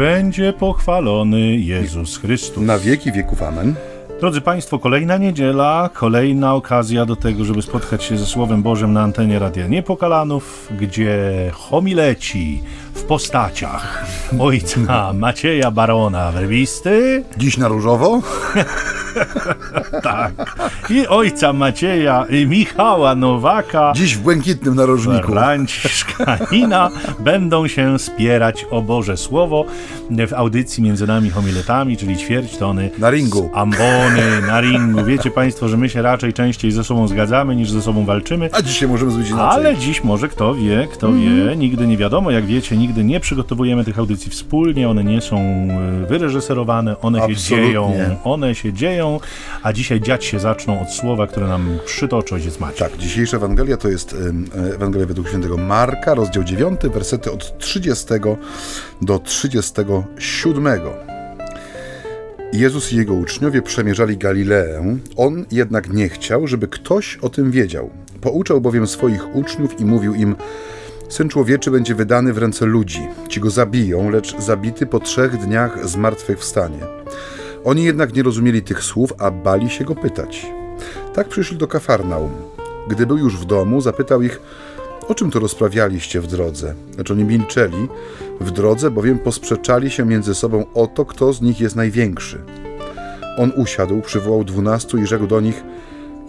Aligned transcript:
będzie 0.00 0.52
pochwalony 0.52 1.56
Jezus 1.56 2.18
Chrystus. 2.18 2.62
Na 2.62 2.78
wieki 2.78 3.12
wieków 3.12 3.42
amen. 3.42 3.74
Drodzy 4.20 4.40
Państwo, 4.40 4.78
kolejna 4.78 5.16
niedziela, 5.16 5.90
kolejna 5.94 6.54
okazja 6.54 7.06
do 7.06 7.16
tego, 7.16 7.44
żeby 7.44 7.62
spotkać 7.62 8.04
się 8.04 8.18
ze 8.18 8.26
Słowem 8.26 8.62
Bożym 8.62 8.92
na 8.92 9.02
antenie 9.02 9.38
Radia 9.38 9.66
Niepokalanów, 9.66 10.68
gdzie 10.80 11.20
homileci 11.52 12.62
w 13.00 13.04
postaciach 13.04 14.04
ojca 14.38 15.12
Macieja 15.12 15.70
Barona 15.70 16.32
Werwisty. 16.32 17.24
Dziś 17.36 17.56
na 17.56 17.68
różowo? 17.68 18.20
tak. 20.02 20.32
I 20.90 21.06
ojca 21.06 21.52
Macieja 21.52 22.26
i 22.30 22.46
Michała 22.46 23.14
Nowaka. 23.14 23.92
Dziś 23.96 24.16
w 24.16 24.20
błękitnym 24.20 24.74
narożniku. 24.74 25.32
Franciszkanina 25.32 26.90
będą 27.18 27.68
się 27.68 27.98
spierać 27.98 28.66
o 28.70 28.82
Boże 28.82 29.16
Słowo 29.16 29.64
w 30.28 30.32
audycji 30.32 30.82
między 30.82 31.06
nami 31.06 31.30
homiletami, 31.30 31.96
czyli 31.96 32.16
ćwierć 32.16 32.56
tony. 32.56 32.90
Na 32.98 33.10
ringu. 33.10 33.50
Ambony, 33.54 34.42
na 34.46 34.60
ringu. 34.60 35.04
Wiecie 35.04 35.30
Państwo, 35.30 35.68
że 35.68 35.76
my 35.76 35.88
się 35.88 36.02
raczej 36.02 36.32
częściej 36.32 36.72
ze 36.72 36.84
sobą 36.84 37.08
zgadzamy 37.08 37.56
niż 37.56 37.70
ze 37.70 37.82
sobą 37.82 38.04
walczymy. 38.04 38.50
A 38.52 38.62
dzisiaj 38.62 38.88
możemy 38.88 39.10
zrobić 39.10 39.30
inaczej. 39.30 39.66
Ale 39.66 39.76
dziś 39.76 40.04
może 40.04 40.28
kto 40.28 40.54
wie, 40.54 40.88
kto 40.92 41.08
mm. 41.08 41.20
wie. 41.20 41.56
Nigdy 41.56 41.86
nie 41.86 41.96
wiadomo, 41.96 42.30
jak 42.30 42.46
wiecie, 42.46 42.76
nigdy 42.76 42.89
nie 42.96 43.20
przygotowujemy 43.20 43.84
tych 43.84 43.98
audycji 43.98 44.30
wspólnie. 44.30 44.88
One 44.88 45.04
nie 45.04 45.20
są 45.20 45.36
e, 45.36 46.06
wyreżyserowane, 46.06 47.00
one 47.00 47.18
Absolutnie. 47.18 47.42
się 47.42 47.56
dzieją. 47.56 47.92
One 48.24 48.54
się 48.54 48.72
dzieją, 48.72 49.20
a 49.62 49.72
dzisiaj 49.72 50.00
dziać 50.00 50.24
się 50.24 50.40
zaczną 50.40 50.82
od 50.82 50.90
słowa, 50.90 51.26
które 51.26 51.46
nam 51.46 51.78
przytoczy 51.86 52.34
ojciec 52.34 52.60
Maciej. 52.60 52.78
Tak, 52.78 52.98
dzisiejsza 52.98 53.36
Ewangelia 53.36 53.76
to 53.76 53.88
jest 53.88 54.16
Ewangelia 54.74 55.06
według 55.06 55.28
świętego 55.28 55.56
Marka, 55.56 56.14
rozdział 56.14 56.44
9, 56.44 56.80
wersety 56.94 57.32
od 57.32 57.58
30 57.58 58.06
do 59.02 59.18
37. 59.18 60.80
Jezus 62.52 62.92
i 62.92 62.96
jego 62.96 63.14
uczniowie 63.14 63.62
przemierzali 63.62 64.16
Galileę, 64.16 64.98
on 65.16 65.44
jednak 65.50 65.92
nie 65.92 66.08
chciał, 66.08 66.46
żeby 66.46 66.68
ktoś 66.68 67.16
o 67.16 67.28
tym 67.28 67.50
wiedział. 67.50 67.90
Pouczał 68.20 68.60
bowiem 68.60 68.86
swoich 68.86 69.36
uczniów 69.36 69.80
i 69.80 69.84
mówił 69.84 70.14
im: 70.14 70.36
Syn 71.10 71.28
człowieczy 71.28 71.70
będzie 71.70 71.94
wydany 71.94 72.32
w 72.32 72.38
ręce 72.38 72.66
ludzi. 72.66 73.08
Ci 73.28 73.40
go 73.40 73.50
zabiją, 73.50 74.10
lecz 74.10 74.38
zabity 74.38 74.86
po 74.86 75.00
trzech 75.00 75.36
dniach 75.36 75.88
zmartwychwstanie. 75.88 76.80
Oni 77.64 77.84
jednak 77.84 78.14
nie 78.14 78.22
rozumieli 78.22 78.62
tych 78.62 78.82
słów, 78.82 79.12
a 79.18 79.30
bali 79.30 79.70
się 79.70 79.84
go 79.84 79.94
pytać. 79.94 80.46
Tak 81.14 81.28
przyszli 81.28 81.56
do 81.56 81.68
Kafarnaum. 81.68 82.30
Gdy 82.88 83.06
był 83.06 83.18
już 83.18 83.36
w 83.36 83.44
domu, 83.44 83.80
zapytał 83.80 84.22
ich, 84.22 84.40
o 85.08 85.14
czym 85.14 85.30
to 85.30 85.38
rozprawialiście 85.38 86.20
w 86.20 86.26
drodze? 86.26 86.74
Lecz 86.98 87.10
oni 87.10 87.24
milczeli 87.24 87.88
w 88.40 88.50
drodze, 88.50 88.90
bowiem 88.90 89.18
posprzeczali 89.18 89.90
się 89.90 90.04
między 90.04 90.34
sobą 90.34 90.64
o 90.74 90.86
to, 90.86 91.04
kto 91.04 91.32
z 91.32 91.40
nich 91.42 91.60
jest 91.60 91.76
największy. 91.76 92.38
On 93.38 93.52
usiadł, 93.56 94.00
przywołał 94.00 94.44
dwunastu 94.44 94.98
i 94.98 95.06
rzekł 95.06 95.26
do 95.26 95.40
nich: 95.40 95.62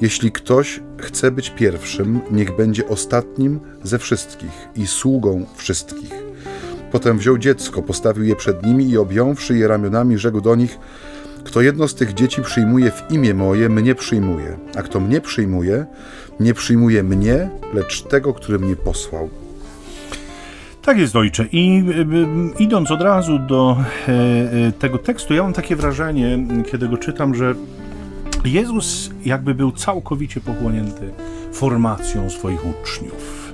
Jeśli 0.01 0.31
ktoś 0.31 0.79
chce 0.97 1.31
być 1.31 1.49
pierwszym, 1.49 2.21
niech 2.31 2.55
będzie 2.55 2.87
ostatnim 2.87 3.59
ze 3.83 3.99
wszystkich 3.99 4.67
i 4.75 4.87
sługą 4.87 5.45
wszystkich. 5.55 6.11
Potem 6.91 7.17
wziął 7.17 7.37
dziecko, 7.37 7.81
postawił 7.81 8.23
je 8.23 8.35
przed 8.35 8.65
nimi 8.65 8.89
i 8.89 8.97
objąwszy 8.97 9.57
je 9.57 9.67
ramionami, 9.67 10.17
rzekł 10.17 10.41
do 10.41 10.55
nich: 10.55 10.79
Kto 11.43 11.61
jedno 11.61 11.87
z 11.87 11.95
tych 11.95 12.13
dzieci 12.13 12.41
przyjmuje 12.41 12.91
w 12.91 13.11
imię 13.11 13.33
moje, 13.33 13.69
mnie 13.69 13.95
przyjmuje, 13.95 14.57
a 14.75 14.81
kto 14.81 14.99
mnie 14.99 15.21
przyjmuje, 15.21 15.85
nie 16.39 16.53
przyjmuje 16.53 17.03
mnie, 17.03 17.49
lecz 17.73 18.03
tego, 18.03 18.33
który 18.33 18.59
mnie 18.59 18.75
posłał. 18.75 19.29
Tak 20.81 20.97
jest, 20.97 21.15
ojcze. 21.15 21.45
I 21.51 21.83
y, 21.89 22.01
y, 22.01 22.63
idąc 22.63 22.91
od 22.91 23.01
razu 23.01 23.39
do 23.39 23.77
e, 24.07 24.11
e, 24.11 24.71
tego 24.71 24.97
tekstu, 24.97 25.33
ja 25.33 25.43
mam 25.43 25.53
takie 25.53 25.75
wrażenie, 25.75 26.47
kiedy 26.71 26.89
go 26.89 26.97
czytam, 26.97 27.35
że 27.35 27.55
Jezus 28.45 29.09
jakby 29.25 29.55
był 29.55 29.71
całkowicie 29.71 30.41
pochłonięty 30.41 31.11
formacją 31.53 32.29
swoich 32.29 32.65
uczniów. 32.65 33.53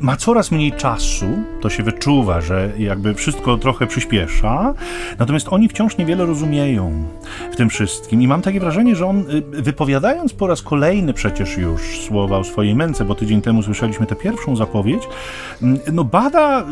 Ma 0.00 0.16
coraz 0.16 0.50
mniej 0.50 0.72
czasu, 0.72 1.26
to 1.60 1.70
się 1.70 1.82
wyczuwa, 1.82 2.40
że 2.40 2.72
jakby 2.78 3.14
wszystko 3.14 3.58
trochę 3.58 3.86
przyspiesza, 3.86 4.74
natomiast 5.18 5.46
oni 5.50 5.68
wciąż 5.68 5.96
niewiele 5.96 6.26
rozumieją 6.26 7.04
w 7.52 7.56
tym 7.56 7.70
wszystkim. 7.70 8.22
I 8.22 8.26
mam 8.26 8.42
takie 8.42 8.60
wrażenie, 8.60 8.96
że 8.96 9.06
on, 9.06 9.18
y, 9.20 9.62
wypowiadając 9.62 10.32
po 10.32 10.46
raz 10.46 10.62
kolejny 10.62 11.14
przecież 11.14 11.56
już 11.56 12.00
słowa 12.00 12.38
o 12.38 12.44
swojej 12.44 12.74
męce, 12.74 13.04
bo 13.04 13.14
tydzień 13.14 13.42
temu 13.42 13.62
słyszeliśmy 13.62 14.06
tę 14.06 14.16
pierwszą 14.16 14.56
zapowiedź, 14.56 15.02
mm, 15.62 15.78
no 15.92 16.04
bada 16.04 16.60
y, 16.60 16.64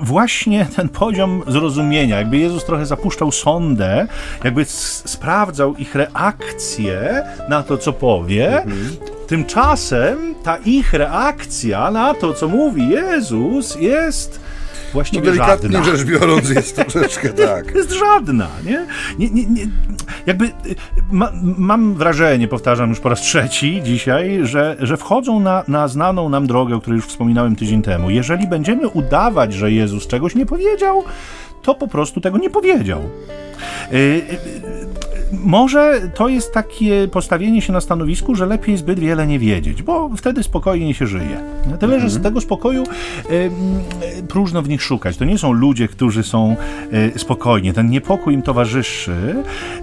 właśnie 0.00 0.66
ten 0.76 0.88
poziom 0.88 1.42
zrozumienia. 1.46 2.18
Jakby 2.18 2.38
Jezus 2.38 2.64
trochę 2.64 2.86
zapuszczał 2.86 3.32
sondę, 3.32 4.06
jakby 4.44 4.64
sprawdzał 4.64 5.76
ich 5.76 5.94
reakcję 5.94 7.22
na 7.48 7.62
to, 7.62 7.78
co 7.78 7.92
powie, 7.92 8.62
mhm. 8.62 9.13
Tymczasem 9.26 10.34
ta 10.42 10.56
ich 10.56 10.92
reakcja 10.92 11.90
na 11.90 12.14
to, 12.14 12.34
co 12.34 12.48
mówi 12.48 12.88
Jezus, 12.88 13.76
jest 13.80 14.40
właściwie 14.92 15.20
no, 15.20 15.26
delikatnie 15.26 15.72
żadna. 15.72 15.96
rzecz 15.96 16.06
biorąc 16.06 16.50
jest 16.50 16.76
troszeczkę 16.86 17.28
tak. 17.28 17.74
jest 17.74 17.92
żadna, 17.92 18.48
nie? 18.66 18.86
nie, 19.18 19.30
nie, 19.30 19.46
nie 19.46 19.66
jakby 20.26 20.50
ma, 21.10 21.32
mam 21.58 21.94
wrażenie, 21.94 22.48
powtarzam 22.48 22.88
już 22.90 23.00
po 23.00 23.08
raz 23.08 23.20
trzeci 23.20 23.82
dzisiaj, 23.84 24.40
że, 24.42 24.76
że 24.80 24.96
wchodzą 24.96 25.40
na, 25.40 25.64
na 25.68 25.88
znaną 25.88 26.28
nam 26.28 26.46
drogę, 26.46 26.76
o 26.76 26.80
której 26.80 26.96
już 26.96 27.06
wspominałem 27.06 27.56
tydzień 27.56 27.82
temu. 27.82 28.10
Jeżeli 28.10 28.46
będziemy 28.46 28.88
udawać, 28.88 29.54
że 29.54 29.72
Jezus 29.72 30.06
czegoś 30.06 30.34
nie 30.34 30.46
powiedział, 30.46 31.04
to 31.62 31.74
po 31.74 31.88
prostu 31.88 32.20
tego 32.20 32.38
nie 32.38 32.50
powiedział. 32.50 33.00
Yy, 33.92 34.22
może 35.44 36.10
to 36.14 36.28
jest 36.28 36.52
takie 36.52 37.08
postawienie 37.08 37.62
się 37.62 37.72
na 37.72 37.80
stanowisku, 37.80 38.34
że 38.34 38.46
lepiej 38.46 38.76
zbyt 38.76 38.98
wiele 38.98 39.26
nie 39.26 39.38
wiedzieć, 39.38 39.82
bo 39.82 40.10
wtedy 40.16 40.42
spokojnie 40.42 40.94
się 40.94 41.06
żyje. 41.06 41.40
Tyle, 41.80 42.00
że 42.00 42.10
z 42.10 42.16
mhm. 42.16 42.22
tego 42.22 42.40
spokoju 42.40 42.84
y, 43.30 43.50
próżno 44.28 44.62
w 44.62 44.68
nich 44.68 44.82
szukać. 44.82 45.16
To 45.16 45.24
nie 45.24 45.38
są 45.38 45.52
ludzie, 45.52 45.88
którzy 45.88 46.22
są 46.22 46.56
y, 47.14 47.18
spokojni. 47.18 47.72
Ten 47.72 47.90
niepokój 47.90 48.34
im 48.34 48.42
towarzyszy. 48.42 49.34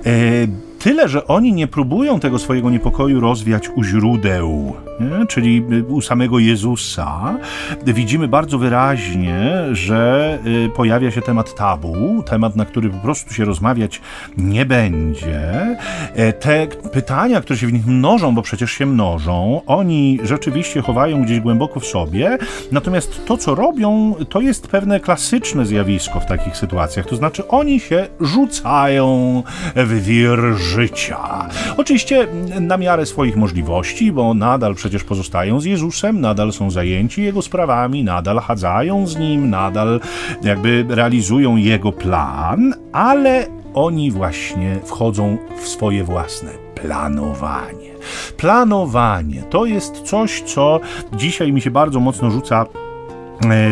Y, 0.06 0.71
Tyle, 0.84 1.10
że 1.10 1.28
oni 1.28 1.54
nie 1.54 1.68
próbują 1.68 2.20
tego 2.20 2.40
swojego 2.40 2.70
niepokoju 2.70 3.20
rozwiać 3.20 3.70
u 3.76 3.84
źródeł, 3.84 4.76
nie? 5.00 5.26
czyli 5.26 5.64
u 5.88 6.02
samego 6.02 6.40
Jezusa. 6.40 7.38
Widzimy 7.86 8.28
bardzo 8.28 8.58
wyraźnie, 8.58 9.52
że 9.72 10.40
y, 10.66 10.70
pojawia 10.70 11.12
się 11.12 11.22
temat 11.22 11.56
tabu, 11.56 12.24
temat, 12.24 12.56
na 12.56 12.66
który 12.66 12.90
po 12.90 12.98
prostu 12.98 13.34
się 13.34 13.46
rozmawiać 13.46 14.02
nie 14.38 14.66
będzie. 14.66 15.68
E, 16.16 16.34
te 16.34 16.68
pytania, 16.68 17.42
które 17.42 17.60
się 17.60 17.68
w 17.68 17.74
nich 17.74 17.88
mnożą, 17.88 18.36
bo 18.36 18.42
przecież 18.42 18.72
się 18.72 18.86
mnożą, 18.86 19.62
oni 19.66 20.20
rzeczywiście 20.24 20.82
chowają 20.82 21.24
gdzieś 21.24 21.40
głęboko 21.40 21.80
w 21.80 21.86
sobie, 21.86 22.38
natomiast 22.72 23.26
to, 23.26 23.38
co 23.38 23.56
robią, 23.56 24.16
to 24.30 24.42
jest 24.42 24.68
pewne 24.68 25.00
klasyczne 25.00 25.66
zjawisko 25.66 26.20
w 26.20 26.26
takich 26.26 26.58
sytuacjach. 26.58 27.06
To 27.06 27.16
znaczy, 27.16 27.48
oni 27.48 27.80
się 27.80 28.08
rzucają 28.20 29.44
w 29.76 30.04
wir 30.04 30.58
życia. 30.72 31.50
Oczywiście 31.78 32.28
na 32.60 32.78
miarę 32.78 33.06
swoich 33.06 33.36
możliwości, 33.36 34.12
bo 34.12 34.34
nadal 34.34 34.76
przecież 34.76 35.04
pozostają 35.04 35.60
z 35.60 35.66
Jezusem, 35.66 36.22
nadal 36.22 36.54
są 36.54 36.72
zajęci 36.72 37.24
Jego 37.24 37.42
sprawami, 37.42 38.04
nadal 38.04 38.40
chadzają 38.40 39.08
z 39.08 39.18
Nim, 39.18 39.50
nadal 39.50 40.00
jakby 40.44 40.86
realizują 40.90 41.56
Jego 41.56 41.92
plan, 41.92 42.74
ale 42.92 43.48
oni 43.74 44.12
właśnie 44.12 44.80
wchodzą 44.86 45.38
w 45.62 45.68
swoje 45.68 46.04
własne 46.04 46.52
planowanie. 46.76 47.92
Planowanie 48.38 49.44
to 49.50 49.66
jest 49.66 50.02
coś, 50.02 50.42
co 50.42 50.80
dzisiaj 51.14 51.54
mi 51.54 51.62
się 51.62 51.72
bardzo 51.72 52.00
mocno 52.00 52.32
rzuca 52.32 52.62
e, 52.62 52.68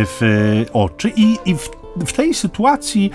w 0.05 0.21
oczy 0.73 1.11
i, 1.15 1.37
i 1.45 1.55
w 1.55 1.78
w 2.05 2.13
tej 2.13 2.33
sytuacji 2.33 3.11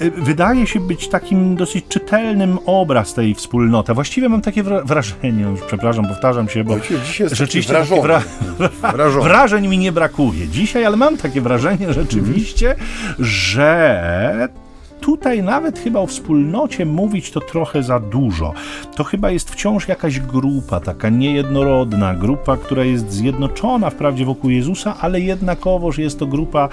y, 0.00 0.10
wydaje 0.10 0.66
się 0.66 0.80
być 0.80 1.08
takim 1.08 1.56
dosyć 1.56 1.84
czytelnym 1.88 2.58
obraz 2.66 3.14
tej 3.14 3.34
wspólnoty. 3.34 3.94
Właściwie 3.94 4.28
mam 4.28 4.42
takie 4.42 4.62
wrażenie, 4.62 5.42
już 5.42 5.60
przepraszam, 5.60 6.08
powtarzam 6.08 6.48
się, 6.48 6.64
bo 6.64 6.76
rzeczywiście 7.32 7.84
wra 8.02 8.22
wrażeń 9.22 9.68
mi 9.68 9.78
nie 9.78 9.92
brakuje. 9.92 10.48
Dzisiaj, 10.48 10.84
ale 10.84 10.96
mam 10.96 11.16
takie 11.16 11.40
wrażenie 11.40 11.92
rzeczywiście, 11.92 12.74
że 13.18 14.48
tutaj 15.06 15.42
nawet 15.42 15.78
chyba 15.78 16.00
o 16.00 16.06
wspólnocie 16.06 16.86
mówić 16.86 17.30
to 17.30 17.40
trochę 17.40 17.82
za 17.82 18.00
dużo. 18.00 18.52
To 18.96 19.04
chyba 19.04 19.30
jest 19.30 19.50
wciąż 19.50 19.88
jakaś 19.88 20.20
grupa, 20.20 20.80
taka 20.80 21.08
niejednorodna, 21.08 22.14
grupa, 22.14 22.56
która 22.56 22.84
jest 22.84 23.12
zjednoczona 23.12 23.90
wprawdzie 23.90 24.24
wokół 24.24 24.50
Jezusa, 24.50 24.96
ale 25.00 25.20
jednakowoż 25.20 25.98
jest 25.98 26.18
to 26.18 26.26
grupa 26.26 26.68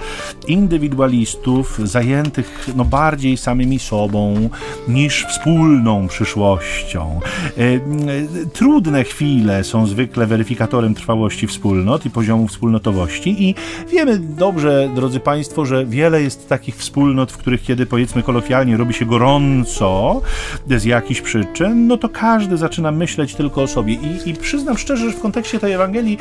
indywidualistów 0.48 1.78
zajętych 1.84 2.70
no, 2.76 2.84
bardziej 2.84 3.36
samymi 3.36 3.78
sobą 3.78 4.48
niż 4.88 5.26
wspólną 5.26 6.08
przyszłością. 6.08 7.20
E, 7.58 8.48
trudne 8.52 9.04
chwile 9.04 9.64
są 9.64 9.86
zwykle 9.86 10.26
weryfikatorem 10.26 10.94
trwałości 10.94 11.46
wspólnot 11.46 12.06
i 12.06 12.10
poziomu 12.10 12.48
wspólnotowości 12.48 13.48
i 13.48 13.54
wiemy 13.90 14.18
dobrze, 14.18 14.90
drodzy 14.94 15.20
Państwo, 15.20 15.64
że 15.64 15.86
wiele 15.86 16.22
jest 16.22 16.48
takich 16.48 16.76
wspólnot, 16.76 17.32
w 17.32 17.36
których 17.36 17.62
kiedy 17.62 17.86
powiedzmy 17.86 18.23
kolokwialnie 18.24 18.76
robi 18.76 18.94
się 18.94 19.06
gorąco 19.06 20.20
z 20.66 20.84
jakichś 20.84 21.20
przyczyn, 21.20 21.86
no 21.86 21.96
to 21.96 22.08
każdy 22.08 22.56
zaczyna 22.56 22.90
myśleć 22.90 23.34
tylko 23.34 23.62
o 23.62 23.66
sobie 23.66 23.94
i, 23.94 24.30
i 24.30 24.34
przyznam 24.34 24.78
szczerze, 24.78 25.10
że 25.10 25.16
w 25.16 25.20
kontekście 25.20 25.58
tej 25.58 25.72
Ewangelii 25.72 26.18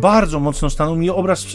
bardzo 0.00 0.40
mocno 0.40 0.70
stanął 0.70 0.96
mi 0.96 1.10
obraz 1.10 1.46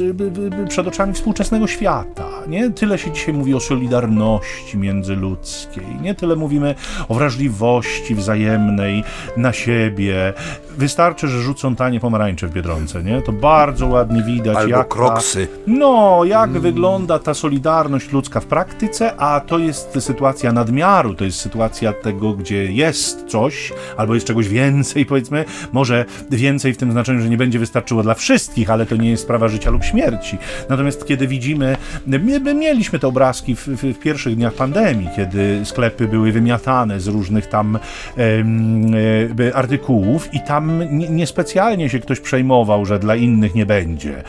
przed 0.69 0.88
oczami 0.88 1.13
współczesnego 1.13 1.68
świata. 1.68 2.25
Nie 2.47 2.69
tyle 2.69 2.97
się 2.97 3.12
dzisiaj 3.12 3.33
mówi 3.33 3.53
o 3.53 3.59
solidarności 3.59 4.77
międzyludzkiej, 4.77 5.86
nie 6.01 6.15
tyle 6.15 6.36
mówimy 6.36 6.75
o 7.09 7.13
wrażliwości 7.13 8.15
wzajemnej 8.15 9.03
na 9.38 9.53
siebie. 9.53 10.33
Wystarczy, 10.77 11.27
że 11.27 11.41
rzucą 11.41 11.75
tanie 11.75 12.00
pomarańcze 12.00 12.47
w 12.47 12.51
Biedronce, 12.51 13.03
nie? 13.03 13.21
To 13.21 13.31
bardzo 13.31 13.88
ładnie 13.88 14.24
widać, 14.24 14.57
Albo 14.57 14.77
jak 14.77 14.88
kroksy. 14.88 15.47
Ta, 15.47 15.53
no, 15.68 16.21
jak 16.25 16.50
mm. 16.50 16.62
wygląda 16.62 17.19
ta 17.19 17.33
solidarność 17.33 18.12
ludzka 18.12 18.39
w 18.39 18.45
praktyce, 18.45 19.15
a 19.18 19.39
to 19.39 19.57
jest 19.57 19.79
sytuacja 20.00 20.52
nadmiaru, 20.52 21.14
to 21.14 21.26
jest 21.26 21.40
sytuacja 21.40 21.94
tego, 21.94 22.34
gdzie 22.34 22.72
jest 22.72 23.26
coś, 23.28 23.74
albo 23.98 24.14
jest 24.16 24.28
czegoś 24.28 24.48
więcej, 24.48 25.06
powiedzmy, 25.06 25.46
może 25.72 26.06
więcej 26.31 26.74
w 26.74 26.78
tym 26.78 26.92
znaczeniu, 26.92 27.22
że 27.22 27.30
nie 27.30 27.38
będzie 27.38 27.60
wystarczyło 27.60 28.04
dla 28.04 28.14
wszystkich, 28.14 28.70
ale 28.70 28.86
to 28.86 28.96
nie 28.96 29.10
jest 29.10 29.24
sprawa 29.24 29.48
życia 29.48 29.70
lub 29.70 29.84
śmierci. 29.84 30.38
Natomiast 30.70 31.06
kiedy 31.06 31.28
widzimy, 31.28 31.78
my 32.08 32.54
mieliśmy 32.54 33.00
te 33.00 33.08
obrazki 33.08 33.56
w, 33.56 33.68
w, 33.68 33.81
w 33.81 34.00
pierwszych 34.00 34.36
dniach 34.36 34.54
pandemii, 34.54 35.10
kiedy 35.16 35.62
sklepy 35.64 36.08
były 36.08 36.32
wymiatane 36.32 37.00
z 37.00 37.08
różnych 37.08 37.48
tam 37.48 37.80
e, 38.18 39.56
artykułów 39.56 40.34
i 40.34 40.40
tam 40.40 40.82
niespecjalnie 41.10 41.90
się 41.90 42.00
ktoś 42.00 42.20
przejmował, 42.20 42.86
że 42.86 43.00
dla 43.00 43.16
innych 43.16 43.56
nie 43.56 43.66
będzie. 43.66 44.24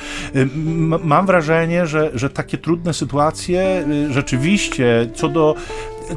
Mam 1.05 1.27
wrażenie, 1.27 1.87
że, 1.87 2.11
że 2.15 2.31
takie 2.31 2.59
trudne 2.59 2.95
sytuacje 2.95 3.85
y, 4.09 4.13
rzeczywiście 4.13 5.07
co 5.15 5.29
do 5.31 5.55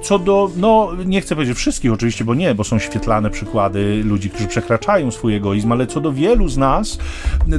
co 0.01 0.19
do, 0.19 0.51
no 0.57 0.91
nie 1.05 1.21
chcę 1.21 1.35
powiedzieć 1.35 1.57
wszystkich 1.57 1.93
oczywiście, 1.93 2.25
bo 2.25 2.35
nie, 2.35 2.55
bo 2.55 2.63
są 2.63 2.79
świetlane 2.79 3.29
przykłady 3.29 4.03
ludzi, 4.03 4.29
którzy 4.29 4.47
przekraczają 4.47 5.11
swój 5.11 5.35
egoizm, 5.35 5.71
ale 5.71 5.87
co 5.87 6.01
do 6.01 6.13
wielu 6.13 6.49
z 6.49 6.57
nas, 6.57 6.97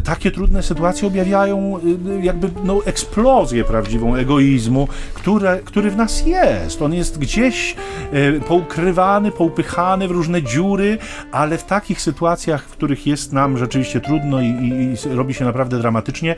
takie 0.05 0.31
trudne 0.31 0.63
sytuacje 0.63 1.09
objawiają 1.09 1.79
y, 1.79 2.25
jakby 2.25 2.51
no, 2.65 2.81
eksplozję 2.85 3.65
prawdziwą 3.65 4.15
egoizmu, 4.15 4.89
które, 5.15 5.61
który 5.65 5.91
w 5.91 5.97
nas 5.97 6.27
jest. 6.27 6.83
On 6.83 6.95
jest 6.95 7.19
gdzieś 7.19 7.77
y, 8.15 8.41
poukrywany, 8.49 9.31
poupychany 9.31 10.09
w 10.09 10.11
różne 10.11 10.43
dziury, 10.43 10.99
ale 11.33 11.59
w 11.59 11.65
takich 11.65 12.01
sytuacjach, 12.01 12.65
w 12.65 12.73
których 12.73 13.07
jest 13.07 13.33
nam 13.33 13.59
rzeczywiście 13.59 14.01
trudno 14.01 14.41
i, 14.41 14.47
i, 14.47 15.09
i 15.13 15.15
robi 15.15 15.35
się 15.35 15.45
naprawdę 15.45 15.79
dramatycznie, 15.79 16.37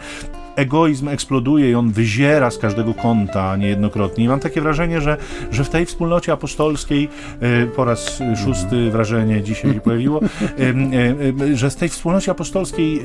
egoizm 0.57 1.09
eksploduje 1.09 1.71
i 1.71 1.75
on 1.75 1.91
wyziera 1.91 2.51
z 2.51 2.59
każdego 2.59 2.95
kąta 2.95 3.57
niejednokrotnie. 3.57 4.25
I 4.25 4.29
mam 4.29 4.41
takie 4.41 4.61
wrażenie, 4.61 5.01
że, 5.01 5.17
że 5.51 5.65
w 5.65 5.69
tej 5.69 5.86
wspólnocie 5.87 6.33
apostolskiej, 6.33 7.09
e, 7.41 7.67
po 7.67 7.85
raz 7.85 8.19
szósty 8.45 8.91
wrażenie 8.91 9.43
dzisiaj 9.43 9.75
się 9.75 9.81
pojawiło, 9.81 10.21
e, 10.23 10.27
e, 11.53 11.57
że 11.57 11.71
z 11.71 11.77
tej 11.77 11.89
wspólnocie 11.89 12.31
apostolskiej 12.31 13.03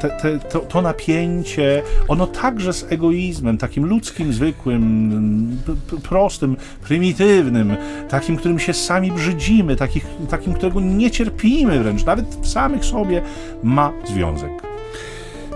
te, 0.00 0.10
te, 0.10 0.38
to, 0.38 0.58
to 0.58 0.82
napięcie, 0.82 1.82
ono 2.08 2.26
także 2.26 2.72
z 2.72 2.92
egoizmem, 2.92 3.58
takim 3.58 3.86
ludzkim, 3.86 4.32
zwykłym, 4.32 5.58
prostym, 6.02 6.56
prymitywnym, 6.82 7.76
takim, 8.08 8.36
którym 8.36 8.58
się 8.58 8.72
sami 8.72 9.12
brzydzimy, 9.12 9.76
takich, 9.76 10.06
takim, 10.30 10.54
którego 10.54 10.80
nie 10.80 11.10
cierpimy 11.10 11.82
wręcz, 11.82 12.04
nawet 12.04 12.26
w 12.26 12.48
samych 12.48 12.84
sobie, 12.84 13.22
ma 13.62 13.92
związek. 14.04 14.75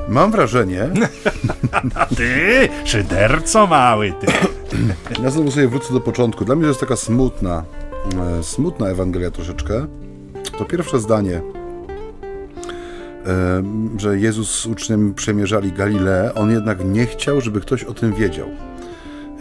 Mam 0.08 0.31
wrażenie. 0.31 0.88
ty, 2.17 2.69
szyderco 2.85 3.67
mały, 3.67 4.12
ty. 4.20 4.26
ja 5.23 5.31
znowu 5.31 5.50
sobie 5.50 5.69
wrócę 5.69 5.93
do 5.93 6.00
początku. 6.00 6.44
Dla 6.44 6.55
mnie 6.55 6.62
to 6.62 6.69
jest 6.69 6.81
taka 6.81 6.97
smutna, 6.97 7.64
e, 8.38 8.43
smutna 8.43 8.88
Ewangelia 8.88 9.31
troszeczkę. 9.31 9.87
To 10.58 10.64
pierwsze 10.64 11.00
zdanie, 11.00 11.43
e, 13.26 13.62
że 13.97 14.19
Jezus 14.19 14.50
z 14.50 14.67
uczniem 14.67 15.14
przemierzali 15.14 15.73
Galileę, 15.73 16.35
on 16.35 16.50
jednak 16.50 16.85
nie 16.85 17.06
chciał, 17.06 17.41
żeby 17.41 17.61
ktoś 17.61 17.85
o 17.85 17.94
tym 17.94 18.14
wiedział. 18.14 18.49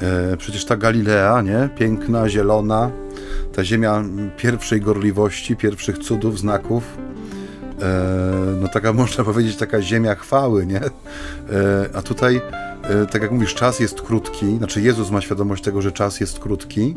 E, 0.02 0.38
przecież 0.38 0.66
ta 0.66 0.78
Galilea, 0.78 1.42
nie? 1.42 1.70
Piękna, 1.78 2.30
zielona, 2.30 2.92
ta 3.56 3.64
ziemia 3.64 4.04
pierwszej 4.38 4.82
gorliwości, 4.82 5.56
pierwszych 5.56 5.98
cudów, 5.98 6.40
znaków, 6.40 6.98
no 8.62 8.68
taka 8.68 8.94
można 9.04 9.24
powiedzieć, 9.24 9.56
taka 9.56 9.82
ziemia 9.82 10.16
chwały, 10.16 10.66
nie? 10.66 10.82
E, 10.82 10.90
a 11.94 12.02
tutaj, 12.02 12.42
e, 12.84 13.06
tak 13.06 13.22
jak 13.22 13.32
mówisz, 13.32 13.56
czas 13.56 13.80
jest 13.80 14.02
krótki, 14.02 14.58
znaczy 14.58 14.82
Jezus 14.82 15.12
ma 15.12 15.22
świadomość 15.22 15.64
tego, 15.64 15.82
że 15.82 15.92
czas 15.92 16.20
jest 16.20 16.40
krótki, 16.40 16.96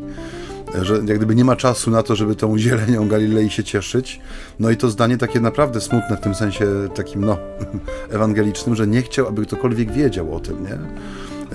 że 0.83 0.95
jak 0.95 1.17
gdyby 1.17 1.35
nie 1.35 1.45
ma 1.45 1.57
czasu 1.57 1.91
na 1.91 2.03
to, 2.03 2.17
żeby 2.17 2.37
tą 2.37 2.59
zielenią 2.59 3.09
Galilei 3.09 3.51
się 3.51 3.65
cieszyć. 3.65 4.21
No 4.61 4.71
i 4.71 4.77
to 4.77 4.91
zdanie 4.91 5.19
takie 5.19 5.41
naprawdę 5.41 5.81
smutne 5.81 6.17
w 6.17 6.21
tym 6.21 6.35
sensie 6.35 6.67
takim, 6.95 7.25
no, 7.25 7.39
ewangelicznym, 8.11 8.77
że 8.77 8.87
nie 8.87 9.03
chciał, 9.03 9.29
aby 9.29 9.47
ktokolwiek 9.47 9.93
wiedział 9.93 10.35
o 10.35 10.41
tym, 10.41 10.63
nie? 10.63 10.79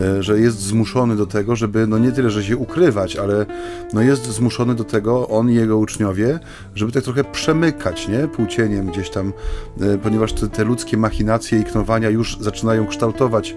E, 0.01 0.23
że 0.23 0.39
jest 0.39 0.59
zmuszony 0.59 1.15
do 1.15 1.25
tego, 1.25 1.55
żeby 1.55 1.87
no 1.87 1.97
nie 1.97 2.11
tyle, 2.11 2.29
że 2.29 2.43
się 2.43 2.57
ukrywać, 2.57 3.15
ale 3.15 3.45
no 3.93 4.01
jest 4.01 4.25
zmuszony 4.25 4.75
do 4.75 4.83
tego, 4.83 5.27
on 5.27 5.49
i 5.49 5.55
jego 5.55 5.77
uczniowie, 5.77 6.39
żeby 6.75 6.91
tak 6.91 7.03
trochę 7.03 7.23
przemykać, 7.23 8.07
nie? 8.07 8.27
Płócieniem 8.27 8.87
gdzieś 8.87 9.09
tam, 9.09 9.33
e, 9.81 9.97
ponieważ 9.97 10.33
te, 10.33 10.47
te 10.47 10.63
ludzkie 10.63 10.97
machinacje 10.97 11.59
i 11.59 11.63
knowania 11.63 12.09
już 12.09 12.37
zaczynają 12.39 12.87
kształtować 12.87 13.55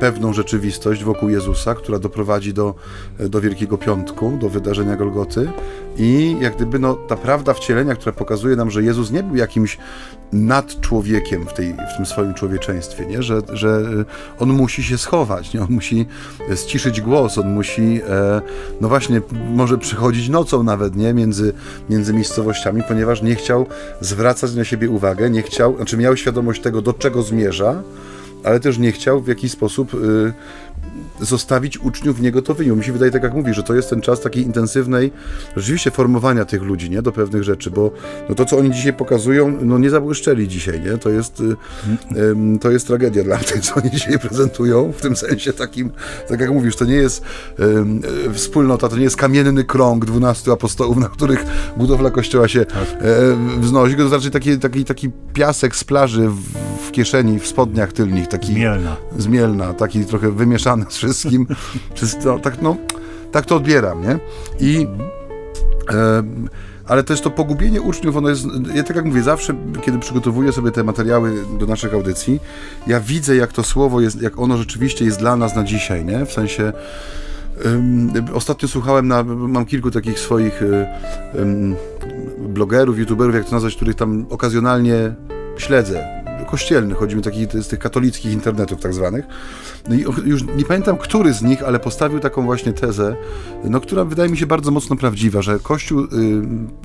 pewną 0.00 0.32
rzeczywistość 0.32 1.04
wokół 1.04 1.28
Jezusa, 1.28 1.74
która 1.74 1.98
doprowadzi 1.98 2.54
do, 2.54 2.74
do 3.18 3.40
Wielkiego 3.40 3.78
Piątku, 3.78 4.38
do 4.40 4.48
wydarzenia 4.48 4.96
Golgoty 4.96 5.48
i 5.96 6.36
jak 6.40 6.56
gdyby 6.56 6.78
no, 6.78 6.94
ta 6.94 7.16
prawda 7.16 7.54
wcielenia, 7.54 7.94
która 7.94 8.12
pokazuje 8.12 8.56
nam, 8.56 8.70
że 8.70 8.82
Jezus 8.82 9.10
nie 9.10 9.22
był 9.22 9.36
jakimś 9.36 9.78
nad 10.32 10.80
człowiekiem 10.80 11.46
w, 11.46 11.52
tej, 11.52 11.72
w 11.72 11.96
tym 11.96 12.06
swoim 12.06 12.34
człowieczeństwie, 12.34 13.06
nie? 13.06 13.22
Że, 13.22 13.42
że 13.52 13.82
on 14.38 14.52
musi 14.52 14.82
się 14.82 14.98
schować, 14.98 15.54
nie? 15.54 15.62
on 15.62 15.69
musi 15.70 16.06
ściszyć 16.56 17.00
głos, 17.00 17.38
on 17.38 17.54
musi 17.54 18.00
e, 18.08 18.40
no 18.80 18.88
właśnie 18.88 19.20
może 19.54 19.78
przychodzić 19.78 20.28
nocą 20.28 20.62
nawet 20.62 20.96
nie? 20.96 21.14
Między, 21.14 21.52
między 21.90 22.12
miejscowościami, 22.12 22.82
ponieważ 22.88 23.22
nie 23.22 23.34
chciał 23.34 23.66
zwracać 24.00 24.54
na 24.54 24.64
siebie 24.64 24.90
uwagę, 24.90 25.30
nie 25.30 25.42
chciał, 25.42 25.76
znaczy 25.76 25.96
miał 25.96 26.16
świadomość 26.16 26.62
tego, 26.62 26.82
do 26.82 26.92
czego 26.92 27.22
zmierza, 27.22 27.82
ale 28.44 28.60
też 28.60 28.78
nie 28.78 28.92
chciał 28.92 29.20
w 29.20 29.28
jakiś 29.28 29.52
sposób 29.52 29.94
y, 29.94 30.32
zostawić 31.20 31.78
uczniów 31.78 32.20
niegotowymi. 32.20 32.76
Mi 32.76 32.84
się 32.84 32.92
wydaje, 32.92 33.12
tak 33.12 33.22
jak 33.22 33.34
mówi, 33.34 33.54
że 33.54 33.62
to 33.62 33.74
jest 33.74 33.90
ten 33.90 34.00
czas 34.00 34.20
takiej 34.20 34.44
intensywnej, 34.44 35.12
rzeczywiście 35.56 35.90
formowania 35.90 36.44
tych 36.44 36.62
ludzi, 36.62 36.90
nie, 36.90 37.02
do 37.02 37.12
pewnych 37.12 37.44
rzeczy, 37.44 37.70
bo 37.70 37.90
no 38.28 38.34
to, 38.34 38.44
co 38.44 38.58
oni 38.58 38.70
dzisiaj 38.70 38.92
pokazują, 38.92 39.58
no 39.60 39.78
nie 39.78 39.90
zabłyszczeli 39.90 40.48
dzisiaj, 40.48 40.80
nie, 40.80 40.98
to 40.98 41.10
jest, 41.10 41.40
y, 41.40 41.56
to 42.60 42.70
jest 42.70 42.86
tragedia 42.86 43.24
dla 43.24 43.36
mnie, 43.36 43.62
co 43.62 43.74
oni 43.74 43.90
dzisiaj 43.90 44.18
prezentują, 44.18 44.92
w 44.92 45.00
tym 45.00 45.16
sensie 45.16 45.52
takim, 45.52 45.90
tak 46.28 46.40
jak 46.40 46.50
mówisz, 46.50 46.76
to 46.76 46.84
nie 46.84 46.94
jest 46.94 47.22
y, 48.28 48.32
wspólnota, 48.32 48.88
to 48.88 48.96
nie 48.96 49.02
jest 49.02 49.16
kamienny 49.16 49.64
krąg 49.64 50.04
dwunastu 50.04 50.52
apostołów, 50.52 50.96
na 50.96 51.08
których 51.08 51.44
budowla 51.76 52.10
kościoła 52.10 52.48
się 52.48 52.64
tak. 52.64 52.82
e, 52.82 53.60
wznosi, 53.60 53.96
to 53.96 54.08
znaczy 54.08 54.30
taki, 54.30 54.58
taki, 54.58 54.84
taki 54.84 55.10
piasek 55.32 55.76
z 55.76 55.84
plaży 55.84 56.28
w, 56.28 56.40
w 56.88 56.90
kieszeni, 56.90 57.40
w 57.40 57.46
spodniach 57.46 57.92
tylnych, 57.92 58.28
taki 58.28 58.52
zmielna, 58.52 58.96
zmielna 59.18 59.74
taki 59.74 60.04
trochę 60.04 60.30
wymieszany 60.30 60.79
z 60.88 60.96
wszystkim. 60.96 61.46
no, 62.24 62.38
tak, 62.38 62.62
no, 62.62 62.76
tak 63.32 63.46
to 63.46 63.56
odbieram, 63.56 64.02
nie? 64.02 64.18
I 64.60 64.86
e, 65.90 66.22
ale 66.90 67.04
też 67.04 67.20
to 67.20 67.30
pogubienie 67.30 67.82
uczniów, 67.82 68.16
ono 68.16 68.28
jest, 68.28 68.44
ja 68.74 68.82
tak 68.82 68.96
jak 68.96 69.04
mówię, 69.04 69.22
zawsze, 69.22 69.54
kiedy 69.82 69.98
przygotowuję 69.98 70.52
sobie 70.52 70.70
te 70.70 70.84
materiały 70.84 71.32
do 71.58 71.66
naszych 71.66 71.94
audycji, 71.94 72.40
ja 72.86 73.00
widzę, 73.00 73.36
jak 73.36 73.52
to 73.52 73.62
słowo 73.62 74.00
jest, 74.00 74.22
jak 74.22 74.38
ono 74.38 74.56
rzeczywiście 74.56 75.04
jest 75.04 75.18
dla 75.18 75.36
nas 75.36 75.56
na 75.56 75.64
dzisiaj, 75.64 76.04
nie? 76.04 76.26
W 76.26 76.32
sensie, 76.32 76.72
um, 77.64 78.12
ostatnio 78.34 78.68
słuchałem 78.68 79.08
na, 79.08 79.22
mam 79.22 79.66
kilku 79.66 79.90
takich 79.90 80.18
swoich 80.18 80.62
um, 81.34 81.76
blogerów, 82.38 82.98
youtuberów, 82.98 83.34
jak 83.34 83.44
to 83.44 83.52
nazwać, 83.52 83.76
których 83.76 83.94
tam 83.94 84.26
okazjonalnie 84.30 85.14
śledzę, 85.56 86.19
kościelnych, 86.50 86.98
chodzi 86.98 87.16
mi 87.16 87.22
takich, 87.22 87.52
z 87.52 87.68
tych 87.68 87.78
katolickich 87.78 88.32
internetów 88.32 88.80
tak 88.80 88.94
zwanych. 88.94 89.24
No 89.88 89.94
i 89.94 90.00
już 90.24 90.42
nie 90.56 90.64
pamiętam, 90.64 90.96
który 90.96 91.32
z 91.32 91.42
nich, 91.42 91.62
ale 91.62 91.78
postawił 91.78 92.20
taką 92.20 92.42
właśnie 92.42 92.72
tezę, 92.72 93.16
no, 93.64 93.80
która 93.80 94.04
wydaje 94.04 94.30
mi 94.30 94.36
się 94.36 94.46
bardzo 94.46 94.70
mocno 94.70 94.96
prawdziwa, 94.96 95.42
że 95.42 95.58
Kościół 95.58 96.00
y, 96.00 96.06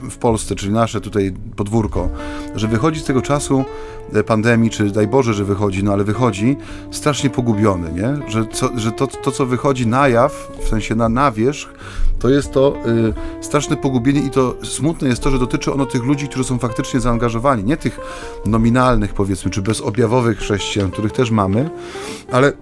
w 0.10 0.18
Polsce, 0.18 0.56
czyli 0.56 0.74
nasze 0.74 1.02
tutaj 1.02 1.34
podwórko, 1.56 2.10
że 2.56 2.68
wychodzi 2.68 3.00
z 3.00 3.04
tego 3.04 3.22
czasu 3.22 3.66
e, 4.14 4.24
pandemii, 4.24 4.70
czy 4.70 4.92
daj 4.92 5.08
Boże, 5.08 5.34
że 5.34 5.46
wychodzi, 5.46 5.84
no 5.84 5.94
ale 5.94 6.04
wychodzi 6.04 6.58
strasznie 6.92 7.30
pogubiony, 7.30 7.92
nie? 7.92 8.32
Że, 8.32 8.46
co, 8.52 8.70
że 8.76 8.92
to, 8.92 9.08
to, 9.08 9.32
co 9.32 9.46
wychodzi 9.46 9.88
na 9.88 10.08
jaw, 10.08 10.52
w 10.66 10.68
sensie 10.68 10.96
na, 10.96 11.10
na 11.10 11.32
wierzch, 11.32 11.74
to 12.20 12.30
jest 12.30 12.52
to 12.52 12.76
y, 13.40 13.44
straszne 13.44 13.78
pogubienie 13.78 14.20
i 14.20 14.30
to 14.30 14.56
smutne 14.64 15.08
jest 15.08 15.24
to, 15.24 15.32
że 15.32 15.40
dotyczy 15.40 15.74
ono 15.74 15.86
tych 15.86 16.04
ludzi, 16.04 16.28
którzy 16.28 16.44
są 16.44 16.60
faktycznie 16.60 17.00
zaangażowani, 17.00 17.64
nie 17.64 17.78
tych 17.78 18.00
nominalnych 18.46 19.14
powiedzmy, 19.14 19.52
czy 19.56 19.62
bezobjawowych 19.62 20.38
chrześcijan, 20.38 20.92
których 20.92 21.12
też 21.12 21.32
mamy, 21.32 21.70
ale 22.32 22.54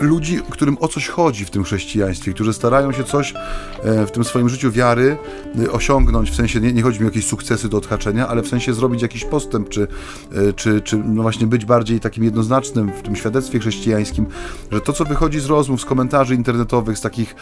ludzi, 0.00 0.40
którym 0.50 0.76
o 0.80 0.88
coś 0.88 1.08
chodzi 1.08 1.44
w 1.44 1.50
tym 1.50 1.64
chrześcijaństwie, 1.64 2.32
którzy 2.32 2.52
starają 2.52 2.92
się 2.92 3.04
coś 3.04 3.34
e, 3.82 4.06
w 4.06 4.10
tym 4.10 4.24
swoim 4.24 4.48
życiu 4.48 4.70
wiary 4.70 5.16
e, 5.64 5.72
osiągnąć, 5.72 6.30
w 6.30 6.34
sensie 6.34 6.60
nie, 6.60 6.72
nie 6.72 6.82
chodzi 6.82 6.98
mi 6.98 7.04
o 7.04 7.08
jakieś 7.08 7.26
sukcesy 7.26 7.68
do 7.68 7.76
odhaczenia, 7.76 8.28
ale 8.28 8.42
w 8.42 8.48
sensie 8.48 8.74
zrobić 8.74 9.02
jakiś 9.02 9.24
postęp, 9.24 9.68
czy, 9.68 9.88
e, 10.32 10.52
czy, 10.52 10.80
czy 10.80 10.96
no 10.96 11.22
właśnie 11.22 11.46
być 11.46 11.64
bardziej 11.64 12.00
takim 12.00 12.24
jednoznacznym 12.24 12.92
w 12.92 13.02
tym 13.02 13.16
świadectwie 13.16 13.58
chrześcijańskim, 13.58 14.26
że 14.72 14.80
to, 14.80 14.92
co 14.92 15.04
wychodzi 15.04 15.40
z 15.40 15.46
rozmów, 15.46 15.80
z 15.80 15.84
komentarzy 15.84 16.34
internetowych, 16.34 16.98
z 16.98 17.00
takich 17.00 17.34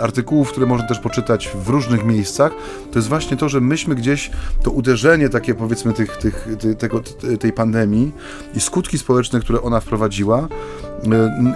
artykułów, 0.00 0.50
które 0.50 0.66
można 0.66 0.88
też 0.88 0.98
poczytać 0.98 1.50
w 1.64 1.68
różnych 1.68 2.04
miejscach, 2.04 2.52
to 2.92 2.98
jest 2.98 3.08
właśnie 3.08 3.36
to, 3.36 3.48
że 3.48 3.60
myśmy 3.60 3.94
gdzieś 3.94 4.30
to 4.62 4.70
uderzenie 4.70 5.28
takie 5.28 5.54
powiedzmy 5.54 5.92
tych, 5.92 6.16
tych, 6.16 6.48
tego, 6.78 7.00
tej 7.40 7.52
pandemii 7.52 8.12
i 8.54 8.60
skutki 8.60 8.98
społeczne, 8.98 9.40
które 9.40 9.62
ona 9.62 9.80
wprowadziła 9.80 10.48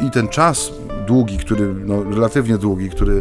i 0.06 0.10
ten 0.10 0.28
czas 0.28 0.72
długi, 1.08 1.38
który, 1.38 1.74
no, 1.86 2.02
relatywnie 2.04 2.58
długi, 2.58 2.90
który, 2.90 3.20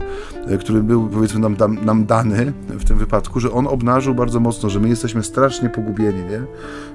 który 0.60 0.84
był 0.84 1.10
powiedzmy 1.10 1.40
nam, 1.40 1.56
nam 1.86 2.06
dany 2.06 2.54
w 2.70 2.86
tym 2.86 2.98
wypadku, 2.98 3.40
że 3.40 3.52
on 3.52 3.68
obnażył 3.68 4.16
bardzo 4.16 4.40
mocno, 4.40 4.70
że 4.70 4.80
my 4.80 4.90
jesteśmy 4.90 5.24
strasznie 5.24 5.70
pogubieni, 5.70 6.24
nie? 6.24 6.42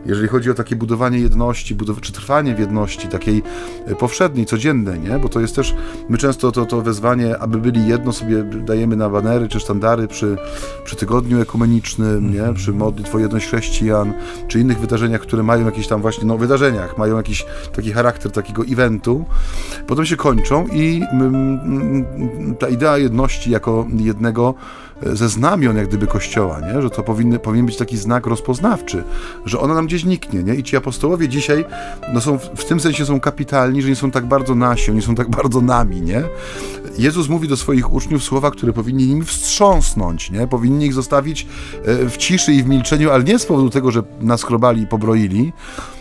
Jeżeli 0.06 0.28
chodzi 0.28 0.50
o 0.50 0.54
takie 0.54 0.76
budowanie 0.76 1.18
jedności, 1.18 1.74
budow 1.74 2.00
czy 2.00 2.12
trwanie 2.12 2.54
w 2.54 2.58
jedności, 2.58 3.08
takiej 3.08 3.42
e, 3.86 3.94
powszedniej, 3.94 4.46
codziennej, 4.46 5.00
nie? 5.00 5.18
Bo 5.18 5.28
to 5.28 5.40
jest 5.40 5.56
też, 5.56 5.74
my 6.08 6.18
często 6.18 6.52
to, 6.52 6.66
to 6.66 6.82
wezwanie, 6.82 7.38
aby 7.38 7.58
byli 7.58 7.86
jedno 7.86 8.12
sobie 8.12 8.42
dajemy 8.42 8.96
na 8.96 9.10
banery 9.10 9.48
czy 9.48 9.60
sztandary 9.60 10.08
przy, 10.08 10.36
przy 10.84 10.96
tygodniu 10.96 11.40
ekumenicznym, 11.40 12.32
nie? 12.32 12.38
Mhm. 12.38 12.54
Przy 12.54 12.72
modlitwie 12.72 13.18
jedność 13.18 13.46
chrześcijan, 13.46 14.12
czy 14.48 14.60
innych 14.60 14.78
wydarzeniach, 14.78 15.20
które 15.20 15.42
mają 15.42 15.66
jakieś 15.66 15.86
tam 15.88 16.00
właśnie, 16.00 16.24
no 16.24 16.38
wydarzeniach, 16.38 16.98
mają 16.98 17.16
jakiś 17.16 17.46
taki 17.76 17.92
charakter 17.92 18.32
takiego 18.32 18.62
eventu, 18.62 19.24
potem 19.86 20.06
się 20.06 20.16
kończą 20.16 20.66
i 20.66 20.81
i 20.82 21.02
mm, 21.12 21.60
mm, 21.64 22.56
ta 22.58 22.68
idea 22.68 22.98
jedności 22.98 23.50
jako 23.50 23.86
jednego 23.96 24.54
e, 25.02 25.16
ze 25.16 25.28
znamion 25.28 25.76
jak 25.76 25.88
gdyby 25.88 26.06
Kościoła, 26.06 26.60
nie? 26.60 26.82
że 26.82 26.90
to 26.90 27.02
powinny, 27.02 27.38
powinien 27.38 27.66
być 27.66 27.76
taki 27.76 27.96
znak 27.96 28.26
rozpoznawczy, 28.26 29.04
że 29.46 29.60
ona 29.60 29.74
nam 29.74 29.86
gdzieś 29.86 30.04
niknie. 30.04 30.42
Nie? 30.42 30.54
I 30.54 30.62
ci 30.62 30.76
apostołowie 30.76 31.28
dzisiaj 31.28 31.64
no 32.12 32.20
są, 32.20 32.38
w 32.38 32.64
tym 32.64 32.80
sensie 32.80 33.06
są 33.06 33.20
kapitalni, 33.20 33.82
że 33.82 33.88
nie 33.88 33.96
są 33.96 34.10
tak 34.10 34.26
bardzo 34.26 34.54
nasi, 34.54 34.90
oni 34.90 35.02
są 35.02 35.14
tak 35.14 35.30
bardzo 35.30 35.60
nami. 35.60 36.02
Nie? 36.02 36.22
Jezus 36.98 37.28
mówi 37.28 37.48
do 37.48 37.56
swoich 37.56 37.92
uczniów 37.92 38.24
słowa, 38.24 38.50
które 38.50 38.72
powinni 38.72 39.06
nimi 39.06 39.24
wstrząsnąć, 39.24 40.30
nie? 40.30 40.46
powinni 40.46 40.86
ich 40.86 40.94
zostawić 40.94 41.46
e, 41.84 42.08
w 42.08 42.16
ciszy 42.16 42.52
i 42.52 42.62
w 42.62 42.68
milczeniu, 42.68 43.10
ale 43.10 43.24
nie 43.24 43.38
z 43.38 43.46
powodu 43.46 43.70
tego, 43.70 43.90
że 43.90 44.02
nas 44.20 44.42
chrobali 44.42 44.82
i 44.82 44.86
pobroili, 44.86 45.52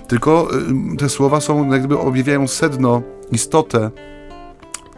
tylko 0.07 0.49
e, 0.93 0.97
te 0.97 1.09
słowa 1.09 1.41
są, 1.41 1.71
jak 1.71 1.79
gdyby 1.79 1.99
objawiają 1.99 2.47
sedno, 2.47 3.01
istotę 3.31 3.91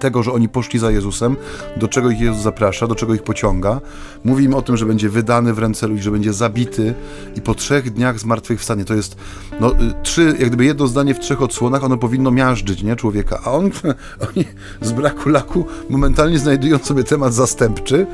tego, 0.03 0.23
że 0.23 0.31
oni 0.31 0.49
poszli 0.49 0.79
za 0.79 0.91
Jezusem, 0.91 1.35
do 1.77 1.87
czego 1.87 2.09
ich 2.09 2.19
Jezus 2.19 2.41
zaprasza, 2.41 2.87
do 2.87 2.95
czego 2.95 3.13
ich 3.13 3.23
pociąga. 3.23 3.81
Mówi 4.23 4.45
im 4.45 4.53
o 4.53 4.61
tym, 4.61 4.77
że 4.77 4.85
będzie 4.85 5.09
wydany 5.09 5.53
w 5.53 5.59
ręce 5.59 5.87
ludzi, 5.87 6.01
że 6.01 6.11
będzie 6.11 6.33
zabity 6.33 6.93
i 7.35 7.41
po 7.41 7.55
trzech 7.55 7.93
dniach 7.93 8.19
zmartwychwstanie. 8.19 8.85
To 8.85 8.93
jest 8.93 9.15
no, 9.59 9.71
y, 9.71 9.75
trzy, 10.03 10.35
jak 10.39 10.47
gdyby 10.47 10.65
jedno 10.65 10.87
zdanie 10.87 11.15
w 11.15 11.19
trzech 11.19 11.41
odsłonach, 11.41 11.83
ono 11.83 11.97
powinno 11.97 12.31
miażdżyć, 12.31 12.83
nie, 12.83 12.95
człowieka. 12.95 13.39
A 13.45 13.51
on, 13.51 13.71
oni 14.29 14.45
z 14.81 14.91
braku 14.91 15.29
laku 15.29 15.65
momentalnie 15.89 16.39
znajdują 16.39 16.77
sobie 16.77 17.03
temat 17.03 17.33
zastępczy 17.33 18.07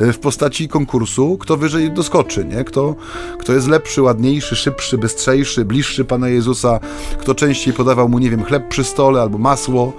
y, 0.00 0.12
w 0.12 0.18
postaci 0.18 0.68
konkursu, 0.68 1.38
kto 1.38 1.56
wyżej 1.56 1.90
doskoczy, 1.90 2.44
nie? 2.44 2.64
Kto, 2.64 2.94
kto 3.38 3.52
jest 3.52 3.68
lepszy, 3.68 4.02
ładniejszy, 4.02 4.56
szybszy, 4.56 4.98
bystrzejszy, 4.98 5.64
bliższy 5.64 6.04
Pana 6.04 6.28
Jezusa, 6.28 6.80
kto 7.18 7.34
częściej 7.34 7.74
podawał 7.74 8.08
mu, 8.08 8.18
nie 8.18 8.30
wiem, 8.30 8.44
chleb 8.44 8.68
przy 8.68 8.84
stole 8.84 9.20
albo 9.20 9.38
masło, 9.38 9.92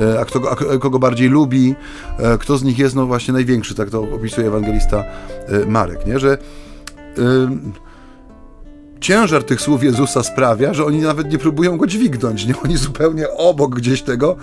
y, 0.00 0.20
a 0.20 0.24
kto, 0.24 0.40
a 0.50 0.78
kogo 0.88 0.98
bardziej 0.98 1.28
lubi, 1.28 1.74
e, 2.18 2.38
kto 2.38 2.58
z 2.58 2.62
nich 2.62 2.78
jest 2.78 2.94
no 2.94 3.06
właśnie 3.06 3.34
największy, 3.34 3.74
tak 3.74 3.90
to 3.90 4.00
opisuje 4.00 4.46
ewangelista 4.48 5.04
e, 5.48 5.66
Marek, 5.66 6.06
nie? 6.06 6.18
że 6.18 6.38
ciężar 9.00 9.44
tych 9.44 9.60
słów 9.60 9.82
Jezusa 9.82 10.22
sprawia, 10.22 10.74
że 10.74 10.84
oni 10.84 10.98
nawet 10.98 11.32
nie 11.32 11.38
próbują 11.38 11.76
go 11.76 11.86
dźwignąć, 11.86 12.46
nie? 12.46 12.54
Oni 12.64 12.76
zupełnie 12.76 13.30
obok 13.30 13.74
gdzieś 13.74 14.02
tego 14.02 14.36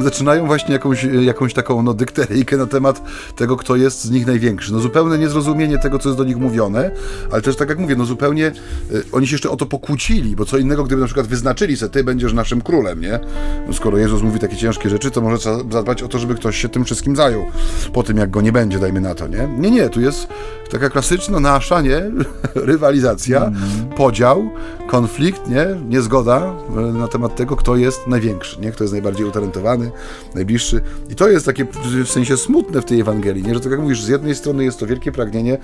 zaczynają 0.00 0.46
właśnie 0.46 0.72
jakąś, 0.72 1.06
jakąś 1.20 1.54
taką 1.54 1.82
no, 1.82 1.94
dykteryjkę 1.94 2.56
na 2.56 2.66
temat 2.66 3.02
tego, 3.36 3.56
kto 3.56 3.76
jest 3.76 4.04
z 4.04 4.10
nich 4.10 4.26
największy. 4.26 4.72
No 4.72 4.78
zupełne 4.78 5.18
niezrozumienie 5.18 5.78
tego, 5.78 5.98
co 5.98 6.08
jest 6.08 6.18
do 6.18 6.24
nich 6.24 6.36
mówione, 6.36 6.90
ale 7.32 7.42
też 7.42 7.56
tak 7.56 7.68
jak 7.68 7.78
mówię, 7.78 7.96
no 7.96 8.04
zupełnie 8.04 8.52
y, 8.92 9.04
oni 9.12 9.26
się 9.26 9.34
jeszcze 9.34 9.50
o 9.50 9.56
to 9.56 9.66
pokłócili, 9.66 10.36
bo 10.36 10.44
co 10.44 10.58
innego, 10.58 10.84
gdyby 10.84 11.00
na 11.00 11.06
przykład 11.06 11.26
wyznaczyli 11.26 11.68
że 11.76 11.90
ty 11.90 12.04
będziesz 12.04 12.32
naszym 12.32 12.60
królem, 12.60 13.00
nie? 13.00 13.20
No, 13.66 13.72
skoro 13.72 13.98
Jezus 13.98 14.22
mówi 14.22 14.38
takie 14.38 14.56
ciężkie 14.56 14.90
rzeczy, 14.90 15.10
to 15.10 15.20
może 15.20 15.38
zadbać 15.70 16.02
o 16.02 16.08
to, 16.08 16.18
żeby 16.18 16.34
ktoś 16.34 16.62
się 16.62 16.68
tym 16.68 16.84
wszystkim 16.84 17.16
zajął, 17.16 17.44
po 17.92 18.02
tym 18.02 18.16
jak 18.16 18.30
go 18.30 18.40
nie 18.40 18.52
będzie, 18.52 18.78
dajmy 18.78 19.00
na 19.00 19.14
to, 19.14 19.26
nie? 19.26 19.48
Nie, 19.58 19.70
nie, 19.70 19.88
tu 19.88 20.00
jest 20.00 20.28
taka 20.70 20.90
klasyczna 20.90 21.40
nasza, 21.40 21.80
nie? 21.80 22.02
Rywalizacja, 22.54 23.44
mm 23.44 23.88
podział, 23.98 24.50
konflikt, 24.86 25.48
nie? 25.48 25.66
niezgoda 25.88 26.54
na 26.92 27.08
temat 27.08 27.36
tego, 27.36 27.56
kto 27.56 27.76
jest 27.76 28.06
największy, 28.06 28.60
nie? 28.60 28.72
kto 28.72 28.84
jest 28.84 28.92
najbardziej 28.92 29.26
utalentowany, 29.26 29.90
najbliższy. 30.34 30.80
I 31.10 31.14
to 31.14 31.28
jest 31.28 31.46
takie 31.46 31.66
w 32.04 32.08
sensie 32.08 32.36
smutne 32.36 32.82
w 32.82 32.84
tej 32.84 33.00
Ewangelii, 33.00 33.42
nie? 33.42 33.54
że 33.54 33.60
tak 33.60 33.70
jak 33.72 33.80
mówisz, 33.80 34.02
z 34.02 34.08
jednej 34.08 34.34
strony 34.34 34.64
jest 34.64 34.80
to 34.80 34.86
wielkie 34.86 35.12
pragnienie 35.12 35.58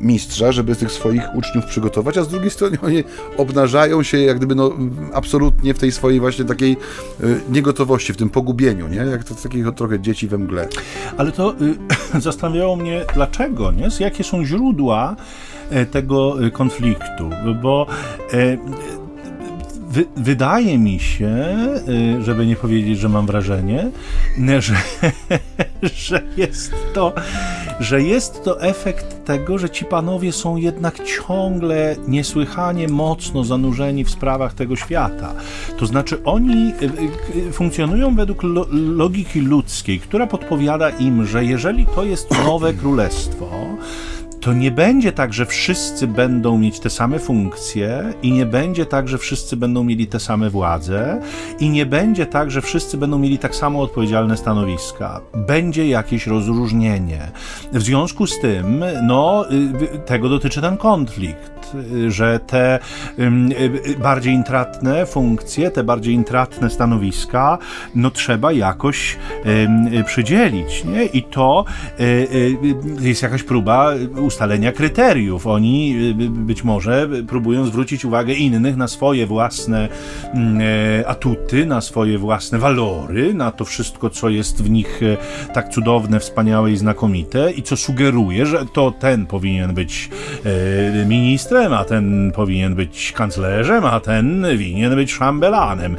mistrza, 0.00 0.52
żeby 0.52 0.76
tych 0.76 0.92
swoich 0.92 1.22
uczniów 1.34 1.66
przygotować, 1.66 2.18
a 2.18 2.24
z 2.24 2.28
drugiej 2.28 2.50
strony 2.50 2.78
oni 2.82 3.04
obnażają 3.36 4.02
się 4.02 4.18
jak 4.18 4.36
gdyby 4.36 4.54
no, 4.54 4.72
absolutnie 5.12 5.74
w 5.74 5.78
tej 5.78 5.92
swojej 5.92 6.20
właśnie 6.20 6.44
takiej 6.44 6.76
y, 7.20 7.40
niegotowości, 7.50 8.12
w 8.12 8.16
tym 8.16 8.30
pogubieniu, 8.30 8.88
nie? 8.88 8.96
jak 8.96 9.24
to 9.24 9.34
takich 9.34 9.66
trochę 9.76 10.00
dzieci 10.00 10.28
we 10.28 10.38
mgle. 10.38 10.68
Ale 11.16 11.32
to 11.32 11.54
y, 12.14 12.20
zastanawiało 12.20 12.76
mnie, 12.76 13.04
dlaczego, 13.14 13.72
nie? 13.72 13.88
jakie 14.00 14.24
są 14.24 14.44
źródła 14.44 15.16
E, 15.72 15.86
tego 15.86 16.46
e, 16.46 16.50
konfliktu, 16.50 17.30
bo 17.62 17.86
e, 18.32 18.56
wy, 19.88 20.04
wydaje 20.16 20.78
mi 20.78 21.00
się, 21.00 21.46
żeby 22.20 22.46
nie 22.46 22.56
powiedzieć, 22.56 22.98
że 22.98 23.08
mam 23.08 23.26
wrażenie, 23.26 23.90
że, 24.60 24.74
że 25.82 26.22
jest 26.36 26.74
to 26.94 27.12
że 27.82 28.02
jest 28.02 28.44
to 28.44 28.60
efekt 28.60 29.24
tego, 29.24 29.58
że 29.58 29.70
ci 29.70 29.84
panowie 29.84 30.32
są 30.32 30.56
jednak 30.56 30.94
ciągle 31.04 31.96
niesłychanie 32.08 32.88
mocno 32.88 33.44
zanurzeni 33.44 34.04
w 34.04 34.10
sprawach 34.10 34.54
tego 34.54 34.76
świata. 34.76 35.34
To 35.78 35.86
znaczy 35.86 36.24
oni 36.24 36.72
funkcjonują 37.52 38.14
według 38.14 38.42
logiki 38.72 39.40
ludzkiej, 39.40 40.00
która 40.00 40.26
podpowiada 40.26 40.90
im, 40.90 41.26
że 41.26 41.44
jeżeli 41.44 41.86
to 41.86 42.04
jest 42.04 42.30
nowe 42.46 42.74
królestwo, 42.74 43.50
to 44.42 44.52
nie 44.52 44.70
będzie 44.70 45.12
tak, 45.12 45.32
że 45.32 45.46
wszyscy 45.46 46.06
będą 46.06 46.58
mieć 46.58 46.80
te 46.80 46.90
same 46.90 47.18
funkcje 47.18 48.12
i 48.22 48.32
nie 48.32 48.46
będzie 48.46 48.86
tak, 48.86 49.08
że 49.08 49.18
wszyscy 49.18 49.56
będą 49.56 49.84
mieli 49.84 50.06
te 50.06 50.20
same 50.20 50.50
władze 50.50 51.20
i 51.58 51.70
nie 51.70 51.86
będzie 51.86 52.26
tak, 52.26 52.50
że 52.50 52.62
wszyscy 52.62 52.96
będą 52.96 53.18
mieli 53.18 53.38
tak 53.38 53.54
samo 53.54 53.80
odpowiedzialne 53.80 54.36
stanowiska. 54.36 55.20
Będzie 55.34 55.88
jakieś 55.88 56.26
rozróżnienie. 56.26 57.30
W 57.72 57.82
związku 57.82 58.26
z 58.26 58.40
tym, 58.40 58.84
no, 59.02 59.44
y, 59.50 59.98
tego 59.98 60.28
dotyczy 60.28 60.60
ten 60.60 60.76
konflikt 60.76 61.52
że 62.08 62.40
te 62.40 62.78
y, 63.18 63.98
bardziej 63.98 64.34
intratne 64.34 65.06
funkcje, 65.06 65.70
te 65.70 65.84
bardziej 65.84 66.14
intratne 66.14 66.70
stanowiska, 66.70 67.58
no 67.94 68.10
trzeba 68.10 68.52
jakoś 68.52 69.16
przydzielić, 70.06 70.84
nie? 70.84 71.04
I 71.04 71.22
to 71.22 71.64
y, 72.00 72.56
jest 73.00 73.22
jakaś 73.22 73.42
próba 73.42 73.90
ustalenia 74.32 74.72
kryteriów. 74.72 75.46
Oni 75.46 76.14
być 76.28 76.64
może 76.64 77.08
próbują 77.28 77.66
zwrócić 77.66 78.04
uwagę 78.04 78.34
innych 78.34 78.76
na 78.76 78.88
swoje 78.88 79.26
własne 79.26 79.88
mm, 80.34 80.60
atuty, 81.06 81.66
na 81.66 81.80
swoje 81.80 82.18
własne 82.18 82.58
walory, 82.58 83.34
na 83.34 83.50
to 83.50 83.64
wszystko, 83.64 84.10
co 84.10 84.28
jest 84.28 84.62
w 84.62 84.70
nich 84.70 85.00
tak 85.54 85.68
cudowne, 85.68 86.20
wspaniałe 86.20 86.72
i 86.72 86.76
znakomite 86.76 87.52
i 87.52 87.62
co 87.62 87.76
sugeruje, 87.76 88.46
że 88.46 88.66
to 88.72 88.90
ten 88.90 89.26
powinien 89.26 89.74
być 89.74 90.10
ministrem, 91.06 91.72
a 91.72 91.84
ten 91.84 92.32
powinien 92.34 92.74
być 92.74 93.12
kanclerzem, 93.12 93.84
a 93.84 94.00
ten 94.00 94.46
winien 94.56 94.94
być 94.94 95.12
szambelanem. 95.12 95.96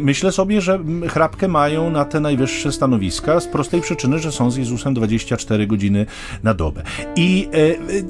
Myślę 0.00 0.32
sobie, 0.32 0.60
że 0.60 0.78
chrapkę 1.08 1.48
mają 1.48 1.90
na 1.90 2.04
te 2.04 2.20
najwyższe 2.20 2.72
stanowiska 2.72 3.40
z 3.40 3.46
prostej 3.46 3.80
przyczyny, 3.80 4.18
że 4.18 4.32
są 4.32 4.50
z 4.50 4.56
Jezusem 4.56 4.94
24 4.94 5.66
godziny 5.66 6.06
na 6.42 6.54
dobę. 6.54 6.82
I 7.16 7.48
e, 7.52 7.53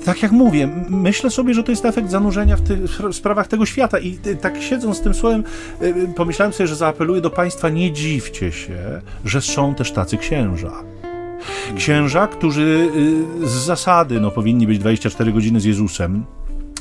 tak 0.05 0.23
jak 0.23 0.33
mówię, 0.33 0.69
myślę 0.89 1.31
sobie, 1.31 1.55
że 1.55 1.63
to 1.63 1.73
jest 1.73 1.85
efekt 1.85 2.11
zanurzenia 2.11 2.57
w 2.57 2.61
tych 2.61 2.79
sprawach 3.13 3.49
tego 3.49 3.67
świata. 3.67 3.99
I 3.99 4.19
e, 4.27 4.35
tak 4.35 4.63
siedząc 4.63 4.97
z 4.97 5.01
tym 5.01 5.15
słowem, 5.15 5.45
e, 5.81 5.93
pomyślałem 6.15 6.53
sobie, 6.53 6.67
że 6.67 6.77
zaapeluję 6.77 7.21
do 7.21 7.31
Państwa, 7.31 7.69
nie 7.69 7.93
dziwcie 7.93 8.53
się, 8.53 9.01
że 9.25 9.41
są 9.41 9.75
też 9.75 9.93
tacy 9.93 10.17
księża. 10.17 10.73
Księża, 11.77 12.27
którzy 12.27 12.89
z 13.43 13.51
zasady 13.51 14.21
no, 14.21 14.31
powinni 14.31 14.67
być 14.67 14.79
24 14.79 15.33
godziny 15.33 15.61
z 15.61 15.65
Jezusem, 15.65 16.25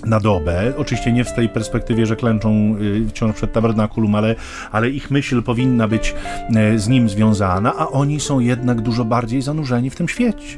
na 0.06 0.20
dobę. 0.20 0.74
Oczywiście 0.78 1.12
nie 1.12 1.24
w 1.24 1.34
tej 1.34 1.50
perspektywie, 1.50 2.06
że 2.06 2.16
klęczą 2.16 2.76
y, 2.82 3.10
wciąż 3.10 3.36
przed 3.36 3.54
tabernakulum, 3.54 4.16
ale, 4.16 4.36
ale 4.72 4.90
ich 4.90 5.12
myśl 5.12 5.44
powinna 5.44 5.88
być 5.88 6.16
e, 6.56 6.80
z 6.80 6.88
nim 6.88 7.10
związana, 7.10 7.74
a 7.78 7.88
oni 7.88 8.20
są 8.20 8.40
jednak 8.40 8.82
dużo 8.82 9.06
bardziej 9.06 9.42
zanurzeni 9.42 9.90
w 9.90 9.96
tym 9.96 10.08
świecie. 10.08 10.58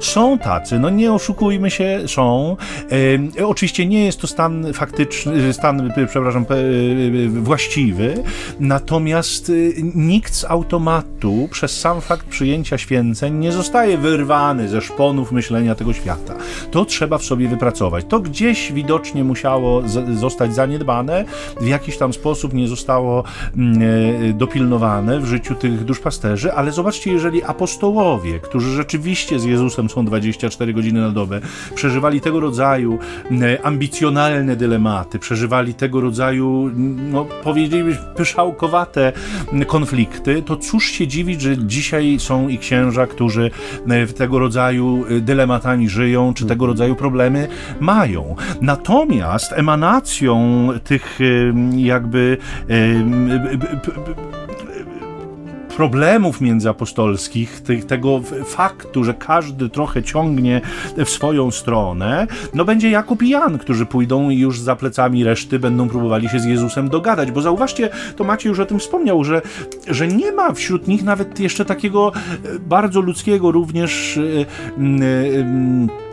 Są 0.00 0.38
tacy, 0.38 0.78
no 0.78 0.90
nie 0.90 1.12
oszukujmy 1.12 1.70
się, 1.70 2.00
są. 2.06 2.56
E, 3.38 3.46
oczywiście 3.46 3.86
nie 3.86 4.04
jest 4.04 4.20
to 4.20 4.26
stan 4.26 4.72
faktyczny, 4.72 5.52
stan, 5.52 5.92
przepraszam, 6.08 6.46
właściwy, 7.28 8.14
natomiast 8.60 9.52
nikt 9.94 10.34
z 10.34 10.44
automatu 10.44 11.48
przez 11.50 11.80
sam 11.80 12.00
fakt 12.00 12.26
przyjęcia 12.26 12.78
święceń 12.78 13.34
nie 13.34 13.52
zostaje 13.52 13.98
wyrwany 13.98 14.68
ze 14.68 14.80
szponów 14.80 15.32
myślenia 15.32 15.74
tego 15.74 15.92
świata. 15.92 16.34
To 16.70 16.84
trzeba 16.84 17.18
w 17.18 17.24
sobie 17.24 17.48
wypracować. 17.48 18.04
To 18.08 18.20
gdzieś 18.20 18.72
widocznie 18.72 18.85
widocznie 18.86 19.24
musiało 19.24 19.82
zostać 20.14 20.54
zaniedbane, 20.54 21.24
w 21.60 21.66
jakiś 21.66 21.98
tam 21.98 22.12
sposób 22.12 22.54
nie 22.54 22.68
zostało 22.68 23.24
mm, 23.56 23.82
e, 24.30 24.32
dopilnowane 24.32 25.20
w 25.20 25.26
życiu 25.26 25.54
tych 25.54 25.84
duszpasterzy, 25.84 26.52
ale 26.52 26.72
zobaczcie, 26.72 27.12
jeżeli 27.12 27.42
apostołowie, 27.42 28.38
którzy 28.40 28.70
rzeczywiście 28.70 29.38
z 29.38 29.44
Jezusem 29.44 29.88
są 29.88 30.04
24 30.04 30.72
godziny 30.72 31.00
na 31.00 31.10
dobę, 31.10 31.40
przeżywali 31.74 32.20
tego 32.20 32.40
rodzaju 32.40 32.98
mm, 33.30 33.58
ambicjonalne 33.62 34.56
dylematy, 34.56 35.18
przeżywali 35.18 35.74
tego 35.74 36.00
rodzaju, 36.00 36.70
no 37.10 37.26
powiedzielibyśmy, 37.44 38.04
pyszałkowate 38.16 39.12
konflikty, 39.66 40.42
to 40.42 40.56
cóż 40.56 40.90
się 40.90 41.06
dziwić, 41.06 41.40
że 41.40 41.58
dzisiaj 41.58 42.16
są 42.20 42.48
i 42.48 42.58
księża, 42.58 43.06
którzy 43.06 43.50
w 44.06 44.12
tego 44.12 44.38
rodzaju 44.38 45.04
dylematami 45.20 45.88
żyją, 45.88 46.34
czy 46.34 46.46
tego 46.46 46.66
rodzaju 46.66 46.94
problemy 46.94 47.48
mają. 47.80 48.36
Na 48.60 48.75
Natomiast 48.76 49.52
emanacją 49.52 50.68
tych 50.84 51.18
jakby 51.76 52.38
problemów 55.76 56.40
międzyapostolskich, 56.40 57.62
tego 57.86 58.20
faktu, 58.44 59.04
że 59.04 59.14
każdy 59.14 59.68
trochę 59.68 60.02
ciągnie 60.02 60.60
w 60.96 61.10
swoją 61.10 61.50
stronę, 61.50 62.26
no 62.54 62.64
będzie 62.64 62.90
Jakub 62.90 63.22
i 63.22 63.28
Jan, 63.28 63.58
którzy 63.58 63.86
pójdą 63.86 64.30
i 64.30 64.38
już 64.38 64.60
za 64.60 64.76
plecami 64.76 65.24
reszty 65.24 65.58
będą 65.58 65.88
próbowali 65.88 66.28
się 66.28 66.40
z 66.40 66.44
Jezusem 66.44 66.88
dogadać, 66.88 67.30
bo 67.30 67.42
zauważcie, 67.42 67.88
to 68.16 68.24
Maciej 68.24 68.50
już 68.50 68.58
o 68.58 68.66
tym 68.66 68.78
wspomniał, 68.78 69.24
że, 69.24 69.42
że 69.88 70.08
nie 70.08 70.32
ma 70.32 70.52
wśród 70.52 70.88
nich 70.88 71.02
nawet 71.02 71.40
jeszcze 71.40 71.64
takiego 71.64 72.12
e, 72.14 72.58
bardzo 72.58 73.00
ludzkiego 73.00 73.52
również 73.52 74.20
yy, 74.78 76.05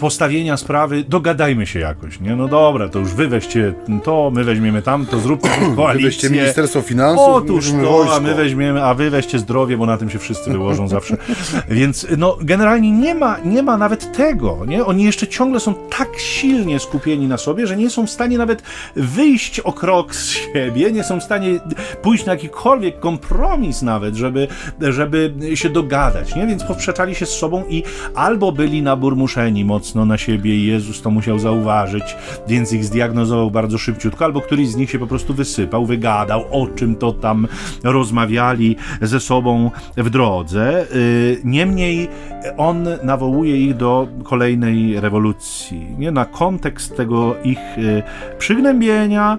postawienia 0.00 0.56
sprawy, 0.56 1.04
dogadajmy 1.08 1.66
się 1.66 1.78
jakoś, 1.78 2.20
nie? 2.20 2.36
No 2.36 2.48
dobra, 2.48 2.88
to 2.88 2.98
już 2.98 3.14
wy 3.14 3.28
weźcie 3.28 3.74
to, 4.04 4.30
my 4.34 4.44
weźmiemy 4.44 4.82
tamto, 4.82 5.18
zróbmy 5.20 5.50
koalicję. 5.76 6.02
Wy 6.02 6.10
weźcie 6.10 6.30
Ministerstwo 6.30 6.82
Finansów, 6.82 7.28
Otóż 7.28 7.70
to, 7.70 7.76
wojsko. 7.76 8.16
a 8.16 8.20
my 8.20 8.34
weźmiemy, 8.34 8.84
a 8.84 8.94
wy 8.94 9.10
weźcie 9.10 9.38
zdrowie, 9.38 9.76
bo 9.76 9.86
na 9.86 9.96
tym 9.96 10.10
się 10.10 10.18
wszyscy 10.18 10.50
wyłożą 10.50 10.88
zawsze. 10.88 11.16
Więc 11.68 12.06
no, 12.18 12.36
generalnie 12.40 12.90
nie 12.90 13.14
ma, 13.14 13.36
nie 13.44 13.62
ma 13.62 13.76
nawet 13.76 14.16
tego, 14.16 14.58
nie? 14.66 14.84
Oni 14.84 15.04
jeszcze 15.04 15.26
ciągle 15.26 15.60
są 15.60 15.74
tak 15.98 16.08
silnie 16.18 16.80
skupieni 16.80 17.26
na 17.28 17.38
sobie, 17.38 17.66
że 17.66 17.76
nie 17.76 17.90
są 17.90 18.06
w 18.06 18.10
stanie 18.10 18.38
nawet 18.38 18.62
wyjść 18.96 19.60
o 19.60 19.72
krok 19.72 20.14
z 20.14 20.28
siebie, 20.28 20.92
nie 20.92 21.04
są 21.04 21.20
w 21.20 21.22
stanie 21.22 21.60
pójść 22.02 22.26
na 22.26 22.32
jakikolwiek 22.32 23.00
kompromis 23.00 23.82
nawet, 23.82 24.16
żeby, 24.16 24.48
żeby 24.80 25.34
się 25.54 25.68
dogadać, 25.68 26.34
nie? 26.34 26.46
Więc 26.46 26.64
poprzeczali 26.64 27.14
się 27.14 27.26
z 27.26 27.30
sobą 27.30 27.64
i 27.68 27.82
albo 28.14 28.52
byli 28.52 28.82
naburmuszeni 28.82 29.64
mocno 29.64 29.89
mocno 29.90 30.04
na 30.04 30.18
siebie 30.18 30.56
i 30.56 30.66
Jezus 30.66 31.02
to 31.02 31.10
musiał 31.10 31.38
zauważyć, 31.38 32.16
więc 32.48 32.72
ich 32.72 32.84
zdiagnozował 32.84 33.50
bardzo 33.50 33.78
szybciutko, 33.78 34.24
albo 34.24 34.40
któryś 34.40 34.68
z 34.68 34.76
nich 34.76 34.90
się 34.90 34.98
po 34.98 35.06
prostu 35.06 35.34
wysypał, 35.34 35.86
wygadał, 35.86 36.44
o 36.50 36.66
czym 36.66 36.96
to 36.96 37.12
tam 37.12 37.48
rozmawiali 37.84 38.76
ze 39.02 39.20
sobą 39.20 39.70
w 39.96 40.10
drodze. 40.10 40.86
Y, 40.94 41.40
niemniej 41.44 42.08
on 42.56 42.88
nawołuje 43.02 43.56
ich 43.56 43.76
do 43.76 44.08
kolejnej 44.24 45.00
rewolucji. 45.00 45.86
Nie? 45.98 46.10
Na 46.10 46.24
kontekst 46.24 46.96
tego 46.96 47.36
ich 47.44 47.78
y, 47.78 48.02
przygnębienia 48.38 49.38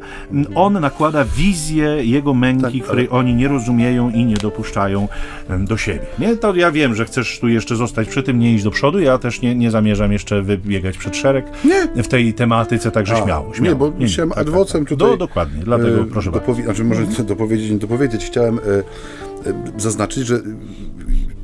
on 0.55 0.73
nakłada 0.73 1.25
wizję 1.25 1.85
jego 2.01 2.33
męki, 2.33 2.79
tak, 2.79 2.87
której 2.87 3.09
oni 3.09 3.35
nie 3.35 3.47
rozumieją 3.47 4.09
i 4.09 4.25
nie 4.25 4.35
dopuszczają 4.35 5.07
do 5.59 5.77
siebie. 5.77 6.05
Nie? 6.19 6.35
To 6.35 6.55
ja 6.55 6.71
wiem, 6.71 6.95
że 6.95 7.05
chcesz 7.05 7.39
tu 7.39 7.47
jeszcze 7.47 7.75
zostać 7.75 8.07
przy 8.07 8.23
tym, 8.23 8.39
nie 8.39 8.53
iść 8.53 8.63
do 8.63 8.71
przodu, 8.71 8.99
ja 8.99 9.17
też 9.17 9.41
nie, 9.41 9.55
nie 9.55 9.71
zamierzam 9.71 10.11
jeszcze 10.11 10.40
wybiegać 10.43 10.97
przed 10.97 11.15
szereg 11.15 11.45
nie. 11.65 12.03
w 12.03 12.07
tej 12.07 12.33
tematyce, 12.33 12.91
także 12.91 13.13
A, 13.13 13.23
śmiało, 13.23 13.53
śmiało. 13.53 13.73
Nie, 13.73 13.75
bo 13.75 13.99
nie, 13.99 14.07
chciałem 14.07 14.29
tak, 14.29 14.39
adwocem 14.39 14.81
tak, 14.81 14.89
tak. 14.89 14.99
tutaj... 14.99 15.11
Do, 15.11 15.17
dokładnie, 15.17 15.63
dlatego 15.63 16.01
e, 16.01 16.05
proszę 16.05 16.31
dopowi- 16.31 16.45
bardzo. 16.45 16.63
Znaczy 16.63 16.83
może 16.83 17.01
mhm. 17.01 17.27
dopowiedzieć, 17.27 17.71
nie 17.71 17.77
dopowiedzieć. 17.77 18.25
Chciałem 18.25 18.59
e, 18.59 18.61
e, 19.49 19.71
zaznaczyć, 19.77 20.27
że 20.27 20.41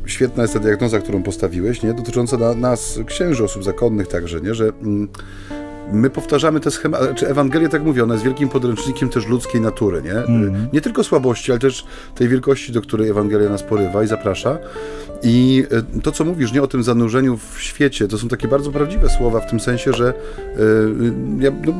świetna 0.05 0.43
jest 0.43 0.53
ta 0.53 0.59
diagnoza, 0.59 0.99
którą 0.99 1.23
postawiłeś, 1.23 1.83
nie? 1.83 1.93
dotycząca 1.93 2.37
na, 2.37 2.53
nas, 2.53 2.99
księży, 3.05 3.43
osób 3.43 3.63
zakonnych 3.63 4.07
także, 4.07 4.41
nie? 4.41 4.55
że... 4.55 4.71
Mm, 4.83 5.07
my 5.91 6.09
powtarzamy 6.09 6.59
te 6.59 6.71
schematy, 6.71 7.15
czy 7.15 7.27
Ewangelia 7.27 7.69
tak 7.69 7.83
mówi, 7.83 8.01
ona 8.01 8.13
jest 8.13 8.25
wielkim 8.25 8.49
podręcznikiem 8.49 9.09
też 9.09 9.27
ludzkiej 9.27 9.61
natury, 9.61 10.01
nie? 10.01 10.13
Mm. 10.13 10.67
Nie 10.73 10.81
tylko 10.81 11.03
słabości, 11.03 11.51
ale 11.51 11.59
też 11.59 11.85
tej 12.15 12.27
wielkości, 12.27 12.71
do 12.71 12.81
której 12.81 13.09
Ewangelia 13.09 13.49
nas 13.49 13.63
porywa 13.63 14.03
i 14.03 14.07
zaprasza. 14.07 14.57
I 15.23 15.65
e, 15.95 16.01
to, 16.01 16.11
co 16.11 16.25
mówisz, 16.25 16.53
nie 16.53 16.61
o 16.61 16.67
tym 16.67 16.83
zanurzeniu 16.83 17.37
w 17.37 17.61
świecie, 17.61 18.07
to 18.07 18.17
są 18.17 18.27
takie 18.27 18.47
bardzo 18.47 18.71
prawdziwe 18.71 19.09
słowa 19.09 19.39
w 19.39 19.49
tym 19.49 19.59
sensie, 19.59 19.93
że 19.93 20.13
yy, 20.57 21.13
ja 21.39 21.51
no, 21.65 21.73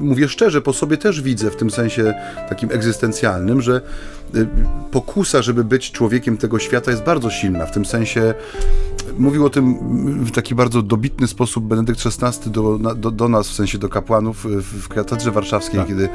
mówię 0.00 0.28
szczerze, 0.28 0.62
po 0.62 0.72
sobie 0.72 0.96
też 0.96 1.22
widzę 1.22 1.50
w 1.50 1.56
tym 1.56 1.70
sensie 1.70 2.14
takim 2.48 2.70
egzystencjalnym, 2.72 3.60
że 3.60 3.80
pokusa, 4.90 5.42
żeby 5.42 5.64
być 5.64 5.92
człowiekiem 5.92 6.36
tego 6.36 6.58
świata 6.58 6.90
jest 6.90 7.02
bardzo 7.02 7.30
silna. 7.30 7.66
W 7.66 7.72
tym 7.72 7.84
sensie 7.84 8.34
mówił 9.18 9.46
o 9.46 9.50
tym 9.50 9.74
w 10.24 10.30
taki 10.30 10.54
bardzo 10.54 10.82
dobitny 10.82 11.26
sposób 11.26 11.64
Benedykt 11.64 12.00
XVI 12.06 12.50
do, 12.50 12.78
do, 12.78 13.10
do 13.10 13.28
nas, 13.28 13.48
w 13.48 13.52
sensie 13.52 13.78
do 13.78 13.88
kapłanów 13.88 14.46
w 14.62 14.88
katedrze 14.88 15.30
warszawskiej, 15.30 15.80
tak. 15.80 15.88
kiedy 15.88 16.08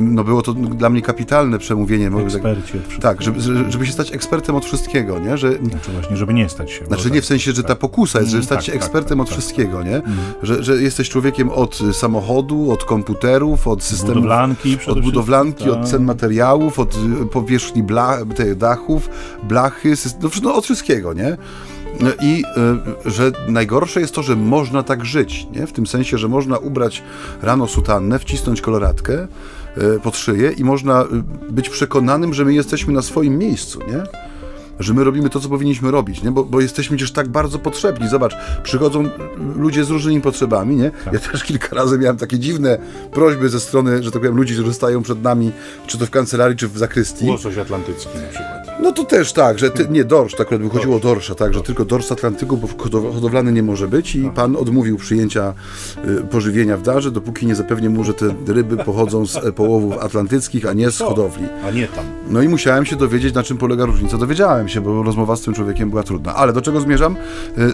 no, 0.00 0.24
było 0.24 0.42
to 0.42 0.54
dla 0.54 0.90
mnie 0.90 1.02
kapitalne 1.02 1.58
przemówienie. 1.58 2.10
Eksperci 2.24 2.72
tak, 3.00 3.22
żeby, 3.22 3.40
żeby 3.68 3.86
się 3.86 3.92
stać 3.92 4.12
ekspertem 4.12 4.56
od 4.56 4.64
wszystkiego, 4.64 5.18
nie? 5.18 5.38
Że, 5.38 5.52
znaczy 5.52 5.92
właśnie, 5.92 6.16
żeby 6.16 6.34
nie 6.34 6.48
stać 6.48 6.70
się. 6.70 6.86
Znaczy 6.86 7.10
nie 7.10 7.14
tak, 7.14 7.24
w 7.24 7.26
sensie, 7.26 7.52
że 7.52 7.62
ta 7.62 7.68
tak. 7.68 7.78
pokusa 7.78 8.18
jest, 8.18 8.30
żeby 8.30 8.38
mm, 8.38 8.46
stać 8.46 8.58
tak, 8.58 8.66
się 8.66 8.72
tak, 8.72 8.82
ekspertem 8.82 9.18
tak, 9.18 9.26
od 9.26 9.32
wszystkiego, 9.32 9.82
nie? 9.82 9.96
Mm. 9.96 10.18
Że, 10.42 10.62
że 10.62 10.82
jesteś 10.82 11.08
człowiekiem 11.08 11.50
od 11.50 11.80
samochodu, 11.92 12.72
od 12.72 12.84
komputerów, 12.84 13.68
od 13.68 13.82
systemu... 13.82 14.14
Budowlanki 14.14 14.78
Od 14.86 15.00
budowlanki, 15.00 15.70
od 15.70 15.88
cen 15.88 16.04
materiałów, 16.04 16.78
od 16.78 16.98
powierzchni 17.28 17.82
bla, 17.82 18.18
dachów, 18.56 19.10
blachy, 19.42 19.94
no, 20.22 20.30
no 20.42 20.54
od 20.54 20.64
wszystkiego, 20.64 21.12
nie? 21.12 21.36
I 22.22 22.44
y, 23.06 23.10
że 23.10 23.32
najgorsze 23.48 24.00
jest 24.00 24.14
to, 24.14 24.22
że 24.22 24.36
można 24.36 24.82
tak 24.82 25.04
żyć, 25.04 25.46
nie? 25.52 25.66
w 25.66 25.72
tym 25.72 25.86
sensie, 25.86 26.18
że 26.18 26.28
można 26.28 26.58
ubrać 26.58 27.02
rano 27.42 27.66
sutannę, 27.66 28.18
wcisnąć 28.18 28.60
koloratkę 28.60 29.28
y, 29.96 30.00
pod 30.00 30.16
szyję 30.16 30.52
i 30.52 30.64
można 30.64 31.02
y, 31.02 31.52
być 31.52 31.68
przekonanym, 31.68 32.34
że 32.34 32.44
my 32.44 32.54
jesteśmy 32.54 32.92
na 32.92 33.02
swoim 33.02 33.38
miejscu, 33.38 33.80
nie? 33.80 34.27
Że 34.80 34.94
my 34.94 35.04
robimy 35.04 35.30
to, 35.30 35.40
co 35.40 35.48
powinniśmy 35.48 35.90
robić, 35.90 36.22
nie? 36.22 36.30
Bo, 36.30 36.44
bo 36.44 36.60
jesteśmy 36.60 36.96
przecież 36.96 37.12
tak 37.12 37.28
bardzo 37.28 37.58
potrzebni. 37.58 38.08
Zobacz, 38.08 38.36
przychodzą 38.62 39.08
ludzie 39.56 39.84
z 39.84 39.90
różnymi 39.90 40.20
potrzebami, 40.20 40.76
nie? 40.76 40.90
Tak. 41.04 41.14
Ja 41.14 41.20
też 41.20 41.44
kilka 41.44 41.76
razy 41.76 41.98
miałem 41.98 42.16
takie 42.16 42.38
dziwne 42.38 42.78
prośby 43.12 43.48
ze 43.48 43.60
strony, 43.60 44.02
że 44.02 44.10
tak 44.10 44.20
powiem, 44.22 44.36
ludzi, 44.36 44.54
którzy 44.54 44.74
stają 44.74 45.02
przed 45.02 45.22
nami, 45.22 45.52
czy 45.86 45.98
to 45.98 46.06
w 46.06 46.10
kancelarii, 46.10 46.56
czy 46.56 46.68
w 46.68 46.78
zakrystii. 46.78 47.28
Łosoś 47.28 47.58
atlantycki 47.58 48.18
na 48.18 48.28
przykład 48.28 48.80
No 48.82 48.92
to 48.92 49.04
też 49.04 49.32
tak, 49.32 49.58
że 49.58 49.70
ty, 49.70 49.88
nie 49.90 50.04
dorsz, 50.04 50.34
tak 50.34 50.40
akurat 50.40 50.62
wychodziło 50.62 50.96
o 50.96 51.00
dorsza, 51.00 51.34
tak, 51.34 51.54
że 51.54 51.62
tylko 51.62 51.84
dorsz 51.84 52.12
Atlantyku, 52.12 52.56
bo 52.56 52.68
hodowlany 53.12 53.52
nie 53.52 53.62
może 53.62 53.88
być 53.88 54.16
i 54.16 54.30
pan 54.34 54.56
odmówił 54.56 54.96
przyjęcia 54.96 55.54
y, 56.08 56.22
pożywienia 56.22 56.76
w 56.76 56.82
darze, 56.82 57.10
dopóki 57.10 57.46
nie 57.46 57.54
zapewni 57.54 57.88
mu, 57.88 58.04
że 58.04 58.14
te 58.14 58.34
ryby 58.46 58.76
pochodzą 58.76 59.26
z 59.26 59.36
e, 59.36 59.52
połowów 59.52 59.98
atlantyckich, 59.98 60.66
a 60.66 60.72
nie 60.72 60.90
z 60.90 60.98
hodowli. 60.98 61.44
A 61.64 61.70
nie 61.70 61.88
tam. 61.88 62.04
No 62.30 62.42
i 62.42 62.48
musiałem 62.48 62.86
się 62.86 62.96
dowiedzieć, 62.96 63.34
na 63.34 63.42
czym 63.42 63.58
polega 63.58 63.84
różnica. 63.84 64.18
Dowiedziałem 64.18 64.67
się, 64.68 64.80
bo 64.80 65.02
rozmowa 65.02 65.36
z 65.36 65.40
tym 65.40 65.54
człowiekiem 65.54 65.90
była 65.90 66.02
trudna. 66.02 66.34
Ale 66.34 66.52
do 66.52 66.62
czego 66.62 66.80
zmierzam? 66.80 67.16
Y, 67.58 67.72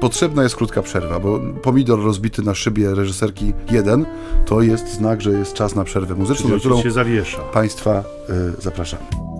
Potrzebna 0.00 0.42
jest 0.42 0.56
krótka 0.56 0.82
przerwa, 0.82 1.20
bo 1.20 1.40
pomidor 1.62 2.04
rozbity 2.04 2.42
na 2.42 2.54
szybie 2.54 2.94
reżyserki 2.94 3.52
1 3.70 4.06
to 4.46 4.62
jest 4.62 4.94
znak, 4.94 5.20
że 5.20 5.30
jest 5.30 5.54
czas 5.54 5.74
na 5.74 5.84
przerwę 5.84 6.14
muzyczną, 6.14 6.50
na 6.50 6.58
którą 6.58 6.82
się 6.82 6.90
zawiesza. 6.90 7.38
Państwa 7.38 8.04
y, 8.58 8.62
zapraszamy. 8.62 9.37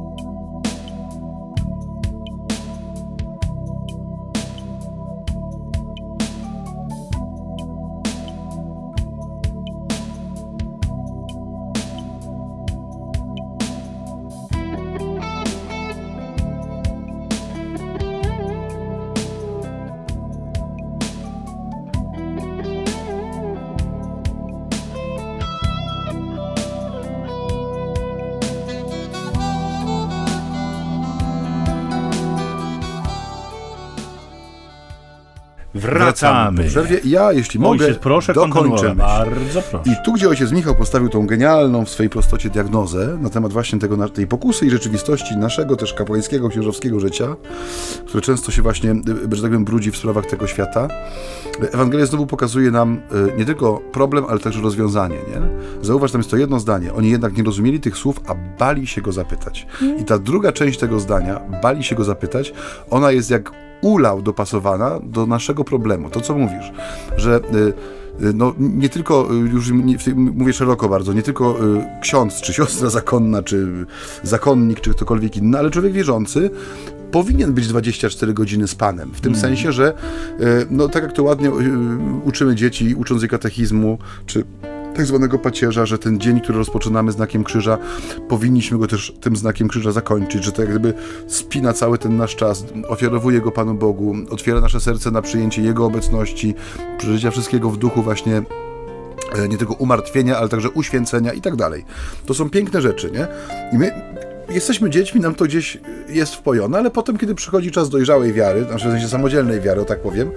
Wracamy. 35.94 36.62
po 36.62 36.68
przerwie. 36.68 37.00
Ja, 37.04 37.32
jeśli 37.32 37.60
mogę, 37.60 37.84
Ojciec, 37.84 37.98
proszę 37.98 38.34
dokończę. 38.34 38.94
Bardzo 38.94 39.62
proszę. 39.62 39.90
I 39.90 40.04
tu, 40.04 40.12
gdzie 40.12 40.28
ojciec 40.28 40.52
Michał 40.52 40.74
postawił 40.74 41.08
tą 41.08 41.26
genialną 41.26 41.84
w 41.84 41.90
swojej 41.90 42.10
prostocie 42.10 42.50
diagnozę 42.50 43.18
na 43.20 43.30
temat 43.30 43.52
właśnie 43.52 43.78
tego, 43.78 44.08
tej 44.08 44.26
pokusy 44.26 44.66
i 44.66 44.70
rzeczywistości 44.70 45.36
naszego 45.36 45.76
też 45.76 45.94
kapłańskiego, 45.94 46.48
księżowskiego 46.48 47.00
życia, 47.00 47.36
które 48.06 48.20
często 48.20 48.52
się 48.52 48.62
właśnie, 48.62 48.90
y, 48.90 49.36
że 49.36 49.42
tak 49.42 49.50
powiem, 49.50 49.64
brudzi 49.64 49.90
w 49.90 49.96
sprawach 49.96 50.26
tego 50.26 50.46
świata, 50.46 50.88
Ewangelia 51.72 52.06
znowu 52.06 52.26
pokazuje 52.26 52.70
nam 52.70 53.00
y, 53.34 53.38
nie 53.38 53.44
tylko 53.44 53.80
problem, 53.92 54.24
ale 54.28 54.38
także 54.38 54.60
rozwiązanie. 54.60 55.16
Nie? 55.16 55.40
Zauważ, 55.82 56.12
tam 56.12 56.18
jest 56.18 56.30
to 56.30 56.36
jedno 56.36 56.60
zdanie. 56.60 56.94
Oni 56.94 57.10
jednak 57.10 57.36
nie 57.36 57.42
rozumieli 57.42 57.80
tych 57.80 57.96
słów, 57.96 58.20
a 58.26 58.34
bali 58.58 58.86
się 58.86 59.02
go 59.02 59.12
zapytać. 59.12 59.66
I 60.00 60.04
ta 60.04 60.18
druga 60.18 60.52
część 60.52 60.78
tego 60.78 61.00
zdania, 61.00 61.40
bali 61.62 61.84
się 61.84 61.94
go 61.94 62.04
zapytać, 62.04 62.52
ona 62.90 63.10
jest 63.10 63.30
jak 63.30 63.52
ulał 63.80 64.22
dopasowana 64.22 65.00
do 65.02 65.26
naszego 65.26 65.64
problemu. 65.64 66.10
To, 66.10 66.20
co 66.20 66.34
mówisz, 66.34 66.72
że 67.16 67.36
y, 67.36 68.24
y, 68.26 68.32
no, 68.34 68.54
nie 68.58 68.88
tylko, 68.88 69.34
y, 69.34 69.36
już 69.36 69.70
nie, 69.70 69.96
mówię 70.16 70.52
szeroko 70.52 70.88
bardzo, 70.88 71.12
nie 71.12 71.22
tylko 71.22 71.56
ksiądz, 72.02 72.40
czy 72.40 72.52
siostra 72.52 72.90
zakonna, 72.90 73.42
czy 73.42 73.86
zakonnik, 74.22 74.80
czy 74.80 74.90
ktokolwiek 74.90 75.36
inny, 75.36 75.58
ale 75.58 75.70
człowiek 75.70 75.92
wierzący 75.92 76.50
powinien 77.10 77.52
być 77.52 77.68
24 77.68 78.34
godziny 78.34 78.68
z 78.68 78.74
Panem. 78.74 79.10
W 79.14 79.20
tym 79.20 79.36
sensie, 79.36 79.72
że 79.72 79.94
no, 80.70 80.88
tak 80.88 81.02
jak 81.02 81.12
to 81.12 81.22
ładnie 81.22 81.50
uczymy 82.24 82.54
dzieci, 82.54 82.94
ucząc 82.94 83.22
je 83.22 83.28
katechizmu, 83.28 83.98
czy 84.26 84.44
tak 84.98 85.06
zwanego 85.06 85.38
pacierza, 85.38 85.86
że 85.86 85.98
ten 85.98 86.20
dzień, 86.20 86.40
który 86.40 86.58
rozpoczynamy 86.58 87.12
znakiem 87.12 87.44
krzyża, 87.44 87.78
powinniśmy 88.28 88.78
go 88.78 88.86
też 88.86 89.12
tym 89.20 89.36
znakiem 89.36 89.68
krzyża 89.68 89.92
zakończyć, 89.92 90.44
że 90.44 90.52
to 90.52 90.62
jak 90.62 90.70
gdyby 90.70 90.94
spina 91.26 91.72
cały 91.72 91.98
ten 91.98 92.16
nasz 92.16 92.36
czas, 92.36 92.64
ofiarowuje 92.88 93.40
go 93.40 93.52
Panu 93.52 93.74
Bogu, 93.74 94.16
otwiera 94.30 94.60
nasze 94.60 94.80
serce 94.80 95.10
na 95.10 95.22
przyjęcie 95.22 95.62
Jego 95.62 95.86
obecności, 95.86 96.54
przeżycia 96.98 97.30
wszystkiego 97.30 97.70
w 97.70 97.76
duchu 97.76 98.02
właśnie 98.02 98.42
e, 99.36 99.48
nie 99.48 99.58
tylko 99.58 99.74
umartwienia, 99.74 100.36
ale 100.36 100.48
także 100.48 100.70
uświęcenia 100.70 101.32
i 101.32 101.40
tak 101.40 101.56
dalej. 101.56 101.84
To 102.26 102.34
są 102.34 102.50
piękne 102.50 102.82
rzeczy, 102.82 103.10
nie? 103.10 103.26
I 103.72 103.78
my 103.78 104.17
jesteśmy 104.50 104.90
dziećmi, 104.90 105.20
nam 105.20 105.34
to 105.34 105.44
gdzieś 105.44 105.78
jest 106.08 106.34
wpojone, 106.34 106.78
ale 106.78 106.90
potem, 106.90 107.18
kiedy 107.18 107.34
przychodzi 107.34 107.70
czas 107.70 107.90
dojrzałej 107.90 108.32
wiary, 108.32 108.64
znaczy 108.64 108.88
w 108.88 108.90
sensie 108.90 109.08
samodzielnej 109.08 109.60
wiary, 109.60 109.80
o 109.80 109.84
tak 109.84 110.00
powiem, 110.00 110.30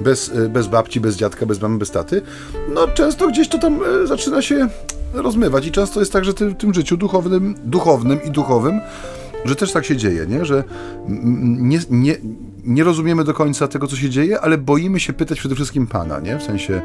bez, 0.00 0.32
e, 0.34 0.48
bez 0.48 0.66
babci, 0.66 1.00
bez 1.00 1.16
dziadka, 1.16 1.46
bez 1.46 1.60
mamy, 1.60 1.78
bez 1.78 1.90
taty, 1.90 2.22
no 2.74 2.88
często 2.88 3.28
gdzieś 3.28 3.48
to 3.48 3.58
tam 3.58 3.80
e, 4.02 4.06
zaczyna 4.06 4.42
się 4.42 4.68
rozmywać 5.14 5.66
i 5.66 5.72
często 5.72 6.00
jest 6.00 6.12
tak, 6.12 6.24
że 6.24 6.32
w 6.32 6.56
tym 6.58 6.74
życiu 6.74 6.96
duchownym, 6.96 7.54
duchownym 7.64 8.22
i 8.22 8.30
duchowym 8.30 8.80
że 9.44 9.56
też 9.56 9.72
tak 9.72 9.84
się 9.84 9.96
dzieje, 9.96 10.26
nie? 10.26 10.44
że 10.44 10.64
nie, 11.08 11.78
nie, 11.90 12.16
nie 12.64 12.84
rozumiemy 12.84 13.24
do 13.24 13.34
końca 13.34 13.68
tego, 13.68 13.86
co 13.86 13.96
się 13.96 14.10
dzieje, 14.10 14.40
ale 14.40 14.58
boimy 14.58 15.00
się 15.00 15.12
pytać 15.12 15.38
przede 15.38 15.54
wszystkim 15.54 15.86
Pana, 15.86 16.20
nie? 16.20 16.38
w 16.38 16.42
sensie 16.42 16.82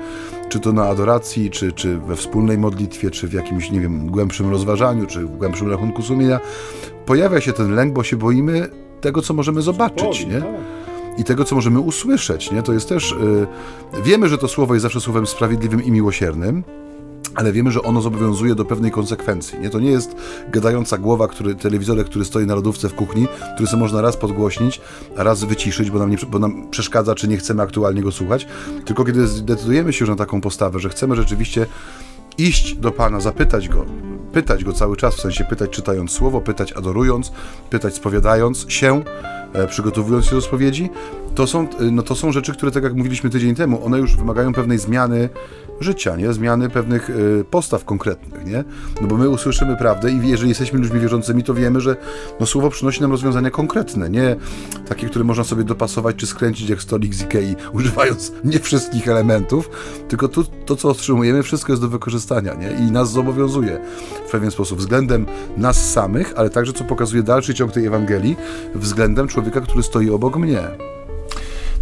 czy 0.50 0.60
to 0.60 0.74
na 0.74 0.88
adoracji, 0.88 1.50
czy, 1.50 1.72
czy 1.72 1.98
we 1.98 2.16
wspólnej 2.16 2.58
modlitwie, 2.58 3.12
czy 3.12 3.28
w 3.28 3.34
jakimś, 3.34 3.72
nie 3.72 3.80
wiem, 3.80 4.08
głębszym 4.08 4.50
rozważaniu, 4.50 5.06
czy 5.06 5.20
w 5.20 5.38
głębszym 5.38 5.70
rachunku 5.70 6.02
sumienia. 6.02 6.40
Pojawia 7.06 7.42
się 7.42 7.54
ten 7.54 7.76
lęk, 7.76 7.94
bo 7.94 8.04
się 8.04 8.18
boimy 8.18 8.68
tego, 9.02 9.22
co 9.22 9.34
możemy 9.34 9.62
zobaczyć, 9.62 10.26
nie? 10.26 10.42
i 11.18 11.24
tego, 11.24 11.46
co 11.46 11.56
możemy 11.56 11.80
usłyszeć. 11.80 12.52
Nie? 12.52 12.64
To 12.64 12.74
jest 12.74 12.90
też. 12.90 13.12
y, 13.12 13.48
wiemy, 14.04 14.30
że 14.30 14.38
to 14.38 14.48
słowo 14.48 14.74
jest 14.74 14.84
zawsze 14.84 15.02
słowem 15.02 15.28
sprawiedliwym 15.28 15.84
i 15.84 15.92
miłosiernym. 15.92 16.64
Ale 17.36 17.52
wiemy, 17.52 17.72
że 17.72 17.82
ono 17.82 18.02
zobowiązuje 18.02 18.56
do 18.56 18.66
pewnej 18.66 18.92
konsekwencji. 18.92 19.60
Nie? 19.60 19.70
To 19.70 19.80
nie 19.80 19.92
jest 19.92 20.16
gadająca 20.50 20.98
głowa, 20.98 21.28
który, 21.28 21.56
telewizorek, 21.56 22.08
który 22.08 22.26
stoi 22.26 22.46
na 22.46 22.56
lodówce 22.56 22.90
w 22.90 22.94
kuchni, 22.94 23.28
który 23.56 23.68
sobie 23.68 23.80
można 23.82 24.02
raz 24.02 24.18
podgłośnić, 24.18 24.82
raz 25.16 25.44
wyciszyć, 25.44 25.92
bo 25.92 26.00
nam, 26.00 26.10
nie, 26.10 26.18
bo 26.28 26.40
nam 26.40 26.70
przeszkadza, 26.70 27.16
czy 27.16 27.28
nie 27.28 27.38
chcemy 27.38 27.64
aktualnie 27.64 28.02
go 28.02 28.12
słuchać. 28.12 28.48
Tylko 28.86 29.06
kiedy 29.06 29.28
zdecydujemy 29.28 29.94
się 29.94 30.06
już 30.06 30.10
na 30.10 30.16
taką 30.16 30.42
postawę, 30.42 30.80
że 30.80 30.90
chcemy 30.90 31.16
rzeczywiście 31.16 31.66
iść 32.38 32.76
do 32.76 32.92
Pana, 32.92 33.20
zapytać 33.20 33.70
Go, 33.70 33.86
pytać 34.34 34.64
Go 34.64 34.74
cały 34.74 34.98
czas, 34.98 35.16
w 35.16 35.22
sensie 35.22 35.46
pytać 35.46 35.70
czytając 35.70 36.12
Słowo, 36.12 36.42
pytać 36.42 36.74
adorując, 36.74 37.32
pytać 37.70 37.96
spowiadając 37.96 38.66
się, 38.72 39.04
e, 39.54 39.68
przygotowując 39.68 40.26
się 40.26 40.36
do 40.36 40.42
spowiedzi, 40.42 40.90
to 41.36 41.48
są, 41.48 41.68
e, 41.80 41.84
no 41.92 42.04
to 42.04 42.16
są 42.16 42.32
rzeczy, 42.32 42.54
które, 42.54 42.72
tak 42.72 42.84
jak 42.84 42.94
mówiliśmy 42.94 43.30
tydzień 43.30 43.56
temu, 43.56 43.86
one 43.86 44.00
już 44.00 44.18
wymagają 44.18 44.54
pewnej 44.54 44.78
zmiany 44.78 45.30
życia, 45.80 46.16
nie? 46.16 46.34
Zmiany 46.34 46.70
pewnych 46.70 47.10
e, 47.10 47.44
postaw 47.44 47.86
konkretnych, 47.86 48.46
nie? 48.46 48.64
No 49.02 49.08
bo 49.08 49.18
my 49.18 49.30
usłyszymy 49.30 49.78
prawdę 49.78 50.12
i 50.12 50.28
jeżeli 50.28 50.50
jesteśmy 50.50 50.80
ludźmi 50.80 51.00
wierzącymi, 51.00 51.44
to 51.44 51.54
wiemy, 51.54 51.82
że 51.82 51.96
no, 52.40 52.46
Słowo 52.46 52.70
przynosi 52.70 53.02
nam 53.02 53.12
rozwiązania 53.12 53.52
konkretne, 53.52 54.10
nie 54.10 54.36
takie, 54.88 55.08
które 55.08 55.26
można 55.26 55.44
sobie 55.44 55.64
dopasować 55.64 56.16
czy 56.16 56.28
skręcić 56.28 56.70
jak 56.70 56.82
stolik 56.82 57.16
z 57.16 57.22
Ikei, 57.22 57.56
używając 57.74 58.32
nie 58.44 58.60
wszystkich 58.60 59.08
elementów, 59.08 59.70
tylko 60.08 60.28
tu, 60.28 60.44
to, 60.44 60.76
co 60.76 60.90
otrzymujemy, 60.90 61.44
wszystko 61.44 61.72
jest 61.72 61.82
do 61.82 61.90
wykorzystania, 61.90 62.54
nie? 62.54 62.72
I 62.72 62.92
nas 62.92 63.12
zobowiązuje 63.12 63.80
w 64.28 64.32
pewien 64.32 64.52
sposób 64.52 64.80
względem 64.80 65.26
nas 65.58 65.92
samych, 65.92 66.34
ale 66.36 66.50
także, 66.50 66.74
co 66.74 66.84
pokazuje 66.84 67.24
dalszy 67.24 67.54
ciąg 67.54 67.72
tej 67.72 67.86
Ewangelii, 67.86 68.36
względem 68.76 69.28
człowieka, 69.28 69.62
który 69.62 69.84
stoi 69.84 70.10
obok 70.10 70.38
mnie. 70.38 70.62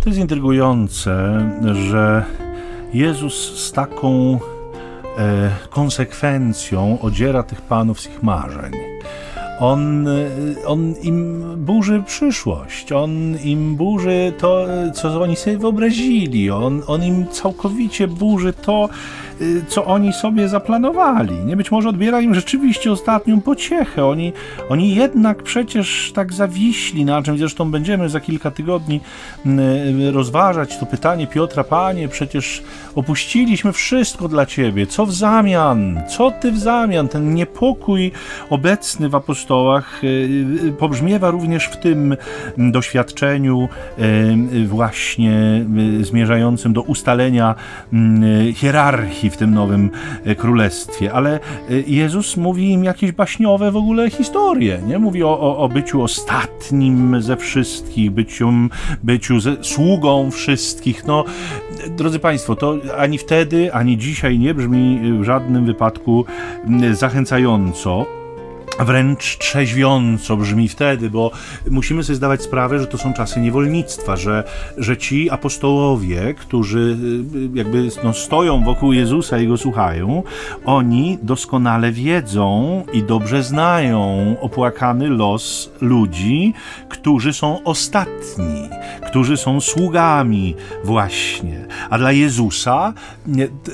To 0.03 0.09
jest 0.09 0.19
intrygujące, 0.19 1.41
że 1.73 2.25
Jezus 2.93 3.59
z 3.59 3.71
taką 3.71 4.39
e, 5.17 5.49
konsekwencją 5.69 6.97
odziera 7.01 7.43
tych 7.43 7.61
panów 7.61 8.01
z 8.01 8.07
ich 8.07 8.23
marzeń. 8.23 8.71
On, 9.59 10.07
e, 10.07 10.11
on 10.65 10.93
im 11.01 11.43
burzy 11.57 12.03
przyszłość, 12.05 12.91
on 12.91 13.11
im 13.43 13.75
burzy 13.75 14.33
to, 14.37 14.65
co 14.93 15.21
oni 15.21 15.35
sobie 15.35 15.57
wyobrazili, 15.57 16.51
on, 16.51 16.81
on 16.87 17.03
im 17.03 17.27
całkowicie 17.27 18.07
burzy 18.07 18.53
to, 18.53 18.89
co 19.67 19.85
oni 19.85 20.13
sobie 20.13 20.49
zaplanowali. 20.49 21.35
Nie 21.45 21.57
być 21.57 21.71
może 21.71 21.89
odbiera 21.89 22.21
im 22.21 22.35
rzeczywiście 22.35 22.91
ostatnią 22.91 23.41
pociechę. 23.41 24.05
Oni, 24.05 24.33
oni 24.69 24.95
jednak 24.95 25.43
przecież 25.43 26.11
tak 26.15 26.33
zawiśli 26.33 27.05
na 27.05 27.21
czym 27.23 27.37
zresztą 27.37 27.71
będziemy 27.71 28.09
za 28.09 28.19
kilka 28.19 28.51
tygodni 28.51 29.01
mm, 29.45 30.15
rozważać 30.15 30.77
to 30.77 30.85
pytanie 30.85 31.27
Piotra, 31.27 31.63
panie, 31.63 32.07
przecież 32.07 32.63
opuściliśmy 32.95 33.73
wszystko 33.73 34.27
dla 34.27 34.45
ciebie. 34.45 34.87
Co 34.87 35.05
w 35.05 35.13
zamian? 35.13 36.01
Co 36.09 36.31
ty 36.31 36.51
w 36.51 36.59
zamian? 36.59 37.07
Ten 37.07 37.33
niepokój 37.33 38.11
obecny 38.49 39.09
w 39.09 39.15
apostołach 39.15 40.03
y, 40.03 40.07
y, 40.67 40.71
pobrzmiewa 40.71 41.31
również 41.31 41.65
w 41.65 41.77
tym 41.77 42.17
doświadczeniu 42.57 43.69
y, 43.99 44.03
y, 44.55 44.67
właśnie 44.67 45.65
y, 45.99 46.05
zmierzającym 46.05 46.73
do 46.73 46.81
ustalenia 46.81 47.55
mm, 47.93 48.53
hierarchii 49.27 49.29
w 49.29 49.37
tym 49.37 49.53
nowym 49.53 49.91
y, 50.27 50.35
królestwie. 50.35 51.13
Ale 51.13 51.39
y, 51.69 51.83
Jezus 51.87 52.37
mówi 52.37 52.71
im 52.71 52.83
jakieś 52.83 53.11
baśniowe 53.11 53.71
w 53.71 53.77
ogóle 53.77 54.09
historie. 54.09 54.79
Nie? 54.87 54.99
Mówi 54.99 55.23
o, 55.23 55.39
o, 55.39 55.57
o 55.57 55.69
byciu 55.69 56.01
ostatnim 56.01 57.21
ze 57.21 57.37
wszystkich, 57.37 58.11
byciu, 58.11 58.51
byciu 59.03 59.39
ze, 59.39 59.63
sługą 59.63 60.31
wszystkich. 60.31 61.05
No, 61.05 61.25
drodzy 61.97 62.19
Państwo, 62.19 62.55
to 62.55 62.77
ani 62.97 63.17
wtedy, 63.17 63.73
ani 63.73 63.97
dzisiaj 63.97 64.39
nie 64.39 64.53
brzmi 64.53 64.99
w 65.19 65.23
żadnym 65.23 65.65
wypadku 65.65 66.25
zachęcająco. 66.93 68.16
Wręcz 68.79 69.37
trzeźwiąco 69.37 70.37
brzmi 70.37 70.67
wtedy, 70.67 71.09
bo 71.09 71.31
musimy 71.71 72.03
sobie 72.03 72.15
zdawać 72.15 72.41
sprawę, 72.41 72.79
że 72.79 72.87
to 72.87 72.97
są 72.97 73.13
czasy 73.13 73.39
niewolnictwa, 73.39 74.15
że, 74.15 74.43
że 74.77 74.97
ci 74.97 75.29
apostołowie, 75.29 76.33
którzy 76.33 76.97
y, 77.35 77.57
jakby 77.57 77.89
no, 78.03 78.13
stoją 78.13 78.63
wokół 78.63 78.93
Jezusa 78.93 79.39
i 79.39 79.47
go 79.47 79.57
słuchają, 79.57 80.23
oni 80.65 81.17
doskonale 81.23 81.91
wiedzą 81.91 82.83
i 82.93 83.03
dobrze 83.03 83.43
znają 83.43 84.35
opłakany 84.41 85.09
los 85.09 85.71
ludzi, 85.81 86.53
którzy 86.89 87.33
są 87.33 87.63
ostatni, 87.63 88.69
którzy 89.07 89.37
są 89.37 89.61
sługami 89.61 90.55
właśnie. 90.83 91.67
A 91.89 91.97
dla 91.97 92.11
Jezusa 92.11 92.93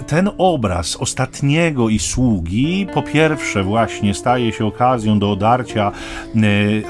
ten 0.07 0.29
obraz 0.37 0.95
ostatniego 0.95 1.89
i 1.89 1.99
sługi 1.99 2.87
po 2.93 3.01
pierwsze 3.01 3.63
właśnie 3.63 4.13
staje 4.13 4.51
się 4.51 4.65
okazją 4.65 4.92
okazją 4.93 5.19
do 5.19 5.31
odarcia 5.31 5.91
e, 6.35 6.39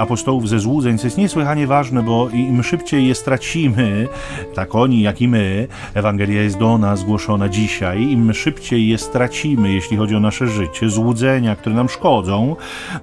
apostołów 0.01 0.49
ze 0.49 0.59
złudzeń, 0.59 0.97
co 0.97 1.07
jest 1.07 1.17
niesłychanie 1.17 1.67
ważne, 1.67 2.03
bo 2.03 2.29
im 2.29 2.63
szybciej 2.63 3.07
je 3.07 3.15
stracimy, 3.15 4.07
tak 4.55 4.75
oni, 4.75 5.01
jak 5.01 5.21
i 5.21 5.27
my, 5.27 5.67
Ewangelia 5.93 6.41
jest 6.41 6.57
do 6.57 6.77
nas 6.77 7.03
głoszona 7.03 7.49
dzisiaj, 7.49 8.01
im 8.01 8.33
szybciej 8.33 8.87
je 8.87 8.97
stracimy, 8.97 9.73
jeśli 9.73 9.97
chodzi 9.97 10.15
o 10.15 10.19
nasze 10.19 10.47
życie, 10.47 10.89
złudzenia, 10.89 11.55
które 11.55 11.75
nam 11.75 11.89
szkodzą, 11.89 12.55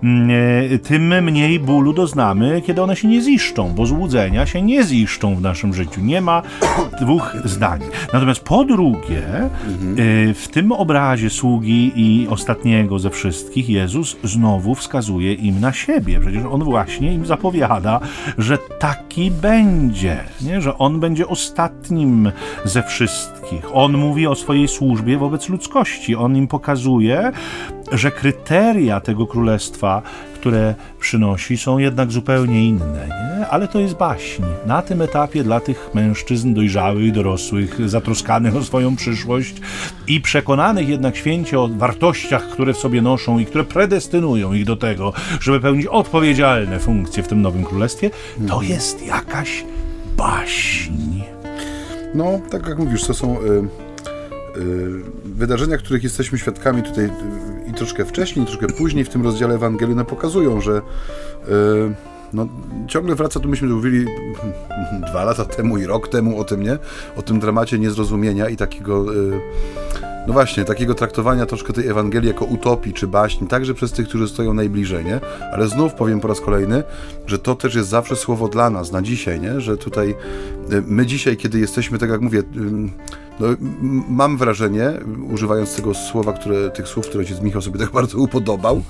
mm, 0.03 0.31
e, 0.75 0.79
tym 0.79 1.25
mniej 1.25 1.61
bólu 1.61 1.93
doznamy, 1.93 2.63
kiedy 2.67 2.83
one 2.83 2.97
się 2.97 3.09
nie 3.09 3.21
ziszczą, 3.23 3.73
bo 3.75 3.87
złudzenia 3.87 4.47
się 4.47 4.63
nie 4.63 4.85
ziszczą 4.85 5.35
w 5.35 5.41
naszym 5.41 5.75
życiu. 5.75 6.01
Nie 6.01 6.21
ma 6.21 6.43
dwóch 7.03 7.37
zdań. 7.45 7.81
Natomiast 8.13 8.41
po 8.41 8.65
drugie, 8.65 9.23
mhm. 9.69 10.35
w 10.35 10.49
tym 10.53 10.73
obrazie 10.73 11.31
sługi 11.31 11.93
i 11.97 12.29
ostatniego 12.29 12.99
ze 12.99 13.11
wszystkich 13.11 13.69
Jezus 13.69 14.17
znowu 14.25 14.75
wskazuje 14.75 14.90
wskazuje 14.91 15.35
im 15.35 15.61
na 15.61 15.73
siebie. 15.73 16.21
Przecież 16.21 16.43
on 16.51 16.65
właśnie 16.65 17.15
im 17.15 17.27
zapowiada, 17.27 18.01
że 18.39 18.59
taki 18.79 19.31
będzie, 19.31 20.25
nie? 20.41 20.61
że 20.61 20.79
on 20.79 21.01
będzie 21.01 21.29
ostatnim 21.29 22.33
ze 22.65 22.83
wszystkich. 22.83 23.77
On 23.77 23.97
mówi 23.97 24.27
o 24.27 24.35
swojej 24.35 24.69
służbie 24.69 25.19
wobec 25.19 25.49
ludzkości. 25.49 26.17
On 26.17 26.37
im 26.37 26.49
pokazuje, 26.49 27.33
że 27.93 28.11
kryteria 28.11 29.01
tego 29.01 29.27
królestwa, 29.27 30.03
które 30.35 30.75
przynosi, 31.01 31.59
są 31.59 31.79
jednak 31.79 32.13
zupełnie 32.13 32.69
inne. 32.69 33.09
Nie? 33.09 33.49
Ale 33.49 33.69
to 33.69 33.81
jest 33.81 33.95
baśń. 33.95 34.43
Na 34.67 34.83
tym 34.83 35.03
etapie 35.03 35.43
dla 35.45 35.61
tych 35.61 35.91
mężczyzn 35.95 36.55
dojrzałych, 36.55 37.13
dorosłych, 37.13 37.89
zatroskanych 37.89 38.57
o 38.57 38.63
swoją 38.63 38.97
przyszłość 38.97 39.55
i 40.07 40.21
przekonanych 40.21 40.89
jednak 40.89 41.17
święcie 41.17 41.61
o 41.61 41.69
wartościach, 41.69 42.49
które 42.49 42.75
w 42.75 42.79
sobie 42.79 43.03
noszą 43.03 43.39
i 43.39 43.47
które 43.47 43.65
predestynują 43.65 44.53
ich 44.53 44.65
do 44.65 44.77
tego, 44.77 45.13
żeby 45.41 45.61
pełnić 45.61 45.87
odpowiedzialne 45.87 46.79
funkcje 46.79 47.23
w 47.23 47.29
tym 47.29 47.43
nowym 47.43 47.65
królestwie, 47.65 48.11
to 48.37 48.43
mhm. 48.55 48.65
jest 48.65 49.07
jakaś 49.07 49.65
baśń. 50.17 51.23
No, 52.15 52.41
tak 52.51 52.69
jak 52.69 52.79
mówisz, 52.79 53.05
to 53.05 53.15
są. 53.15 53.41
Y 53.41 53.91
Y, 54.57 55.03
wydarzenia, 55.25 55.77
których 55.77 56.03
jesteśmy 56.03 56.39
świadkami 56.39 56.83
tutaj 56.83 57.11
i 57.71 57.75
troszkę 57.75 58.05
wcześniej, 58.05 58.45
i 58.45 58.47
troszkę 58.47 58.67
później 58.67 59.05
w 59.05 59.09
tym 59.09 59.23
rozdziale 59.23 59.55
Ewangelii, 59.55 59.97
no 59.97 60.05
pokazują, 60.05 60.61
że 60.61 60.73
y, 60.73 60.81
no, 62.33 62.47
ciągle 62.87 63.15
wraca, 63.15 63.41
tu 63.41 63.49
myśmy 63.49 63.69
mówili 63.69 64.07
dwa 65.11 65.25
lata 65.25 65.45
temu 65.45 65.79
i 65.79 65.87
rok 65.87 66.09
temu 66.09 66.41
o 66.41 66.45
tym, 66.45 66.63
nie? 66.63 66.79
O 67.17 67.23
tym 67.23 67.41
dramacie 67.41 67.79
niezrozumienia 67.79 68.49
i 68.49 68.57
takiego 68.57 69.05
no 70.27 70.33
właśnie, 70.33 70.65
takiego 70.65 70.95
traktowania 70.95 71.47
troszkę 71.47 71.73
tej 71.73 71.89
Ewangelii 71.89 72.29
jako 72.29 72.45
utopii 72.45 72.93
czy 72.93 73.07
baśni, 73.07 73.47
także 73.47 73.75
przez 73.75 73.93
tych, 73.93 74.09
którzy 74.09 74.29
stoją 74.29 74.55
najbliżej, 74.55 75.05
nie? 75.05 75.21
Ale 75.53 75.69
znów 75.69 75.95
powiem 75.95 76.21
po 76.21 76.29
raz 76.29 76.41
kolejny, 76.41 76.83
że 77.27 77.39
to 77.39 77.55
też 77.55 77.75
jest 77.75 77.89
zawsze 77.89 78.17
słowo 78.17 78.49
dla 78.49 78.71
nas, 78.71 78.93
na 78.93 79.03
dzisiaj, 79.03 79.41
nie? 79.41 79.61
Że 79.61 79.77
tutaj 79.77 80.15
my 80.87 81.07
dzisiaj, 81.07 81.37
kiedy 81.37 81.59
jesteśmy, 81.59 81.99
tak 81.99 82.11
jak 82.11 82.21
mówię, 82.21 82.43
no, 83.41 83.47
mam 84.09 84.37
wrażenie, 84.37 84.93
używając 85.33 85.77
tego 85.77 85.95
słowa, 85.95 86.33
które, 86.33 86.71
tych 86.71 86.89
słów, 86.89 87.07
które 87.07 87.21
ojciec 87.21 87.41
Michał 87.41 87.63
sobie 87.63 87.79
tak 87.79 87.91
bardzo 88.01 88.19
upodobał, 88.19 88.83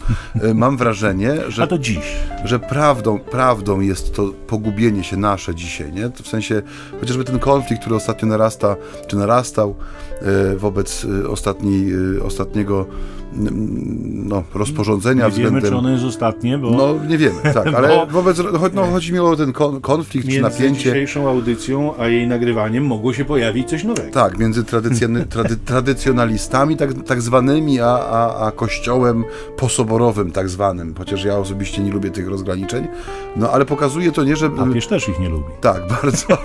e, 0.42 0.54
mam 0.54 0.76
wrażenie, 0.76 1.34
że, 1.48 1.62
A 1.62 1.66
to 1.66 1.78
dziś. 1.78 2.16
że 2.44 2.58
prawdą, 2.58 3.18
prawdą 3.18 3.80
jest 3.80 4.14
to 4.14 4.32
pogubienie 4.46 5.04
się 5.04 5.16
nasze 5.16 5.54
dzisiaj, 5.54 5.92
nie? 5.92 6.10
W 6.22 6.28
sensie, 6.28 6.62
chociażby 7.00 7.24
ten 7.24 7.38
konflikt, 7.38 7.80
który 7.80 7.96
ostatnio 7.96 8.28
narasta, 8.28 8.76
czy 9.06 9.16
narastał 9.16 9.74
e, 10.22 10.56
wobec 10.56 11.06
ostatniej, 11.28 11.92
ostatniego 12.20 12.86
no, 13.32 14.42
rozporządzenia 14.54 15.24
nie 15.24 15.30
względem... 15.30 15.54
wiemy, 15.54 15.68
czy 15.68 15.76
ono 15.76 15.90
jest 15.90 16.04
ostatnie, 16.04 16.58
bo... 16.58 16.70
No, 16.70 16.94
nie 17.08 17.18
wiemy, 17.18 17.42
tak, 17.54 17.66
ale 17.66 18.06
wobec, 18.10 18.42
no, 18.74 18.86
chodzi 18.86 19.12
mi 19.12 19.18
o 19.18 19.36
ten 19.36 19.52
konflikt, 19.82 20.28
czy 20.28 20.40
napięcie... 20.40 20.84
dzisiejszą 20.84 21.28
audycją, 21.28 21.69
a 21.98 22.08
jej 22.08 22.26
nagrywaniem 22.26 22.86
mogło 22.86 23.12
się 23.12 23.24
pojawić 23.24 23.68
coś 23.68 23.84
nowego. 23.84 24.12
Tak, 24.12 24.38
między 24.38 24.64
trady, 24.64 25.56
tradycjonalistami 25.64 26.76
tak, 26.76 26.90
tak 27.06 27.22
zwanymi, 27.22 27.80
a, 27.80 27.86
a, 27.86 28.46
a 28.46 28.52
kościołem 28.52 29.24
posoborowym 29.56 30.32
tak 30.32 30.48
zwanym, 30.48 30.94
chociaż 30.98 31.24
ja 31.24 31.38
osobiście 31.38 31.82
nie 31.82 31.92
lubię 31.92 32.10
tych 32.10 32.28
rozgraniczeń, 32.28 32.88
no 33.36 33.50
ale 33.50 33.64
pokazuje 33.64 34.12
to 34.12 34.24
nie, 34.24 34.36
że... 34.36 34.50
Papież 34.50 34.86
też 34.86 35.08
ich 35.08 35.20
nie 35.20 35.28
lubi. 35.28 35.44
Tak, 35.60 35.82
bardzo. 35.88 36.26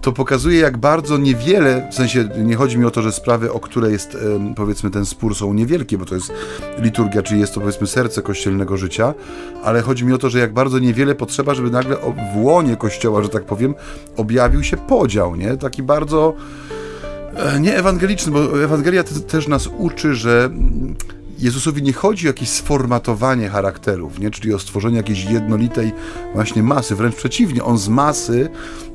to 0.00 0.12
pokazuje, 0.12 0.58
jak 0.58 0.78
bardzo 0.78 1.18
niewiele, 1.18 1.88
w 1.90 1.94
sensie 1.94 2.28
nie 2.38 2.56
chodzi 2.56 2.78
mi 2.78 2.84
o 2.84 2.90
to, 2.90 3.02
że 3.02 3.12
sprawy, 3.12 3.52
o 3.52 3.60
które 3.60 3.90
jest 3.90 4.18
powiedzmy 4.56 4.90
ten 4.90 5.06
spór 5.06 5.34
są 5.34 5.54
niewielkie, 5.54 5.98
bo 5.98 6.04
to 6.04 6.14
jest 6.14 6.32
liturgia, 6.78 7.22
czyli 7.22 7.40
jest 7.40 7.54
to 7.54 7.60
powiedzmy 7.60 7.86
serce 7.86 8.22
kościelnego 8.22 8.76
życia, 8.76 9.14
ale 9.64 9.82
chodzi 9.82 10.04
mi 10.04 10.12
o 10.12 10.18
to, 10.18 10.30
że 10.30 10.38
jak 10.38 10.52
bardzo 10.52 10.78
niewiele 10.78 11.14
potrzeba, 11.14 11.54
żeby 11.54 11.70
nagle 11.70 11.96
w 12.34 12.36
łonie 12.36 12.76
kościoła, 12.76 13.22
że 13.22 13.28
tak 13.28 13.44
powiem, 13.44 13.74
objawił 14.16 14.64
się 14.64 14.76
podział, 14.76 15.36
nie? 15.36 15.56
Taki 15.56 15.82
bardzo 15.82 16.34
e, 17.34 17.60
nie 17.60 17.76
ewangeliczny, 17.76 18.32
bo 18.32 18.64
Ewangelia 18.64 19.04
też 19.04 19.48
nas 19.48 19.68
uczy, 19.78 20.14
że 20.14 20.50
Jezusowi 21.40 21.82
nie 21.82 21.92
chodzi 21.92 22.26
o 22.26 22.30
jakieś 22.30 22.48
sformatowanie 22.48 23.48
charakterów, 23.48 24.18
nie? 24.18 24.30
czyli 24.30 24.54
o 24.54 24.58
stworzenie 24.58 24.96
jakiejś 24.96 25.24
jednolitej 25.24 25.92
właśnie 26.34 26.62
masy. 26.62 26.94
Wręcz 26.94 27.14
przeciwnie, 27.14 27.64
on 27.64 27.78
z 27.78 27.88
masy 27.88 28.48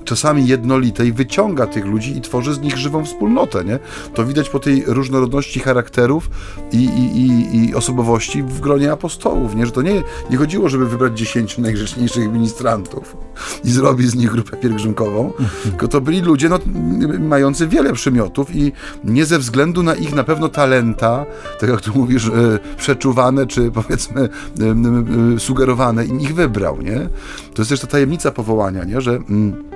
czasami 0.06 0.48
jednolitej 0.48 1.14
wyciąga 1.14 1.68
tych 1.68 1.86
ludzi 1.86 2.18
i 2.18 2.22
tworzy 2.22 2.54
z 2.54 2.60
nich 2.60 2.78
żywą 2.78 3.06
wspólnotę. 3.06 3.66
Nie? 3.66 3.80
To 4.14 4.26
widać 4.26 4.50
po 4.50 4.60
tej 4.60 4.84
różnorodności 4.88 5.60
charakterów 5.60 6.30
i, 6.72 6.78
i, 6.78 7.18
i, 7.18 7.66
i 7.66 7.76
osobowości 7.76 8.44
w 8.44 8.60
gronie 8.60 8.92
apostołów. 8.92 9.56
Nie? 9.56 9.66
Że 9.66 9.72
to 9.72 9.82
nie, 9.82 10.04
nie 10.30 10.38
chodziło, 10.38 10.70
żeby 10.70 10.86
wybrać 10.90 11.18
dziesięciu 11.18 11.62
najgrzeczniejszych 11.62 12.32
ministrantów 12.32 13.18
i 13.64 13.72
zrobić 13.72 14.10
z 14.10 14.16
nich 14.16 14.32
grupę 14.32 14.58
pielgrzymkową, 14.58 15.34
tylko 15.64 15.88
to 15.88 16.02
byli 16.02 16.22
ludzie 16.22 16.50
no, 16.50 16.60
mający 17.20 17.68
wiele 17.68 17.94
przymiotów 17.94 18.56
i 18.56 18.72
nie 19.04 19.26
ze 19.26 19.40
względu 19.40 19.84
na 19.84 19.96
ich 19.96 20.16
na 20.16 20.24
pewno 20.24 20.50
talenta, 20.50 21.26
tak 21.60 21.70
jak 21.70 21.82
tu 21.82 21.92
mówisz, 21.96 22.28
e, 22.28 22.60
przeczuwane 22.78 23.48
czy 23.48 23.72
powiedzmy 23.72 24.30
sugerowane, 25.38 26.06
i 26.06 26.24
ich 26.24 26.36
wybrał. 26.36 26.82
Nie? 26.82 27.10
To 27.54 27.62
jest 27.62 27.70
też 27.70 27.80
ta 27.80 27.88
tajemnica 27.88 28.32
powołania, 28.32 28.84
nie? 28.84 29.02
że... 29.02 29.12
Mm, 29.12 29.75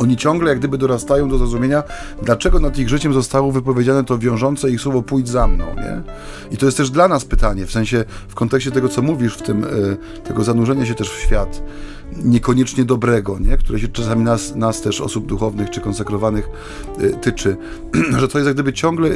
oni 0.00 0.16
ciągle 0.16 0.50
jak 0.50 0.58
gdyby 0.58 0.78
dorastają 0.78 1.28
do 1.28 1.38
zrozumienia, 1.38 1.82
dlaczego 2.22 2.60
nad 2.60 2.78
ich 2.78 2.88
życiem 2.88 3.14
zostało 3.14 3.52
wypowiedziane 3.52 4.04
to 4.04 4.18
wiążące 4.18 4.70
ich 4.70 4.80
słowo 4.80 5.02
pójdź 5.02 5.28
za 5.28 5.46
mną, 5.46 5.64
nie? 5.74 6.02
I 6.50 6.56
to 6.56 6.66
jest 6.66 6.76
też 6.76 6.90
dla 6.90 7.08
nas 7.08 7.24
pytanie, 7.24 7.66
w 7.66 7.72
sensie 7.72 8.04
w 8.28 8.34
kontekście 8.34 8.70
tego, 8.70 8.88
co 8.88 9.02
mówisz, 9.02 9.34
w 9.34 9.42
tym, 9.42 9.64
y, 9.64 9.96
tego 10.24 10.44
zanurzenia 10.44 10.86
się 10.86 10.94
też 10.94 11.10
w 11.10 11.20
świat 11.20 11.62
niekoniecznie 12.16 12.84
dobrego, 12.84 13.38
nie? 13.38 13.56
które 13.56 13.78
się 13.78 13.88
czasami 13.88 14.24
nas, 14.24 14.54
nas 14.54 14.82
też, 14.82 15.00
osób 15.00 15.26
duchownych 15.26 15.70
czy 15.70 15.80
konsekrowanych, 15.80 16.48
y, 17.00 17.10
tyczy, 17.10 17.56
że 18.20 18.28
to 18.28 18.38
jest 18.38 18.46
jak 18.46 18.54
gdyby 18.54 18.72
ciągle 18.72 19.10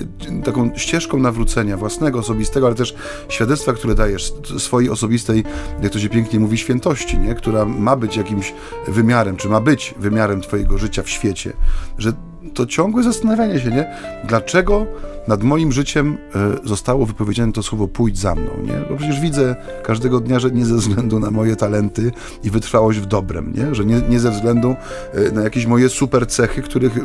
taką 0.45 0.71
ścieżką 0.77 1.19
nawrócenia 1.19 1.77
własnego, 1.77 2.19
osobistego, 2.19 2.67
ale 2.67 2.75
też 2.75 2.95
świadectwa, 3.29 3.73
które 3.73 3.95
dajesz, 3.95 4.33
swojej 4.59 4.91
osobistej, 4.91 5.45
jak 5.83 5.93
to 5.93 5.99
się 5.99 6.09
pięknie 6.09 6.41
mówi, 6.41 6.59
świętości, 6.59 7.19
nie? 7.19 7.35
która 7.35 7.65
ma 7.65 7.97
być 7.97 8.17
jakimś 8.17 8.55
wymiarem, 8.89 9.37
czy 9.37 9.49
ma 9.49 9.61
być 9.61 9.95
wymiarem 9.99 10.41
twojego 10.41 10.79
życia 10.79 11.03
w 11.03 11.09
świecie, 11.09 11.53
że 11.99 12.13
to 12.55 12.67
ciągłe 12.67 13.03
zastanawianie 13.03 13.61
się, 13.61 13.71
nie? 13.71 13.97
Dlaczego 14.29 14.87
nad 15.29 15.43
moim 15.43 15.73
życiem 15.73 16.19
e, 16.35 16.69
zostało 16.69 17.07
wypowiedziane 17.07 17.53
to 17.53 17.63
słowo 17.63 17.89
pójdź 17.89 18.19
za 18.19 18.35
mną, 18.35 18.51
nie? 18.65 18.91
Bo 18.91 18.97
przecież 18.97 19.21
widzę 19.21 19.57
każdego 19.83 20.21
dnia, 20.21 20.39
że 20.39 20.51
nie 20.51 20.65
ze 20.67 20.75
względu 20.75 21.21
na 21.21 21.31
moje 21.31 21.57
talenty 21.57 22.13
i 22.45 22.51
wytrwałość 22.51 22.99
w 22.99 23.07
dobrem, 23.07 23.53
nie? 23.57 23.75
Że 23.75 23.85
nie, 23.85 24.01
nie 24.09 24.21
ze 24.21 24.31
względu 24.31 24.77
e, 25.13 25.33
na 25.33 25.43
jakieś 25.43 25.67
moje 25.67 25.89
super 25.89 26.27
cechy, 26.27 26.63
których 26.63 26.99
e, 26.99 27.03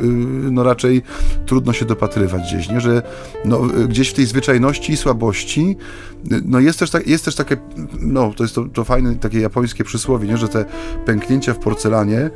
no 0.52 0.64
raczej 0.64 1.02
trudno 1.46 1.74
się 1.74 1.86
dopatrywać 1.86 2.42
gdzieś, 2.44 2.70
nie? 2.70 2.82
Że 2.82 3.02
no, 3.46 3.60
gdzieś 3.88 4.10
w 4.10 4.14
tej 4.14 4.26
zwyczajności 4.26 4.94
i 4.94 4.98
słabości 4.98 5.78
no 6.46 6.60
jest 6.60 6.80
też, 6.80 6.90
tak, 6.90 7.08
jest 7.08 7.26
też 7.26 7.36
takie, 7.36 7.58
no 8.00 8.34
to 8.36 8.44
jest 8.44 8.56
to, 8.56 8.66
to 8.66 8.84
fajne 8.84 9.16
takie 9.16 9.40
japońskie 9.40 9.84
przysłowie, 9.84 10.28
nie? 10.28 10.38
Że 10.38 10.48
te 10.48 10.66
pęknięcia 11.06 11.54
w 11.54 11.60
porcelanie 11.60 12.30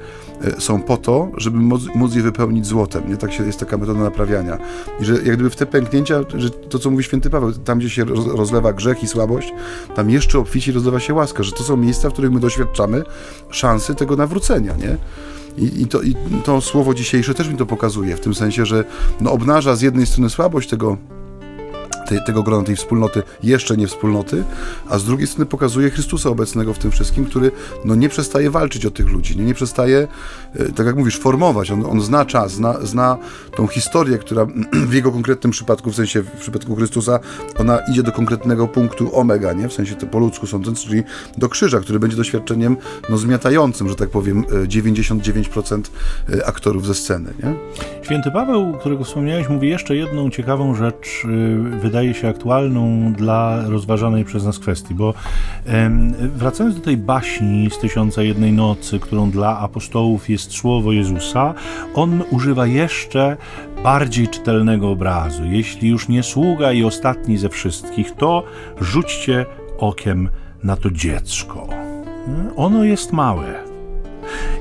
są 0.60 0.82
po 0.82 0.98
to, 0.98 1.32
żeby 1.38 1.60
móc, 1.60 1.82
móc 1.96 2.16
je 2.16 2.22
wypełnić 2.22 2.66
złotem 2.66 3.10
nie? 3.10 3.18
Tak 3.18 3.34
się, 3.34 3.46
jest 3.46 3.60
taka 3.60 3.78
metoda 3.78 4.00
naprawiania. 4.00 4.58
I 5.00 5.06
że 5.06 5.14
jak 5.14 5.36
gdyby 5.36 5.50
w 5.50 5.56
te 5.56 5.66
pęknięcia, 5.74 6.22
że 6.36 6.50
to 6.50 6.80
co 6.80 6.92
mówi 6.92 7.04
święty 7.04 7.30
Paweł, 7.30 7.52
tam 7.52 7.80
gdzie 7.80 7.90
się 7.90 8.06
rozlewa 8.36 8.74
grzech 8.74 9.04
i 9.04 9.08
słabość, 9.08 9.54
tam 9.96 10.10
jeszcze 10.10 10.40
obficie 10.40 10.72
rozlewa 10.72 11.00
się 11.00 11.14
łaska, 11.14 11.44
że 11.44 11.52
to 11.52 11.64
są 11.64 11.78
miejsca, 11.78 12.10
w 12.10 12.14
których 12.14 12.32
my 12.32 12.40
doświadczamy 12.40 13.04
szansy 13.50 13.96
tego 13.96 14.16
nawrócenia, 14.16 14.76
nie? 14.76 14.98
I, 15.58 15.82
i, 15.82 15.88
to, 15.88 16.02
I 16.02 16.16
to 16.44 16.62
słowo 16.62 16.94
dzisiejsze 16.94 17.34
też 17.34 17.50
mi 17.50 17.58
to 17.58 17.66
pokazuje, 17.66 18.18
w 18.18 18.20
tym 18.20 18.36
sensie, 18.36 18.66
że 18.66 18.84
no, 19.22 19.32
obnaża 19.32 19.76
z 19.76 19.82
jednej 19.82 20.06
strony 20.06 20.30
słabość 20.30 20.70
tego 20.70 20.98
tego 22.26 22.44
grona, 22.44 22.64
tej 22.64 22.76
wspólnoty, 22.76 23.24
jeszcze 23.44 23.78
nie 23.78 23.88
wspólnoty, 23.88 24.44
a 24.90 25.00
z 25.00 25.06
drugiej 25.06 25.28
strony 25.28 25.46
pokazuje 25.46 25.90
Chrystusa 25.90 26.30
obecnego 26.30 26.74
w 26.74 26.80
tym 26.80 26.92
wszystkim, 26.92 27.26
który 27.26 27.52
no, 27.86 27.96
nie 27.96 28.10
przestaje 28.10 28.52
walczyć 28.52 28.86
o 28.86 28.92
tych 28.92 29.10
ludzi, 29.10 29.38
nie, 29.38 29.44
nie 29.44 29.54
przestaje, 29.54 30.08
e, 30.56 30.66
tak 30.72 30.86
jak 30.86 30.96
mówisz, 30.96 31.20
formować. 31.20 31.72
On, 31.72 31.86
on 31.86 32.02
zna 32.02 32.26
czas, 32.26 32.52
zna, 32.52 32.74
zna 32.82 33.18
tą 33.56 33.68
historię, 33.68 34.18
która 34.18 34.48
w 34.90 34.94
jego 34.94 35.12
konkretnym 35.12 35.52
przypadku, 35.52 35.92
w 35.92 35.96
sensie 35.96 36.22
w 36.22 36.32
przypadku 36.32 36.76
Chrystusa, 36.76 37.20
ona 37.58 37.80
idzie 37.92 38.04
do 38.04 38.12
konkretnego 38.12 38.68
punktu 38.68 39.20
omega, 39.20 39.54
nie? 39.54 39.70
w 39.70 39.74
sensie 39.74 39.96
to 39.96 40.08
po 40.08 40.20
ludzku 40.20 40.48
sądząc, 40.48 40.84
czyli 40.84 41.04
do 41.38 41.50
krzyża, 41.50 41.80
który 41.80 42.00
będzie 42.00 42.18
doświadczeniem 42.18 42.78
no, 43.10 43.18
zmiatającym, 43.18 43.90
że 43.90 43.96
tak 43.96 44.10
powiem, 44.10 44.44
99% 44.44 45.82
e, 46.30 46.38
e, 46.38 46.46
aktorów 46.46 46.88
ze 46.88 46.94
sceny. 46.94 47.34
Nie? 47.44 47.56
Święty 48.02 48.32
Paweł, 48.32 48.74
którego 48.80 49.04
wspomniałeś, 49.04 49.50
mówi 49.50 49.70
jeszcze 49.70 49.96
jedną 49.96 50.30
ciekawą 50.30 50.76
rzecz, 50.76 51.28
wydaje 51.82 51.93
wydaje 51.94 52.14
się 52.14 52.30
aktualną 52.30 53.14
dla 53.14 53.64
rozważanej 53.70 54.26
przez 54.26 54.46
nas 54.46 54.60
kwestii, 54.60 54.94
bo 54.96 55.14
wracając 56.20 56.76
do 56.76 56.82
tej 56.82 56.98
baśni 56.98 57.70
z 57.72 57.80
Tysiąca 57.80 58.22
Jednej 58.22 58.54
Nocy, 58.54 59.00
którą 59.00 59.32
dla 59.32 59.60
apostołów 59.60 60.30
jest 60.30 60.52
słowo 60.52 60.92
Jezusa, 60.92 61.54
on 61.96 62.24
używa 62.32 62.66
jeszcze 62.66 63.38
bardziej 63.84 64.28
czytelnego 64.28 64.90
obrazu. 64.90 65.46
Jeśli 65.46 65.90
już 65.90 66.08
nie 66.10 66.24
sługa 66.24 66.72
i 66.72 66.84
ostatni 66.84 67.38
ze 67.38 67.50
wszystkich, 67.50 68.12
to 68.12 68.44
rzućcie 68.82 69.46
okiem 69.78 70.30
na 70.64 70.76
to 70.76 70.92
dziecko. 70.92 71.68
Ono 72.56 72.84
jest 72.84 73.12
małe. 73.12 73.64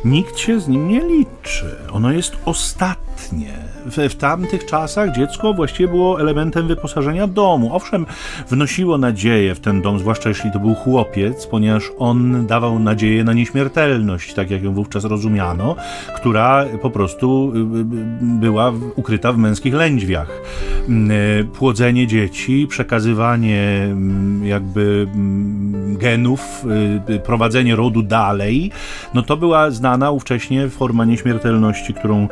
Nikt 0.04 0.38
się 0.38 0.60
z 0.60 0.68
nim 0.68 0.88
nie 0.88 1.00
liczy. 1.00 1.76
Ono 1.92 2.12
jest 2.12 2.36
ostatnie 2.44 3.71
w, 3.86 4.10
w 4.10 4.14
tamtych 4.14 4.66
czasach 4.66 5.14
dziecko 5.14 5.54
właściwie 5.54 5.88
było 5.88 6.20
elementem 6.20 6.68
wyposażenia 6.68 7.26
domu. 7.26 7.68
Owszem, 7.72 8.06
wnosiło 8.50 8.98
nadzieję 8.98 9.54
w 9.54 9.60
ten 9.60 9.82
dom, 9.82 9.98
zwłaszcza 9.98 10.28
jeśli 10.28 10.52
to 10.52 10.58
był 10.58 10.74
chłopiec, 10.74 11.46
ponieważ 11.46 11.90
on 11.98 12.46
dawał 12.46 12.78
nadzieję 12.78 13.24
na 13.24 13.32
nieśmiertelność, 13.32 14.34
tak 14.34 14.50
jak 14.50 14.62
ją 14.62 14.74
wówczas 14.74 15.04
rozumiano, 15.04 15.76
która 16.16 16.64
po 16.82 16.90
prostu 16.90 17.52
y, 17.54 17.58
y, 17.58 17.62
była 18.40 18.72
ukryta 18.96 19.32
w 19.32 19.38
męskich 19.38 19.74
lędźwiach. 19.74 20.40
Mm, 20.88 21.10
y, 21.10 21.44
płodzenie 21.44 22.06
dzieci, 22.06 22.66
przekazywanie 22.70 23.82
mm, 23.84 24.46
jakby 24.46 25.06
mm, 25.14 25.96
genów, 25.96 26.64
prowadzenie 27.24 27.76
rodu 27.76 28.02
dalej, 28.02 28.70
no 29.14 29.22
to 29.22 29.36
była 29.36 29.70
znana 29.70 30.10
ówcześnie 30.10 30.68
forma 30.68 31.04
nieśmiertelności, 31.04 31.94
którą, 31.94 32.28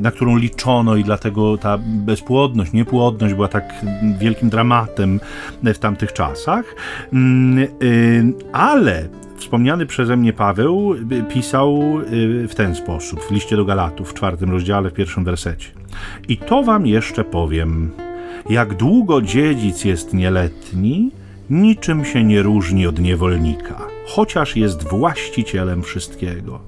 na 0.00 0.10
którą 0.10 0.31
którą 0.32 0.42
liczono 0.42 0.96
i 0.96 1.04
dlatego 1.04 1.58
ta 1.58 1.78
bezpłodność, 1.78 2.72
niepłodność 2.72 3.34
była 3.34 3.48
tak 3.48 3.74
wielkim 4.18 4.48
dramatem 4.48 5.20
w 5.62 5.78
tamtych 5.78 6.12
czasach. 6.12 6.64
Mm, 7.12 7.58
y, 7.82 8.32
ale 8.52 9.08
wspomniany 9.36 9.86
przeze 9.86 10.16
mnie 10.16 10.32
Paweł 10.32 10.94
y, 10.94 11.24
pisał 11.34 11.98
y, 12.12 12.48
w 12.48 12.54
ten 12.54 12.74
sposób 12.74 13.20
w 13.24 13.30
liście 13.30 13.56
do 13.56 13.64
Galatów 13.64 14.10
w 14.10 14.14
czwartym 14.14 14.50
rozdziale, 14.50 14.90
w 14.90 14.94
pierwszym 14.94 15.24
wersecie. 15.24 15.68
I 16.28 16.36
to 16.36 16.62
wam 16.62 16.86
jeszcze 16.86 17.24
powiem. 17.24 17.90
Jak 18.50 18.74
długo 18.74 19.22
dziedzic 19.22 19.84
jest 19.84 20.14
nieletni, 20.14 21.10
niczym 21.50 22.04
się 22.04 22.24
nie 22.24 22.42
różni 22.42 22.86
od 22.86 22.98
niewolnika, 22.98 23.78
chociaż 24.06 24.56
jest 24.56 24.88
właścicielem 24.88 25.82
wszystkiego. 25.82 26.60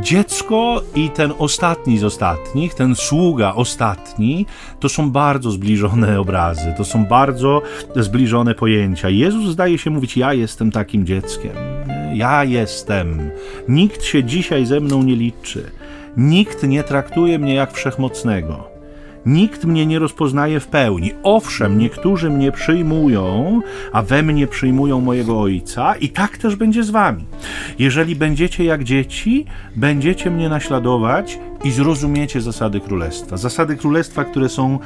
Dziecko 0.00 0.82
i 0.94 1.10
ten 1.10 1.32
ostatni 1.38 1.98
z 1.98 2.04
ostatnich, 2.04 2.74
ten 2.74 2.94
sługa 2.94 3.54
ostatni, 3.54 4.46
to 4.80 4.88
są 4.88 5.10
bardzo 5.10 5.50
zbliżone 5.50 6.20
obrazy, 6.20 6.74
to 6.76 6.84
są 6.84 7.04
bardzo 7.04 7.62
zbliżone 7.96 8.54
pojęcia. 8.54 9.08
Jezus 9.08 9.52
zdaje 9.52 9.78
się 9.78 9.90
mówić: 9.90 10.16
Ja 10.16 10.34
jestem 10.34 10.70
takim 10.70 11.06
dzieckiem. 11.06 11.52
Ja 12.14 12.44
jestem. 12.44 13.30
Nikt 13.68 14.04
się 14.04 14.24
dzisiaj 14.24 14.66
ze 14.66 14.80
mną 14.80 15.02
nie 15.02 15.16
liczy. 15.16 15.70
Nikt 16.16 16.62
nie 16.62 16.82
traktuje 16.82 17.38
mnie 17.38 17.54
jak 17.54 17.72
wszechmocnego. 17.72 18.71
Nikt 19.26 19.64
mnie 19.64 19.86
nie 19.86 19.98
rozpoznaje 19.98 20.60
w 20.60 20.66
pełni. 20.66 21.12
Owszem, 21.22 21.78
niektórzy 21.78 22.30
mnie 22.30 22.52
przyjmują, 22.52 23.60
a 23.92 24.02
we 24.02 24.22
mnie 24.22 24.46
przyjmują 24.46 25.00
mojego 25.00 25.40
Ojca, 25.40 25.94
i 25.94 26.08
tak 26.08 26.38
też 26.38 26.56
będzie 26.56 26.82
z 26.82 26.90
wami. 26.90 27.24
Jeżeli 27.78 28.16
będziecie 28.16 28.64
jak 28.64 28.84
dzieci, 28.84 29.46
będziecie 29.76 30.30
mnie 30.30 30.48
naśladować 30.48 31.38
i 31.64 31.70
zrozumiecie 31.70 32.40
zasady 32.40 32.80
królestwa. 32.80 33.36
Zasady 33.36 33.76
królestwa, 33.76 34.24
które 34.24 34.48
są 34.48 34.78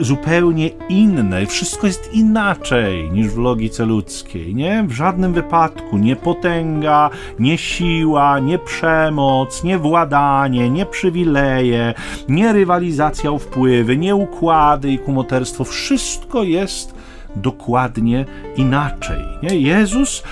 zupełnie 0.00 0.68
inne. 0.88 1.46
Wszystko 1.46 1.86
jest 1.86 2.14
inaczej 2.14 3.10
niż 3.10 3.28
w 3.28 3.38
logice 3.38 3.84
ludzkiej. 3.84 4.54
Nie? 4.54 4.84
W 4.88 4.92
żadnym 4.92 5.32
wypadku 5.32 5.98
nie 5.98 6.16
potęga, 6.16 7.10
nie 7.38 7.58
siła, 7.58 8.38
nie 8.38 8.58
przemoc, 8.58 9.64
nie 9.64 9.78
władanie, 9.78 10.70
nie 10.70 10.86
przywileje, 10.86 11.94
nie 12.28 12.52
rywalizacja 12.52 13.30
o 13.30 13.38
wpływy, 13.38 13.96
nie 13.96 14.16
układy 14.16 14.90
i 14.90 14.98
kumoterstwo. 14.98 15.64
Wszystko 15.64 16.42
jest 16.42 16.94
dokładnie 17.36 18.24
inaczej. 18.56 19.24
Nie? 19.42 19.60
Jezus, 19.60 20.22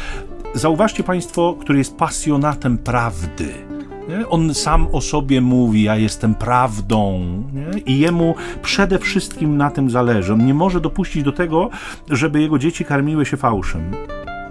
zauważcie 0.55 1.03
Państwo, 1.03 1.57
który 1.61 1.79
jest 1.79 1.97
pasjonatem 1.97 2.79
prawdy 2.79 3.68
nie? 4.09 4.29
On 4.29 4.55
sam 4.55 4.87
o 4.93 5.01
sobie 5.01 5.41
mówi, 5.41 5.83
ja 5.83 5.97
jestem 5.97 6.35
prawdą 6.35 7.21
nie? 7.53 7.79
i 7.81 7.99
jemu 7.99 8.35
przede 8.63 8.99
wszystkim 8.99 9.57
na 9.57 9.71
tym 9.71 9.91
zależy. 9.91 10.33
On 10.33 10.47
nie 10.47 10.55
może 10.55 10.81
dopuścić 10.81 11.23
do 11.23 11.33
tego, 11.33 11.71
żeby 12.11 12.41
jego 12.41 12.59
dzieci 12.59 12.85
karmiły 12.85 13.27
się 13.27 13.37
fałszem. 13.37 13.91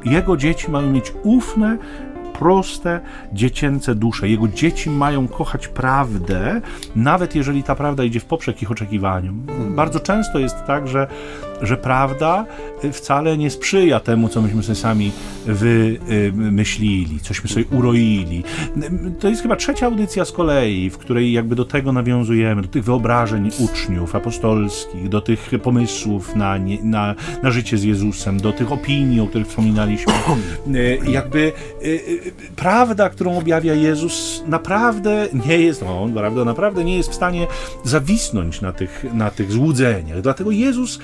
Jego 0.05 0.37
dzieci 0.37 0.71
mają 0.71 0.91
mieć 0.91 1.13
ufne, 1.23 1.77
proste, 2.39 2.99
dziecięce 3.33 3.95
dusze. 3.95 4.29
Jego 4.29 4.47
dzieci 4.47 4.89
mają 4.89 5.27
kochać 5.27 5.67
prawdę, 5.67 6.61
nawet 6.95 7.35
jeżeli 7.35 7.63
ta 7.63 7.75
prawda 7.75 8.03
idzie 8.03 8.19
w 8.19 8.25
poprzek 8.25 8.61
ich 8.61 8.71
oczekiwaniom. 8.71 9.45
Bardzo 9.75 9.99
często 9.99 10.39
jest 10.39 10.65
tak, 10.67 10.87
że 10.87 11.07
że 11.61 11.77
prawda 11.77 12.45
y, 12.83 12.91
wcale 12.91 13.37
nie 13.37 13.49
sprzyja 13.49 13.99
temu, 13.99 14.29
co 14.29 14.41
myśmy 14.41 14.63
sobie 14.63 14.75
sami 14.75 15.11
wymyślili, 15.45 17.19
cośmy 17.19 17.49
sobie 17.49 17.65
uroili. 17.71 18.43
To 19.19 19.29
jest 19.29 19.41
chyba 19.41 19.55
trzecia 19.55 19.85
audycja 19.85 20.25
z 20.25 20.31
kolei, 20.31 20.89
w 20.89 20.97
której 20.97 21.31
jakby 21.31 21.55
do 21.55 21.65
tego 21.65 21.91
nawiązujemy, 21.91 22.61
do 22.61 22.67
tych 22.67 22.83
wyobrażeń 22.83 23.51
uczniów 23.59 24.15
apostolskich, 24.15 25.09
do 25.09 25.21
tych 25.21 25.51
pomysłów 25.63 26.35
na, 26.35 26.57
nie, 26.57 26.83
na, 26.83 27.15
na 27.43 27.51
życie 27.51 27.77
z 27.77 27.83
Jezusem, 27.83 28.39
do 28.39 28.53
tych 28.53 28.71
opinii, 28.71 29.21
o 29.21 29.27
których 29.27 29.47
wspominaliśmy. 29.47 30.13
Y, 30.75 30.99
jakby 31.07 31.51
y, 31.85 32.31
prawda, 32.55 33.09
którą 33.09 33.37
objawia 33.37 33.73
Jezus, 33.73 34.43
naprawdę 34.47 35.27
nie 35.47 35.57
jest, 35.57 35.83
on 35.83 36.13
prawda, 36.13 36.45
naprawdę 36.45 36.83
nie 36.83 36.97
jest 36.97 37.09
w 37.09 37.15
stanie 37.15 37.47
zawisnąć 37.83 38.61
na 38.61 38.73
tych, 38.73 39.05
na 39.13 39.31
tych 39.31 39.51
złudzeniach. 39.51 40.21
Dlatego 40.21 40.51
Jezus 40.51 40.99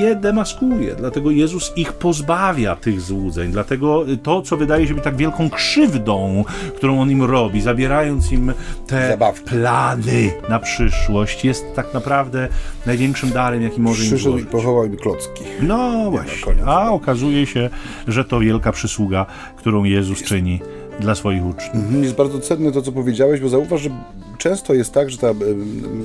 je 0.00 0.14
demaskuje, 0.14 0.94
dlatego 0.94 1.30
Jezus 1.30 1.72
ich 1.76 1.92
pozbawia 1.92 2.76
tych 2.76 3.00
złudzeń, 3.00 3.52
dlatego 3.52 4.04
to, 4.22 4.42
co 4.42 4.56
wydaje 4.56 4.86
się 4.86 4.94
być 4.94 5.04
tak 5.04 5.16
wielką 5.16 5.50
krzywdą, 5.50 6.44
którą 6.76 7.00
On 7.00 7.10
im 7.10 7.22
robi, 7.22 7.60
zabierając 7.60 8.32
im 8.32 8.52
te 8.86 9.08
Zabawki. 9.08 9.48
plany 9.50 10.32
na 10.48 10.58
przyszłość, 10.58 11.44
jest 11.44 11.64
tak 11.74 11.94
naprawdę 11.94 12.48
największym 12.86 13.30
darem, 13.30 13.62
jaki 13.62 13.80
może 13.80 14.02
im 14.02 14.08
Przyszedł 14.08 14.38
i 14.38 14.44
pochował 14.44 14.84
im 14.84 14.96
klocki. 14.96 15.44
No 15.62 16.10
właśnie, 16.10 16.64
a 16.66 16.90
okazuje 16.90 17.46
się, 17.46 17.70
że 18.08 18.24
to 18.24 18.40
wielka 18.40 18.72
przysługa, 18.72 19.26
którą 19.56 19.84
Jezus 19.84 20.22
czyni 20.22 20.60
dla 21.00 21.14
swoich 21.14 21.46
uczniów. 21.46 21.74
Mhm, 21.74 22.02
jest 22.02 22.14
bardzo 22.14 22.40
cenne 22.40 22.72
to, 22.72 22.82
co 22.82 22.92
powiedziałeś, 22.92 23.40
bo 23.40 23.48
zauważ, 23.48 23.80
że 23.80 23.90
często 24.38 24.74
jest 24.74 24.92
tak, 24.92 25.10
że 25.10 25.18
ta, 25.18 25.34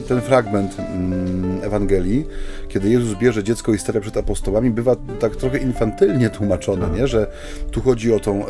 ten 0.08 0.22
fragment 0.22 0.78
Ewangelii, 1.62 2.26
kiedy 2.68 2.90
Jezus 2.90 3.18
bierze 3.18 3.44
dziecko 3.44 3.74
i 3.74 3.78
stawia 3.78 4.02
przed 4.02 4.18
apostołami, 4.18 4.72
bywa 4.72 4.96
tak 5.20 5.36
trochę 5.36 5.58
infantylnie 5.58 6.30
tłumaczone, 6.30 6.90
nie? 7.00 7.08
że 7.08 7.28
tu 7.72 7.82
chodzi 7.82 8.14
o 8.14 8.20
tą 8.20 8.46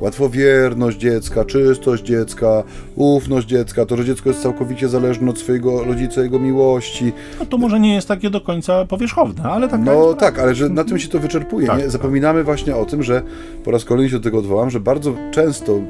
łatwowierność 0.00 0.98
dziecka, 0.98 1.44
czystość 1.44 2.02
dziecka, 2.02 2.62
ufność 2.96 3.46
dziecka, 3.46 3.86
to, 3.86 3.96
że 3.96 4.04
dziecko 4.04 4.28
jest 4.28 4.42
całkowicie 4.42 4.88
zależne 4.88 5.30
od 5.30 5.38
swojego 5.38 5.84
rodzica, 5.84 6.22
jego 6.22 6.38
miłości. 6.38 7.12
No 7.40 7.46
to 7.46 7.58
może 7.58 7.80
nie 7.80 7.94
jest 7.94 8.08
takie 8.08 8.30
do 8.30 8.40
końca 8.40 8.84
powierzchowne, 8.84 9.42
ale 9.42 9.68
tak. 9.68 9.80
No 9.84 10.14
tak, 10.14 10.38
ale 10.38 10.54
że 10.54 10.68
na 10.68 10.84
tym 10.84 10.98
się 10.98 11.08
to 11.08 11.18
wyczerpuje. 11.18 11.66
Tak, 11.66 11.76
nie? 11.76 11.82
Tak. 11.82 11.92
Zapominamy 11.92 12.38
tak. 12.38 12.46
właśnie 12.46 12.76
o 12.76 12.84
tym, 12.84 13.02
że 13.02 13.22
po 13.64 13.70
raz 13.70 13.84
kolejny 13.84 14.10
się 14.10 14.16
do 14.16 14.24
tego 14.24 14.38
odwołam, 14.38 14.70
że 14.70 14.80
bardzo 14.80 15.14
często 15.30 15.80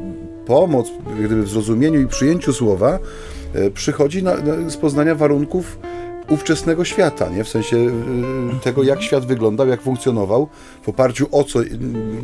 pomoc 0.48 0.92
gdyby 1.18 1.42
w 1.42 1.48
zrozumieniu 1.48 2.00
i 2.00 2.06
przyjęciu 2.06 2.52
słowa 2.52 2.98
e, 3.54 3.70
przychodzi 3.70 4.22
na, 4.22 4.36
na, 4.36 4.70
z 4.70 4.76
poznania 4.76 5.14
warunków 5.14 5.78
ówczesnego 6.28 6.84
świata, 6.84 7.28
nie? 7.28 7.44
w 7.44 7.48
sensie 7.48 7.76
y, 7.76 7.90
tego, 8.64 8.82
jak 8.82 9.02
świat 9.02 9.26
wyglądał, 9.26 9.68
jak 9.68 9.82
funkcjonował, 9.82 10.48
w 10.82 10.88
oparciu 10.88 11.26
o 11.32 11.44
co 11.44 11.58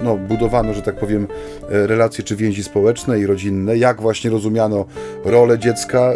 no, 0.04 0.16
budowano, 0.16 0.74
że 0.74 0.82
tak 0.82 0.98
powiem, 0.98 1.26
e, 1.70 1.86
relacje 1.86 2.24
czy 2.24 2.36
więzi 2.36 2.64
społeczne 2.64 3.20
i 3.20 3.26
rodzinne, 3.26 3.78
jak 3.78 4.00
właśnie 4.00 4.30
rozumiano 4.30 4.84
rolę 5.24 5.58
dziecka 5.58 6.12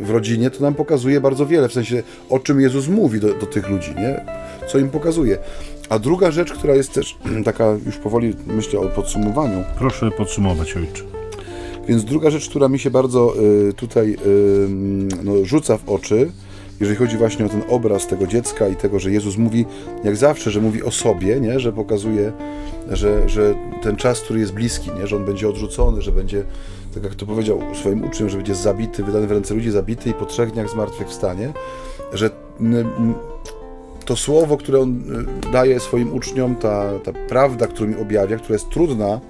w 0.00 0.10
rodzinie, 0.10 0.50
to 0.50 0.62
nam 0.62 0.74
pokazuje 0.74 1.20
bardzo 1.20 1.46
wiele, 1.46 1.68
w 1.68 1.72
sensie 1.72 2.02
o 2.30 2.38
czym 2.38 2.60
Jezus 2.60 2.88
mówi 2.88 3.20
do, 3.20 3.34
do 3.34 3.46
tych 3.46 3.68
ludzi, 3.68 3.94
nie? 3.96 4.24
co 4.66 4.78
im 4.78 4.90
pokazuje. 4.90 5.38
A 5.88 5.98
druga 5.98 6.30
rzecz, 6.30 6.52
która 6.52 6.74
jest 6.74 6.92
też 6.92 7.16
taka, 7.44 7.76
już 7.86 7.96
powoli 7.96 8.34
myślę 8.46 8.80
o 8.80 8.88
podsumowaniu. 8.88 9.64
Proszę 9.78 10.10
podsumować, 10.10 10.76
ojcze. 10.76 11.25
Więc 11.88 12.04
druga 12.04 12.30
rzecz, 12.30 12.48
która 12.48 12.68
mi 12.68 12.78
się 12.78 12.90
bardzo 12.90 13.34
y, 13.68 13.72
tutaj 13.72 14.16
no, 15.24 15.44
rzuca 15.44 15.78
w 15.78 15.88
oczy, 15.88 16.32
jeżeli 16.80 16.96
chodzi 16.96 17.16
właśnie 17.16 17.46
o 17.46 17.48
ten 17.48 17.62
obraz 17.68 18.06
tego 18.06 18.26
dziecka 18.26 18.68
i 18.68 18.76
tego, 18.76 18.98
że 18.98 19.10
Jezus 19.10 19.36
mówi, 19.36 19.64
jak 20.04 20.16
zawsze, 20.16 20.50
że 20.50 20.60
mówi 20.60 20.82
o 20.82 20.90
sobie, 20.90 21.40
nie? 21.40 21.60
że 21.60 21.72
pokazuje, 21.72 22.32
że, 22.90 23.28
że 23.28 23.54
ten 23.82 23.96
czas, 23.96 24.20
który 24.20 24.40
jest 24.40 24.52
bliski, 24.52 24.90
nie? 24.98 25.06
że 25.06 25.16
on 25.16 25.24
będzie 25.24 25.48
odrzucony, 25.48 26.02
że 26.02 26.12
będzie, 26.12 26.42
tak 26.94 27.04
jak 27.04 27.14
to 27.14 27.26
powiedział 27.26 27.60
swoim 27.74 28.04
uczniom, 28.04 28.28
że 28.28 28.36
będzie 28.36 28.54
zabity, 28.54 29.04
wydany 29.04 29.26
w 29.26 29.32
ręce 29.32 29.54
ludzi, 29.54 29.70
zabity 29.70 30.10
i 30.10 30.14
po 30.14 30.26
trzech 30.26 30.52
dniach 30.52 30.70
zmartwychwstanie, 30.70 31.52
że 32.12 32.30
to 34.04 34.16
słowo, 34.16 34.56
które 34.56 34.80
on 34.80 35.02
y, 35.46 35.50
daje 35.52 35.80
swoim 35.80 36.14
uczniom, 36.14 36.56
ta, 36.56 36.98
ta 36.98 37.12
prawda, 37.28 37.66
którą 37.66 37.88
mi 37.90 37.96
objawia, 37.96 38.36
która 38.36 38.54
jest 38.54 38.68
trudna, 38.68 39.20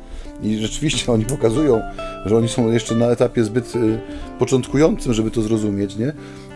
i 0.42 0.58
rzeczywiście 0.58 1.12
oni 1.12 1.24
pokazują, 1.24 1.80
że 2.26 2.36
oni 2.36 2.48
są 2.48 2.72
jeszcze 2.72 2.94
na 2.94 3.06
etapie 3.06 3.44
zbyt 3.44 3.76
y, 3.76 4.00
początkującym, 4.38 5.14
żeby 5.14 5.30
to 5.30 5.42
zrozumieć, 5.42 5.96
nie? 5.96 6.12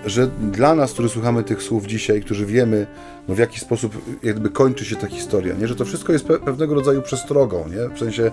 że 0.07 0.27
dla 0.53 0.75
nas, 0.75 0.93
którzy 0.93 1.09
słuchamy 1.09 1.43
tych 1.43 1.63
słów 1.63 1.87
dzisiaj, 1.87 2.21
którzy 2.21 2.47
wiemy, 2.47 2.87
no 3.29 3.35
w 3.35 3.39
jaki 3.39 3.61
sposób 3.61 4.19
jakby 4.23 4.51
kończy 4.51 4.85
się 4.85 4.97
ta 4.97 5.07
historia, 5.07 5.55
nie? 5.55 5.69
że 5.69 5.77
to 5.77 5.85
wszystko 5.85 6.13
jest 6.13 6.25
pewnego 6.25 6.75
rodzaju 6.75 7.03
przestrogą, 7.03 7.65
nie? 7.69 7.97
w 7.97 7.99
sensie 7.99 8.31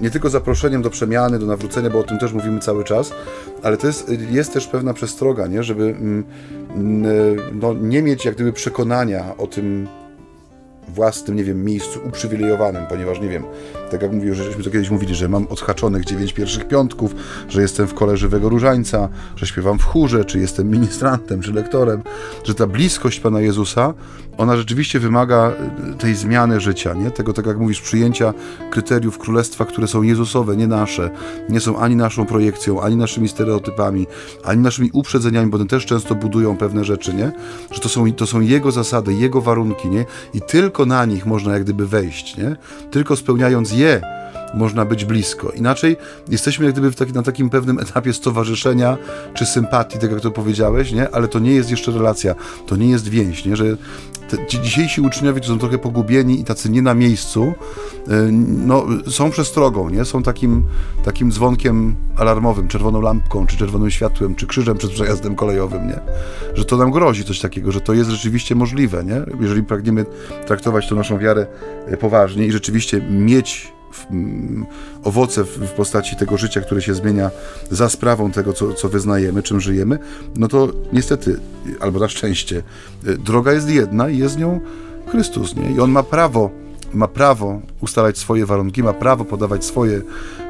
nie 0.00 0.10
tylko 0.10 0.30
zaproszeniem 0.30 0.82
do 0.82 0.90
przemiany, 0.90 1.38
do 1.38 1.46
nawrócenia, 1.46 1.90
bo 1.90 1.98
o 1.98 2.02
tym 2.02 2.18
też 2.18 2.32
mówimy 2.32 2.60
cały 2.60 2.84
czas, 2.84 3.12
ale 3.62 3.76
to 3.76 3.86
jest, 3.86 4.12
jest 4.30 4.52
też 4.52 4.66
pewna 4.66 4.94
przestroga, 4.94 5.46
nie? 5.46 5.62
żeby 5.62 5.84
mm, 5.84 6.24
mm, 6.74 7.06
no, 7.60 7.74
nie 7.74 8.02
mieć 8.02 8.24
jak 8.24 8.34
gdyby 8.34 8.52
przekonania 8.52 9.36
o 9.36 9.46
tym, 9.46 9.88
własnym, 10.88 11.36
nie 11.36 11.44
wiem, 11.44 11.64
miejscu 11.64 12.00
uprzywilejowanym, 12.08 12.86
ponieważ, 12.88 13.20
nie 13.20 13.28
wiem, 13.28 13.44
tak 13.88 14.02
jak 14.02 14.12
mówił, 14.12 14.34
żeśmy 14.34 14.64
to 14.64 14.70
kiedyś 14.70 14.90
mówili, 14.90 15.14
że 15.14 15.28
mam 15.28 15.46
odhaczonych 15.48 16.04
dziewięć 16.04 16.32
pierwszych 16.32 16.68
piątków, 16.68 17.14
że 17.48 17.62
jestem 17.62 17.86
w 17.86 17.94
kole 17.94 18.16
żywego 18.16 18.48
różańca, 18.48 19.08
że 19.36 19.46
śpiewam 19.46 19.78
w 19.78 19.84
chórze, 19.84 20.24
czy 20.24 20.38
jestem 20.38 20.70
ministrantem, 20.70 21.40
czy 21.40 21.52
lektorem, 21.52 22.02
że 22.44 22.54
ta 22.54 22.66
bliskość 22.66 23.20
Pana 23.20 23.40
Jezusa, 23.40 23.94
ona 24.38 24.56
rzeczywiście 24.56 25.00
wymaga 25.00 25.52
y, 25.92 25.94
tej 25.94 26.14
zmiany 26.14 26.60
życia, 26.60 26.94
nie? 26.94 27.10
Tego, 27.10 27.32
tak 27.32 27.46
jak 27.46 27.58
mówisz, 27.58 27.80
przyjęcia 27.80 28.34
kryteriów 28.70 29.18
królestwa, 29.18 29.64
które 29.64 29.88
są 29.88 30.02
Jezusowe, 30.02 30.56
nie 30.56 30.66
nasze, 30.66 31.10
nie 31.48 31.60
są 31.60 31.78
ani 31.78 31.96
naszą 31.96 32.26
projekcją, 32.26 32.82
ani 32.82 32.96
naszymi 32.96 33.28
stereotypami, 33.28 34.06
ani 34.44 34.62
naszymi 34.62 34.90
uprzedzeniami, 34.92 35.50
bo 35.50 35.56
one 35.56 35.66
też 35.66 35.86
często 35.86 36.14
budują 36.14 36.56
pewne 36.56 36.84
rzeczy, 36.84 37.14
nie? 37.14 37.32
Że 37.70 37.80
to 37.80 37.88
są, 37.88 38.12
to 38.12 38.26
są 38.26 38.40
Jego 38.40 38.72
zasady, 38.72 39.14
Jego 39.14 39.40
warunki, 39.40 39.88
nie? 39.88 40.04
I 40.34 40.40
tylko 40.40 40.86
na 40.86 41.04
nich 41.04 41.26
można 41.26 41.52
jak 41.52 41.64
gdyby 41.64 41.86
wejść, 41.86 42.36
nie? 42.36 42.56
Tylko 42.90 43.16
spełniając 43.16 43.72
je 43.78 44.17
można 44.54 44.84
być 44.84 45.04
blisko. 45.04 45.50
Inaczej 45.50 45.96
jesteśmy 46.28 46.64
jak 46.64 46.74
gdyby 46.74 46.92
taki, 46.92 47.12
na 47.12 47.22
takim 47.22 47.50
pewnym 47.50 47.78
etapie 47.78 48.12
stowarzyszenia 48.12 48.96
czy 49.34 49.46
sympatii, 49.46 49.98
tak 49.98 50.12
jak 50.12 50.20
to 50.20 50.30
powiedziałeś, 50.30 50.92
nie? 50.92 51.10
ale 51.10 51.28
to 51.28 51.38
nie 51.38 51.52
jest 51.52 51.70
jeszcze 51.70 51.92
relacja, 51.92 52.34
to 52.66 52.76
nie 52.76 52.88
jest 52.88 53.08
więź, 53.08 53.44
nie? 53.44 53.56
że 53.56 53.64
te, 54.28 54.46
ci 54.46 54.60
dzisiejsi 54.60 55.00
uczniowie, 55.00 55.42
są 55.42 55.58
trochę 55.58 55.78
pogubieni 55.78 56.40
i 56.40 56.44
tacy 56.44 56.70
nie 56.70 56.82
na 56.82 56.94
miejscu, 56.94 57.54
y, 58.08 58.32
no, 58.66 58.86
są 59.10 59.30
przestrogą, 59.30 59.90
nie? 59.90 60.04
są 60.04 60.22
takim, 60.22 60.64
takim 61.04 61.32
dzwonkiem 61.32 61.96
alarmowym, 62.16 62.68
czerwoną 62.68 63.00
lampką, 63.00 63.46
czy 63.46 63.56
czerwonym 63.56 63.90
światłem, 63.90 64.34
czy 64.34 64.46
krzyżem 64.46 64.78
przed 64.78 64.90
przejazdem 64.90 65.34
kolejowym, 65.34 65.88
nie? 65.88 66.00
że 66.54 66.64
to 66.64 66.76
nam 66.76 66.90
grozi 66.90 67.24
coś 67.24 67.40
takiego, 67.40 67.72
że 67.72 67.80
to 67.80 67.94
jest 67.94 68.10
rzeczywiście 68.10 68.54
możliwe, 68.54 69.04
nie? 69.04 69.22
jeżeli 69.40 69.62
pragniemy 69.62 70.06
traktować 70.46 70.88
tę 70.88 70.94
naszą 70.94 71.18
wiarę 71.18 71.46
y, 71.92 71.96
poważnie 71.96 72.46
i 72.46 72.52
rzeczywiście 72.52 73.00
mieć 73.10 73.77
owoce 75.04 75.44
w, 75.44 75.48
w, 75.48 75.70
postaci 75.70 76.16
tego 76.16 76.36
życia, 76.36 76.60
które 76.60 76.82
się 76.82 76.94
zmienia 76.94 77.30
za 77.70 77.88
sprawą 77.88 78.30
tego, 78.30 78.52
co, 78.52 78.74
co 78.74 78.88
wyznajemy, 78.88 79.42
czym 79.42 79.60
żyjemy, 79.60 79.98
no 80.36 80.48
to 80.48 80.72
niestety, 80.92 81.40
albo 81.80 82.00
na 82.00 82.08
szczęście, 82.08 82.62
y, 83.06 83.18
droga 83.18 83.52
jest 83.52 83.70
jedna 83.70 84.08
i 84.08 84.18
jest 84.18 84.38
nią 84.38 84.60
Chrystus, 85.06 85.56
nie? 85.56 85.70
I 85.70 85.80
On 85.80 85.90
ma 85.90 86.02
prawo 86.02 86.50
ma 86.94 87.08
prawo 87.08 87.60
ustalać 87.80 88.18
swoje 88.18 88.46
warunki, 88.46 88.82
ma 88.82 88.92
prawo 88.92 89.24
podawać 89.24 89.64
swoje, 89.64 90.02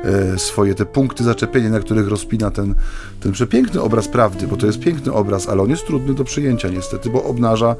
e, 0.05 0.39
swoje 0.39 0.75
te 0.75 0.87
punkty 0.87 1.25
zaczepienia, 1.25 1.71
na 1.71 1.81
których 1.81 2.09
rozpina 2.09 2.51
ten, 2.51 2.75
ten 3.21 3.33
przepiękny 3.33 3.81
obraz 3.81 4.09
prawdy, 4.09 4.47
bo 4.47 4.57
to 4.57 4.67
jest 4.67 4.81
piękny 4.81 5.13
obraz, 5.13 5.49
ale 5.49 5.63
on 5.63 5.71
jest 5.71 5.87
trudny 5.87 6.15
do 6.15 6.25
przyjęcia 6.25 6.69
niestety, 6.69 7.11
bo 7.11 7.25
obnaża 7.25 7.77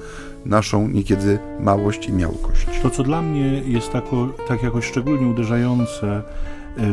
naszą 0.47 0.89
niekiedy 0.89 1.39
małość 1.61 2.09
i 2.09 2.13
miałkość. 2.13 2.67
To, 2.83 2.91
co 2.91 3.03
dla 3.03 3.23
mnie 3.23 3.63
jest 3.67 3.93
tako, 3.93 4.29
tak 4.49 4.63
jakoś 4.63 4.85
szczególnie 4.85 5.27
uderzające 5.27 6.07
e, 6.07 6.23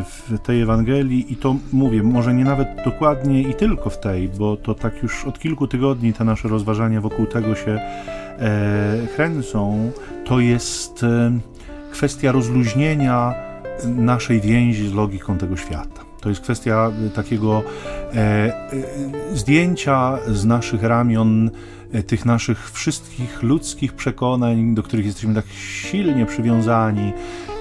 w 0.04 0.40
tej 0.40 0.62
Ewangelii 0.62 1.34
i 1.34 1.36
to 1.36 1.56
mówię, 1.74 2.04
może 2.04 2.34
nie 2.34 2.44
nawet 2.44 2.68
dokładnie 2.86 3.42
i 3.42 3.54
tylko 3.54 3.90
w 3.90 4.00
tej, 4.00 4.30
bo 4.30 4.58
to 4.58 4.74
tak 4.74 5.04
już 5.04 5.26
od 5.26 5.40
kilku 5.40 5.68
tygodni 5.68 6.14
te 6.14 6.24
nasze 6.24 6.48
rozważania 6.48 7.02
wokół 7.02 7.26
tego 7.26 7.56
się 7.56 7.80
e, 8.40 9.08
kręcą, 9.16 9.92
to 10.26 10.40
jest 10.40 11.04
e, 11.04 11.32
kwestia 11.96 12.32
rozluźnienia 12.32 13.34
naszej 13.86 14.42
więzi 14.42 14.88
z 14.88 14.94
logiką 14.94 15.38
tego 15.38 15.58
świata. 15.58 16.02
To 16.22 16.30
jest 16.30 16.42
kwestia 16.42 16.92
takiego 17.14 17.64
e, 17.64 18.16
e, 18.16 18.54
zdjęcia 19.34 20.18
z 20.28 20.46
naszych 20.46 20.84
ramion 20.84 21.50
e, 21.94 22.04
tych 22.04 22.26
naszych 22.26 22.72
wszystkich 22.72 23.44
ludzkich 23.44 23.94
przekonań, 23.94 24.76
do 24.76 24.84
których 24.84 25.06
jesteśmy 25.06 25.36
tak 25.36 25.46
silnie 25.58 26.26
przywiązani, 26.26 27.14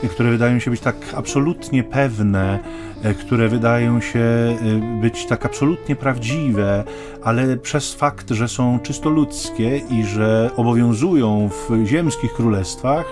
e, 0.02 0.08
które 0.08 0.30
wydają 0.30 0.58
się 0.58 0.70
być 0.70 0.80
tak 0.80 0.96
absolutnie 1.16 1.84
pewne, 1.84 2.58
e, 3.02 3.14
które 3.14 3.48
wydają 3.48 4.00
się 4.00 4.56
być 5.00 5.26
tak 5.26 5.46
absolutnie 5.46 5.96
prawdziwe, 5.96 6.84
ale 7.24 7.56
przez 7.56 7.94
fakt, 7.94 8.30
że 8.30 8.48
są 8.48 8.78
czysto 8.82 9.10
ludzkie 9.10 9.80
i 9.90 10.04
że 10.04 10.50
obowiązują 10.56 11.48
w 11.48 11.86
ziemskich 11.86 12.32
królestwach, 12.32 13.06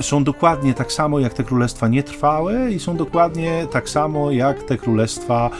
są 0.00 0.24
dokładnie 0.24 0.74
tak 0.74 0.92
samo 0.92 1.18
jak 1.18 1.34
te 1.34 1.44
królestwa 1.44 1.88
nietrwałe 1.88 2.72
i 2.72 2.80
są 2.80 2.96
dokładnie 2.96 3.66
tak 3.70 3.88
samo 3.88 4.30
jak 4.30 4.62
te 4.62 4.78
królestwa 4.78 5.50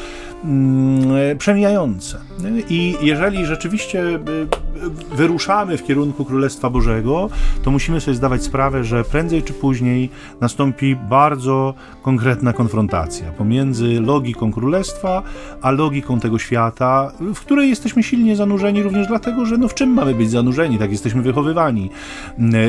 mm, 0.45 1.39
przemijające. 1.39 2.21
I 2.69 2.97
jeżeli 3.01 3.47
rzeczywiście 3.47 4.05
y, 4.05 4.17
wyruszamy 5.17 5.77
w 5.77 5.85
kierunku 5.85 6.25
Królestwa 6.25 6.71
Bożego, 6.71 7.31
to 7.63 7.71
musimy 7.71 8.01
sobie 8.01 8.15
zdawać 8.15 8.43
sprawę, 8.43 8.85
że 8.85 9.05
prędzej 9.05 9.43
czy 9.43 9.53
później 9.53 10.11
nastąpi 10.41 10.97
bardzo 10.97 11.75
konkretna 12.03 12.53
konfrontacja 12.53 13.33
pomiędzy 13.33 14.01
logiką 14.01 14.53
Królestwa 14.53 15.23
a 15.63 15.71
logiką 15.71 16.21
tego 16.21 16.39
świata, 16.39 17.13
w 17.35 17.41
której 17.41 17.69
jesteśmy 17.69 18.03
silnie 18.03 18.37
zanurzeni 18.37 18.83
również 18.83 19.07
dlatego, 19.07 19.47
że 19.47 19.59
no 19.59 19.69
w 19.69 19.75
czym 19.75 19.91
mamy 19.91 20.15
być 20.15 20.31
zanurzeni, 20.31 20.79
tak 20.79 20.91
jesteśmy 20.91 21.23
wychowywani. 21.23 21.91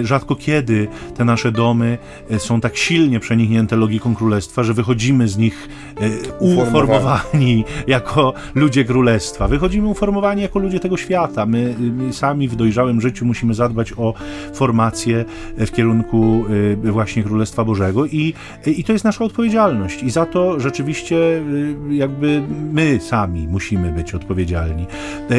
Rzadko 0.03 0.36
kiedy 0.36 0.88
te 1.17 1.26
nasze 1.26 1.51
domy 1.62 1.97
e, 2.30 2.39
są 2.39 2.62
tak 2.62 2.78
silnie 2.78 3.20
przeniknięte 3.20 3.76
logiką 3.76 4.16
Królestwa, 4.16 4.64
że 4.64 4.74
wychodzimy 4.74 5.28
z 5.28 5.38
nich 5.38 5.70
e, 5.97 6.09
uformowani 6.39 7.66
jako 7.88 8.34
ludzie 8.55 8.86
Królestwa. 8.86 9.47
Wychodzimy 9.47 9.88
uformowani 9.88 10.41
jako 10.41 10.59
ludzie 10.59 10.80
tego 10.80 10.97
świata. 10.97 11.45
My, 11.45 11.76
my 11.80 12.14
sami 12.14 12.47
w 12.47 12.55
dojrzałym 12.55 13.01
życiu 13.01 13.26
musimy 13.26 13.53
zadbać 13.53 13.93
o 13.97 14.14
formację 14.53 15.26
w 15.57 15.72
kierunku 15.72 16.45
e, 16.84 16.91
właśnie 16.91 17.24
Królestwa 17.24 17.64
Bożego 17.66 18.05
i, 18.05 18.34
i 18.66 18.84
to 18.84 18.93
jest 18.93 19.05
nasza 19.05 19.24
odpowiedzialność. 19.26 20.03
I 20.03 20.09
za 20.09 20.26
to 20.26 20.59
rzeczywiście 20.59 21.43
jakby 21.89 22.41
my 22.74 22.99
sami 23.01 23.47
musimy 23.47 23.91
być 23.91 24.14
odpowiedzialni. 24.14 24.86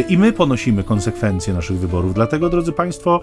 I 0.08 0.18
my 0.18 0.32
ponosimy 0.32 0.84
konsekwencje 0.84 1.54
naszych 1.54 1.78
wyborów. 1.78 2.14
Dlatego, 2.14 2.48
drodzy 2.48 2.72
Państwo, 2.72 3.20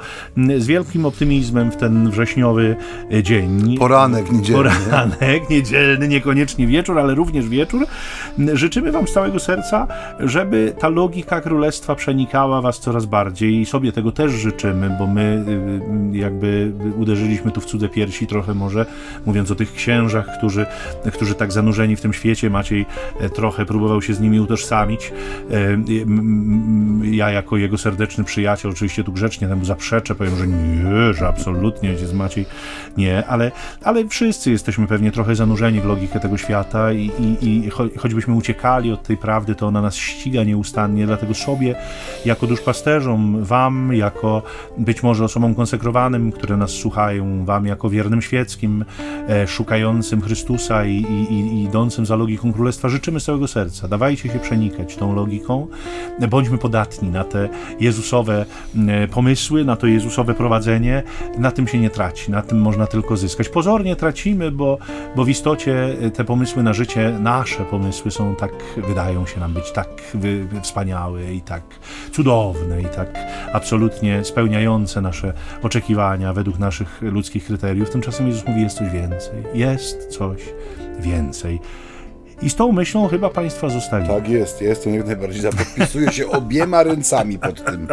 z 0.57 0.67
wielkim 0.67 1.05
optymizmem 1.05 1.71
w 1.71 1.75
ten 1.75 2.09
wrześniowy 2.09 2.75
e, 2.75 2.78
dzień. 3.23 3.77
Poranek 3.77 4.31
niedzielny. 4.31 4.69
Poranek 4.69 5.49
niedzielny, 5.49 6.07
niekoniecznie 6.07 6.67
wieczór, 6.67 6.99
ale 6.99 7.15
również 7.15 7.49
wieczór. 7.49 7.85
Życzymy 8.53 8.91
Wam 8.91 9.07
z 9.07 9.13
całego 9.13 9.39
serca, 9.39 9.87
żeby 10.19 10.73
ta 10.79 10.89
logika 10.89 11.41
królestwa 11.41 11.95
przenikała 11.95 12.61
Was 12.61 12.79
coraz 12.79 13.05
bardziej 13.05 13.59
i 13.59 13.65
sobie 13.65 13.91
tego 13.91 14.11
też 14.11 14.31
życzymy, 14.31 14.95
bo 14.99 15.07
my 15.07 15.45
y, 16.13 16.17
jakby 16.17 16.71
uderzyliśmy 16.97 17.51
tu 17.51 17.61
w 17.61 17.65
cudze 17.65 17.89
piersi 17.89 18.27
trochę 18.27 18.53
może, 18.53 18.85
mówiąc 19.25 19.51
o 19.51 19.55
tych 19.55 19.73
księżach, 19.73 20.37
którzy, 20.37 20.65
którzy 21.13 21.35
tak 21.35 21.51
zanurzeni 21.51 21.95
w 21.95 22.01
tym 22.01 22.13
świecie, 22.13 22.49
Maciej 22.49 22.85
e, 23.19 23.29
trochę 23.29 23.65
próbował 23.65 24.01
się 24.01 24.13
z 24.13 24.19
nimi 24.19 24.39
utożsamić. 24.39 25.11
Ja 27.03 27.31
jako 27.31 27.57
jego 27.57 27.77
serdeczny 27.77 28.23
przyjaciel, 28.23 28.71
oczywiście 28.71 29.03
tu 29.03 29.11
grzecznie 29.11 29.47
temu 29.47 29.65
zaprzeczę, 29.65 30.15
powiem, 30.15 30.35
że 30.35 30.47
nie, 30.47 31.13
że 31.13 31.27
absolutnie, 31.27 31.89
ojciec 31.89 32.13
Maciej 32.13 32.45
nie, 32.97 33.25
ale, 33.27 33.51
ale 33.83 34.07
wszyscy 34.07 34.51
jesteśmy 34.51 34.87
pewnie 34.87 35.11
trochę 35.11 35.35
zanurzeni 35.35 35.81
w 35.81 35.85
logikę 35.85 36.19
tego 36.19 36.37
świata 36.37 36.93
i, 36.93 37.11
i, 37.19 37.47
i 37.47 37.69
choćbyśmy 37.97 38.33
uciekali 38.33 38.91
od 38.91 39.03
tej 39.03 39.17
prawdy, 39.17 39.55
to 39.55 39.67
ona 39.67 39.81
nas 39.81 39.95
ściga 39.95 40.43
nieustannie, 40.43 41.05
dlatego 41.05 41.33
sobie, 41.33 41.75
jako 42.25 42.47
duszpasterzom, 42.47 43.43
wam, 43.43 43.93
jako 43.93 44.43
być 44.77 45.03
może 45.03 45.23
osobom 45.25 45.55
konsekrowanym, 45.55 46.31
które 46.31 46.57
nas 46.57 46.71
słuchają, 46.71 47.45
wam 47.45 47.65
jako 47.65 47.89
wiernym 47.89 48.21
świeckim, 48.21 48.85
e, 49.29 49.47
szukającym 49.47 50.21
Chrystusa 50.21 50.85
i, 50.85 50.95
i, 51.29 51.63
idącym 51.63 52.05
za 52.05 52.15
logiką 52.15 52.53
Królestwa, 52.53 52.89
życzymy 52.89 53.19
z 53.19 53.23
całego 53.23 53.47
serca. 53.47 53.87
Dawajcie 53.87 54.29
się 54.29 54.39
przenikać 54.39 54.95
tą 54.95 55.15
logiką, 55.15 55.67
bądźmy 56.29 56.57
podatni 56.57 57.09
na 57.09 57.23
te 57.23 57.49
Jezusowe 57.79 58.45
e, 58.87 59.07
pomysły, 59.07 59.65
na 59.65 59.75
to 59.75 59.87
Jezusowe 59.87 60.33
prowadzenie. 60.33 61.03
Na 61.37 61.51
tym 61.51 61.67
się 61.67 61.79
nie 61.79 61.89
traci, 61.89 62.31
na 62.31 62.41
tym 62.41 62.58
można 62.59 62.87
tylko 62.87 63.17
zyskać. 63.17 63.49
Pozornie 63.49 63.95
tracimy, 63.95 64.51
bo, 64.51 64.77
bo 65.15 65.23
w 65.23 65.29
istocie 65.29 65.95
te 66.13 66.23
pomysły 66.23 66.63
na 66.63 66.73
życie, 66.73 67.13
nasze 67.19 67.65
pomysły 67.65 68.11
są 68.11 68.35
tak, 68.35 68.51
wydają 68.87 69.25
się 69.25 69.39
nam 69.39 69.53
być 69.53 69.71
tak 69.71 69.87
wy, 70.13 70.47
wspaniałe 70.61 71.33
i 71.33 71.41
tak 71.41 71.63
cudowne 72.11 72.81
i 72.81 72.85
tak 72.85 73.19
absolutnie 73.53 74.23
spełniające 74.23 75.01
nasze 75.01 75.33
oczekiwania 75.63 76.33
według 76.33 76.59
naszych 76.59 77.01
ludzkich 77.01 77.45
kryteriów. 77.45 77.89
Tymczasem 77.89 78.27
Jezus 78.27 78.47
mówi, 78.47 78.61
jest 78.61 78.77
coś 78.77 78.89
więcej. 78.89 79.43
Jest 79.53 80.07
coś 80.07 80.41
więcej. 80.99 81.59
I 82.41 82.49
z 82.49 82.55
tą 82.55 82.71
myślą 82.71 83.07
chyba 83.07 83.29
Państwa 83.29 83.69
zostali. 83.69 84.07
Tak 84.07 84.29
jest, 84.29 84.61
jestem 84.61 84.93
jak 84.95 85.05
najbardziej. 85.05 85.51
Podpisuję 85.51 86.11
się 86.11 86.29
obiema 86.39 86.83
ręcami 86.83 87.39
pod 87.39 87.65
tym. 87.65 87.87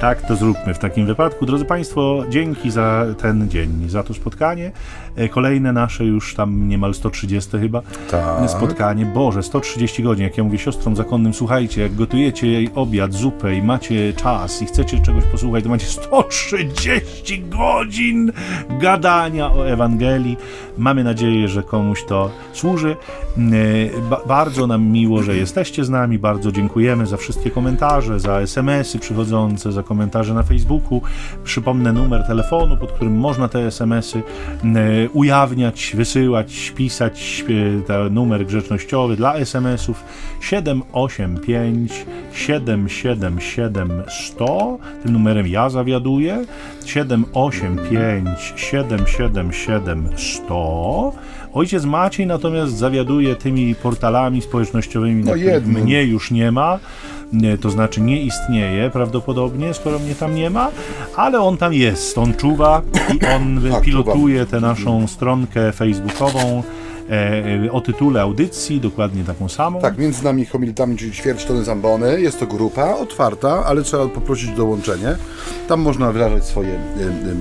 Tak, 0.00 0.22
to 0.22 0.36
zróbmy 0.36 0.74
w 0.74 0.78
takim 0.78 1.06
wypadku. 1.06 1.46
Drodzy 1.46 1.64
Państwo, 1.64 2.24
dzięki 2.28 2.70
za 2.70 3.06
ten 3.18 3.50
dzień, 3.50 3.88
za 3.88 4.02
to 4.02 4.14
spotkanie. 4.14 4.72
E, 5.16 5.28
kolejne 5.28 5.72
nasze 5.72 6.04
już 6.04 6.34
tam 6.34 6.68
niemal 6.68 6.94
130 6.94 7.58
chyba 7.58 7.82
tak. 8.10 8.50
spotkanie. 8.50 9.06
Boże, 9.06 9.42
130 9.42 10.02
godzin. 10.02 10.24
Jak 10.24 10.38
ja 10.38 10.44
mówię 10.44 10.58
siostrom 10.58 10.96
zakonnym, 10.96 11.34
słuchajcie, 11.34 11.82
jak 11.82 11.94
gotujecie 11.94 12.46
jej 12.46 12.70
obiad, 12.74 13.12
zupę 13.12 13.54
i 13.54 13.62
macie 13.62 14.12
czas 14.12 14.62
i 14.62 14.66
chcecie 14.66 15.00
czegoś 15.00 15.24
posłuchać, 15.24 15.64
to 15.64 15.70
macie 15.70 15.86
130 15.86 17.42
godzin 17.42 18.32
gadania 18.80 19.52
o 19.52 19.68
Ewangelii. 19.68 20.36
Mamy 20.78 21.04
nadzieję, 21.04 21.48
że 21.48 21.62
komuś 21.62 22.04
to 22.04 22.30
służy. 22.52 22.96
E, 23.38 24.00
ba 24.00 24.20
bardzo 24.26 24.66
nam 24.66 24.86
miło, 24.86 25.22
że 25.22 25.36
jesteście 25.36 25.84
z 25.84 25.90
nami. 25.90 26.18
Bardzo 26.18 26.52
dziękujemy 26.52 27.06
za 27.06 27.16
wszystkie 27.16 27.50
komentarze, 27.50 28.20
za 28.20 28.40
SMS-y 28.40 28.98
przychodzące, 28.98 29.72
za 29.72 29.82
komentarze 29.82 29.95
na 30.34 30.42
Facebooku. 30.42 31.02
Przypomnę 31.44 31.92
numer 31.92 32.26
telefonu, 32.26 32.76
pod 32.76 32.92
którym 32.92 33.18
można 33.18 33.48
te 33.48 33.66
SMS-y 33.66 34.18
e, 34.18 34.22
ujawniać, 35.08 35.92
wysyłać, 35.96 36.72
pisać. 36.76 37.44
E, 37.88 38.10
numer 38.10 38.46
grzecznościowy 38.46 39.16
dla 39.16 39.34
SMS-ów 39.34 40.04
785 40.40 42.06
777 42.32 44.02
100. 44.08 44.78
Tym 45.02 45.12
numerem 45.12 45.46
ja 45.46 45.70
zawiaduję. 45.70 46.44
785 46.84 48.28
777 48.56 50.08
100. 50.16 51.12
Ojciec 51.56 51.84
Maciej 51.84 52.26
natomiast 52.26 52.76
zawiaduje 52.76 53.36
tymi 53.36 53.74
portalami 53.74 54.42
społecznościowymi, 54.42 55.24
no 55.24 55.30
na 55.30 55.36
których 55.36 55.66
mnie 55.66 56.04
już 56.04 56.30
nie 56.30 56.52
ma 56.52 56.78
to 57.60 57.70
znaczy 57.70 58.00
nie 58.00 58.22
istnieje 58.22 58.90
prawdopodobnie, 58.90 59.74
skoro 59.74 59.98
mnie 59.98 60.14
tam 60.14 60.34
nie 60.34 60.50
ma, 60.50 60.70
ale 61.16 61.40
on 61.40 61.56
tam 61.56 61.72
jest, 61.72 62.18
on 62.18 62.34
czuwa 62.34 62.82
i 63.14 63.26
on 63.26 63.60
tak, 63.72 63.82
pilotuje 63.82 64.46
tę 64.46 64.60
naszą 64.60 65.06
stronkę 65.06 65.72
facebookową 65.72 66.62
e, 67.10 67.72
o 67.72 67.80
tytule 67.80 68.22
audycji, 68.22 68.80
dokładnie 68.80 69.24
taką 69.24 69.48
samą. 69.48 69.80
Tak, 69.80 69.98
między 69.98 70.24
nami 70.24 70.46
homilitami, 70.46 70.96
czyli 70.96 71.12
ćwierć 71.12 71.44
tony 71.44 71.64
zambony. 71.64 72.20
Jest 72.20 72.40
to 72.40 72.46
grupa 72.46 72.94
otwarta, 72.94 73.64
ale 73.64 73.82
trzeba 73.82 74.08
poprosić 74.08 74.50
o 74.50 74.56
dołączenie. 74.56 75.16
Tam 75.68 75.80
można 75.80 76.12
wyrażać 76.12 76.44
swoje 76.44 76.68
y, 76.68 76.74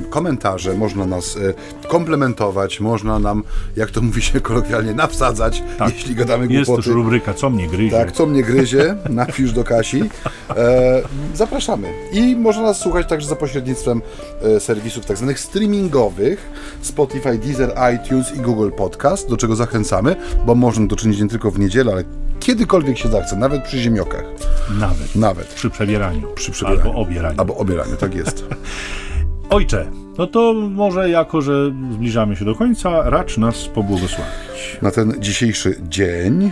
y, 0.08 0.10
komentarze, 0.10 0.74
można 0.74 1.06
nas 1.06 1.36
y, 1.36 1.54
komplementować, 1.88 2.80
można 2.80 3.20
nam, 3.20 3.44
jak 3.76 3.92
to 3.92 4.02
mówi 4.02 4.22
się 4.22 4.42
kolokwialnie, 4.42 4.94
nawsadzać, 4.94 5.64
tak. 5.78 5.94
jeśli 5.94 6.16
gadamy 6.16 6.48
głupoty. 6.48 6.72
Jest 6.72 6.76
też 6.76 6.88
rubryka, 6.88 7.34
co 7.34 7.50
mnie 7.50 7.68
gryzie. 7.68 7.98
Tak, 7.98 8.12
co 8.12 8.26
mnie 8.26 8.44
gryzie, 8.44 8.96
napisz 9.10 9.52
do 9.52 9.64
Kasi. 9.64 10.10
E, 10.50 11.02
zapraszamy. 11.34 11.94
I 12.12 12.36
można 12.36 12.62
nas 12.62 12.80
słuchać 12.80 13.10
także 13.10 13.28
za 13.28 13.36
pośrednictwem 13.36 14.02
e, 14.42 14.60
serwisów 14.60 15.06
tak 15.06 15.18
zwanych 15.18 15.40
streamingowych, 15.40 16.52
Spotify, 16.82 17.38
Deezer, 17.38 17.76
iTunes 17.96 18.36
i 18.36 18.40
Google 18.40 18.70
Podcast, 18.78 19.30
do 19.30 19.38
czego 19.38 19.55
zachęcamy, 19.56 20.16
bo 20.46 20.56
można 20.56 20.88
to 20.88 20.96
czynić 20.96 21.22
nie 21.22 21.28
tylko 21.28 21.52
w 21.52 21.60
niedzielę, 21.60 21.92
ale 21.92 22.04
kiedykolwiek 22.40 22.98
się 22.98 23.10
zachce, 23.10 23.36
nawet 23.36 23.64
przy 23.64 23.80
ziemniokach. 23.80 24.24
Nawet. 24.80 25.16
Nawet. 25.16 25.48
Przy 25.48 25.70
przebieraniu. 25.70 26.28
Przy 26.36 26.52
przebieraniu. 26.52 26.82
Albo 26.82 27.00
obieraniu. 27.02 27.40
Albo 27.40 27.58
obieraniu, 27.58 27.96
tak 27.96 28.16
jest. 28.16 28.46
Ojcze, 29.50 29.92
no 30.18 30.28
to 30.28 30.54
może 30.54 31.10
jako, 31.10 31.42
że 31.42 31.74
zbliżamy 31.92 32.36
się 32.36 32.46
do 32.46 32.56
końca, 32.56 33.10
racz 33.10 33.38
nas 33.38 33.68
pobłogosławić. 33.68 34.78
Na 34.82 34.92
ten 34.92 35.14
dzisiejszy 35.20 35.82
dzień 35.90 36.44
y, 36.44 36.52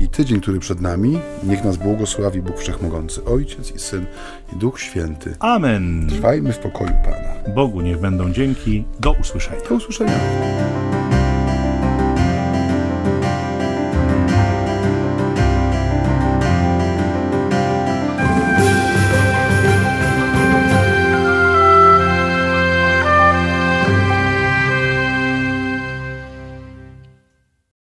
i 0.00 0.08
tydzień, 0.08 0.40
który 0.40 0.58
przed 0.58 0.80
nami, 0.80 1.18
niech 1.44 1.64
nas 1.64 1.76
błogosławi 1.76 2.42
Bóg 2.42 2.58
Wszechmogący, 2.58 3.24
Ojciec 3.24 3.74
i 3.74 3.78
Syn 3.78 4.06
i 4.52 4.56
Duch 4.56 4.80
Święty. 4.80 5.36
Amen. 5.40 6.06
Trwajmy 6.08 6.52
w 6.52 6.58
pokoju 6.58 6.90
Pana. 7.04 7.54
Bogu 7.54 7.80
niech 7.80 8.00
będą 8.00 8.32
dzięki. 8.32 8.84
Do 9.00 9.12
usłyszenia. 9.12 9.60
Do 9.68 9.74
usłyszenia. 9.74 10.18